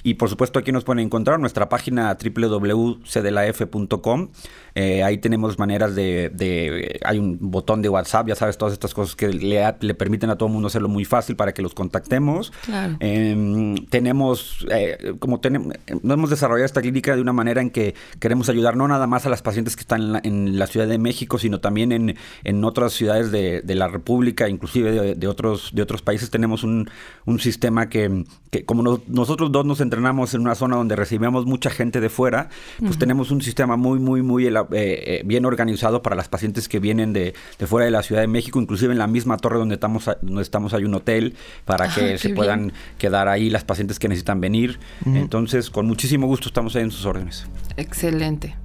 Y 0.04 0.14
por 0.14 0.30
supuesto 0.30 0.60
aquí 0.60 0.72
nos 0.72 0.84
pueden 0.84 1.04
encontrar 1.04 1.40
nuestra 1.40 1.68
página 1.68 2.16
www.cdelaf.com. 2.16 4.30
Eh, 4.76 5.02
ahí 5.02 5.18
tenemos 5.18 5.58
maneras 5.58 5.96
de, 5.96 6.30
de, 6.32 7.00
Hay 7.04 7.18
un 7.18 7.40
botón 7.42 7.82
de 7.82 7.90
WhatsApp, 7.90 8.28
ya 8.28 8.36
sabes, 8.36 8.60
todas 8.60 8.74
estas 8.74 8.94
cosas 8.94 9.16
que 9.16 9.30
le, 9.30 9.76
le 9.80 9.96
permiten 9.96 10.30
a 10.30 10.38
todo 10.38 10.46
el 10.46 10.54
mundo 10.54 10.68
hacerlo 10.68 10.90
muy 10.90 11.04
fácil 11.04 11.36
para 11.36 11.52
que 11.52 11.64
los 11.64 11.74
contactemos. 11.74 12.54
Em, 13.00 13.78
tenemos, 13.88 14.64
eh, 14.70 15.16
como 15.18 15.40
tenemos, 15.40 15.74
hemos 15.88 16.27
desarrollado 16.30 16.66
esta 16.66 16.82
clínica 16.82 17.16
de 17.16 17.22
una 17.22 17.34
manera 17.34 17.62
en 17.62 17.70
que 17.70 17.96
queremos 18.20 18.50
ayudar 18.50 18.76
no 18.76 18.88
nada 18.88 19.08
más 19.08 19.26
a 19.26 19.30
las 19.30 19.42
pacientes 19.42 19.76
que 19.76 19.82
están 19.82 20.20
en 20.24 20.58
la, 20.58 20.68
Ciudad 20.68 20.88
de 20.88 20.98
México, 20.98 21.40
sino 21.40 21.60
también 21.60 21.94
en, 21.94 22.18
en 22.44 22.64
otras 22.66 22.92
ciudades 22.92 23.32
de, 23.32 23.62
de, 23.62 23.76
la 23.76 23.88
República, 23.88 24.50
inclusive 24.50 25.16
de, 25.16 25.28
otros, 25.28 25.72
de 25.74 25.82
otros 25.82 26.02
países. 26.02 26.30
Tenemos 26.30 26.64
un, 26.64 26.90
un 27.26 27.40
sistema 27.40 27.88
que, 27.88 28.26
que 28.52 28.66
como 28.66 29.02
nosotros 29.08 29.52
dos 29.52 29.66
nos 29.66 29.80
entrenamos 29.80 30.34
en 30.34 30.42
una 30.42 30.56
zona 30.56 30.76
donde 30.76 30.98
recibimos 30.98 31.46
mucha 31.46 31.70
gente 31.70 32.02
de 32.02 32.10
fuera, 32.10 32.50
pues 32.80 32.98
tenemos 32.98 33.32
un 33.32 33.42
sistema 33.42 33.78
muy, 33.78 34.00
muy, 34.00 34.22
muy 34.22 34.48
eh, 34.48 34.54
eh, 34.72 35.22
bien 35.26 35.46
organizado 35.46 36.02
para 36.02 36.16
las 36.16 36.28
pacientes 36.28 36.68
que 36.68 36.80
vienen 36.80 37.14
de, 37.14 37.34
de 37.58 37.68
fuera 37.68 37.86
de 37.86 37.92
la 37.92 38.04
Ciudad 38.04 38.22
de 38.22 38.28
México 38.28 38.60
inclusive 38.60 38.92
en 38.92 39.00
la 39.00 39.08
misma 39.08 39.38
torre 39.38 39.58
donde 39.58 39.76
estamos, 39.76 40.10
donde 40.22 40.42
estamos 40.42 40.74
hay 40.74 40.84
un 40.84 40.94
hotel 40.94 41.36
para 41.66 41.86
ah, 41.86 41.94
que 41.94 42.18
se 42.18 42.30
puedan 42.30 42.74
quedar 42.98 43.28
ahí 43.28 43.50
las 43.50 43.64
pacientes 43.64 44.00
que 44.00 44.08
necesitan 44.08 44.42
venir. 44.42 44.80
Entonces, 45.06 45.70
con 45.70 45.86
muchísimo 45.86 46.17
gusto 46.26 46.48
estamos 46.48 46.76
ahí 46.76 46.84
en 46.84 46.92
sus 46.92 47.06
órdenes. 47.06 47.46
Excelente. 47.76 48.56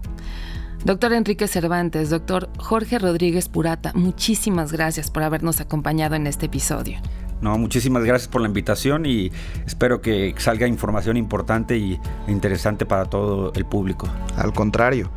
Doctor 0.84 1.12
Enrique 1.12 1.46
Cervantes, 1.46 2.10
doctor 2.10 2.48
Jorge 2.58 2.98
Rodríguez 2.98 3.48
Purata, 3.48 3.92
muchísimas 3.94 4.72
gracias 4.72 5.10
por 5.10 5.22
habernos 5.22 5.60
acompañado 5.60 6.16
en 6.16 6.26
este 6.26 6.46
episodio. 6.46 6.98
No, 7.42 7.58
muchísimas 7.58 8.04
gracias 8.04 8.28
por 8.28 8.40
la 8.40 8.46
invitación 8.46 9.04
y 9.04 9.32
espero 9.66 10.00
que 10.00 10.32
salga 10.38 10.68
información 10.68 11.16
importante 11.16 11.76
y 11.76 12.00
interesante 12.28 12.86
para 12.86 13.04
todo 13.06 13.52
el 13.54 13.64
público. 13.64 14.08
Al 14.36 14.52
contrario, 14.52 15.10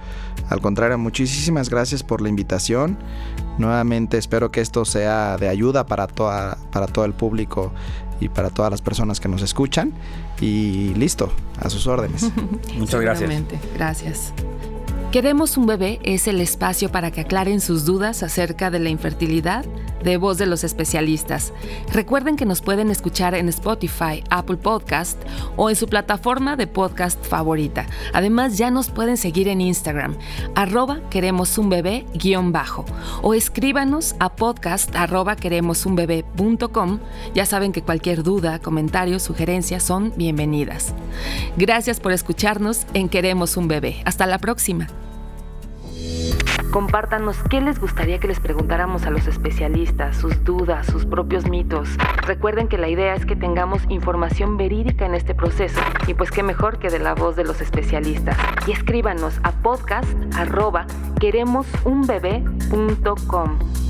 al 0.50 0.60
contrario, 0.60 0.98
muchísimas 0.98 1.70
gracias 1.70 2.02
por 2.02 2.22
la 2.22 2.30
invitación. 2.30 2.98
Nuevamente 3.60 4.18
espero 4.18 4.52
que 4.52 4.62
esto 4.62 4.86
sea 4.86 5.38
de 5.38 5.50
ayuda 5.50 5.86
para, 5.86 6.08
toda, 6.08 6.58
para 6.72 6.88
todo 6.88 7.06
el 7.06 7.14
público 7.14 7.72
y 8.20 8.30
para 8.30 8.50
todas 8.50 8.72
las 8.72 8.82
personas 8.82 9.20
que 9.20 9.28
nos 9.28 9.42
escuchan. 9.42 9.94
Y 10.42 10.94
listo, 10.96 11.32
a 11.60 11.70
sus 11.70 11.88
órdenes. 11.88 12.30
Muchas 12.78 13.02
gracias. 13.02 13.32
Gracias. 13.76 14.34
Queremos 15.12 15.56
un 15.56 15.66
bebé 15.66 16.00
es 16.04 16.28
el 16.28 16.42
espacio 16.42 16.92
para 16.92 17.10
que 17.10 17.22
aclaren 17.22 17.62
sus 17.62 17.86
dudas 17.86 18.22
acerca 18.22 18.70
de 18.70 18.80
la 18.80 18.90
infertilidad 18.90 19.64
de 20.06 20.18
voz 20.18 20.38
de 20.38 20.46
los 20.46 20.64
especialistas. 20.64 21.52
Recuerden 21.92 22.38
que 22.38 22.46
nos 22.46 22.62
pueden 22.62 22.90
escuchar 22.90 23.36
en 23.36 23.50
Spotify, 23.50 24.24
Apple 24.30 24.58
Podcast 24.58 25.22
o 25.58 25.70
en 25.70 25.76
su 25.76 25.88
plataforma 25.88 26.56
de 26.56 26.68
podcast 26.68 27.22
favorita. 27.26 27.88
Además, 28.14 28.58
ya 28.58 28.72
nos 28.72 28.90
pueden 28.90 29.18
seguir 29.18 29.50
en 29.50 29.60
Instagram, 29.60 30.16
arroba 30.56 31.02
queremos 31.10 31.58
un 31.58 31.70
bebé 31.70 32.06
guion 32.14 32.54
bajo, 32.54 32.86
o 33.22 33.34
escríbanos 33.34 34.16
a 34.20 34.36
podcast 34.36 34.96
queremos 35.36 35.86
un 35.86 35.96
Ya 37.34 37.46
saben 37.46 37.72
que 37.72 37.82
cualquier 37.82 38.24
duda, 38.24 38.60
comentario, 38.60 39.20
sugerencia 39.20 39.80
son 39.80 40.14
bienvenidas. 40.16 40.94
Gracias 41.58 42.00
por 42.00 42.12
escucharnos 42.12 42.86
en 42.94 43.10
Queremos 43.10 43.58
un 43.58 43.68
bebé. 43.68 44.02
Hasta 44.06 44.28
la 44.28 44.38
próxima. 44.38 44.88
Compártanos 46.76 47.38
qué 47.50 47.62
les 47.62 47.80
gustaría 47.80 48.20
que 48.20 48.28
les 48.28 48.42
preguntáramos 48.42 49.06
a 49.06 49.10
los 49.10 49.28
especialistas, 49.28 50.18
sus 50.18 50.44
dudas, 50.44 50.86
sus 50.86 51.06
propios 51.06 51.48
mitos. 51.48 51.88
Recuerden 52.24 52.68
que 52.68 52.78
la 52.78 52.90
idea 52.90 53.16
es 53.16 53.26
que 53.26 53.38
tengamos 53.38 53.84
información 53.88 54.58
verídica 54.58 55.06
en 55.06 55.16
este 55.16 55.34
proceso 55.34 55.80
y 56.06 56.16
pues 56.16 56.32
qué 56.32 56.44
mejor 56.44 56.78
que 56.78 56.90
de 56.90 57.00
la 57.00 57.16
voz 57.16 57.38
de 57.38 57.46
los 57.46 57.62
especialistas. 57.62 58.36
Y 58.68 58.74
escríbanos 58.74 59.40
a 59.44 59.54
podcast 59.54 60.10
queremosunbebé.com. 61.22 63.85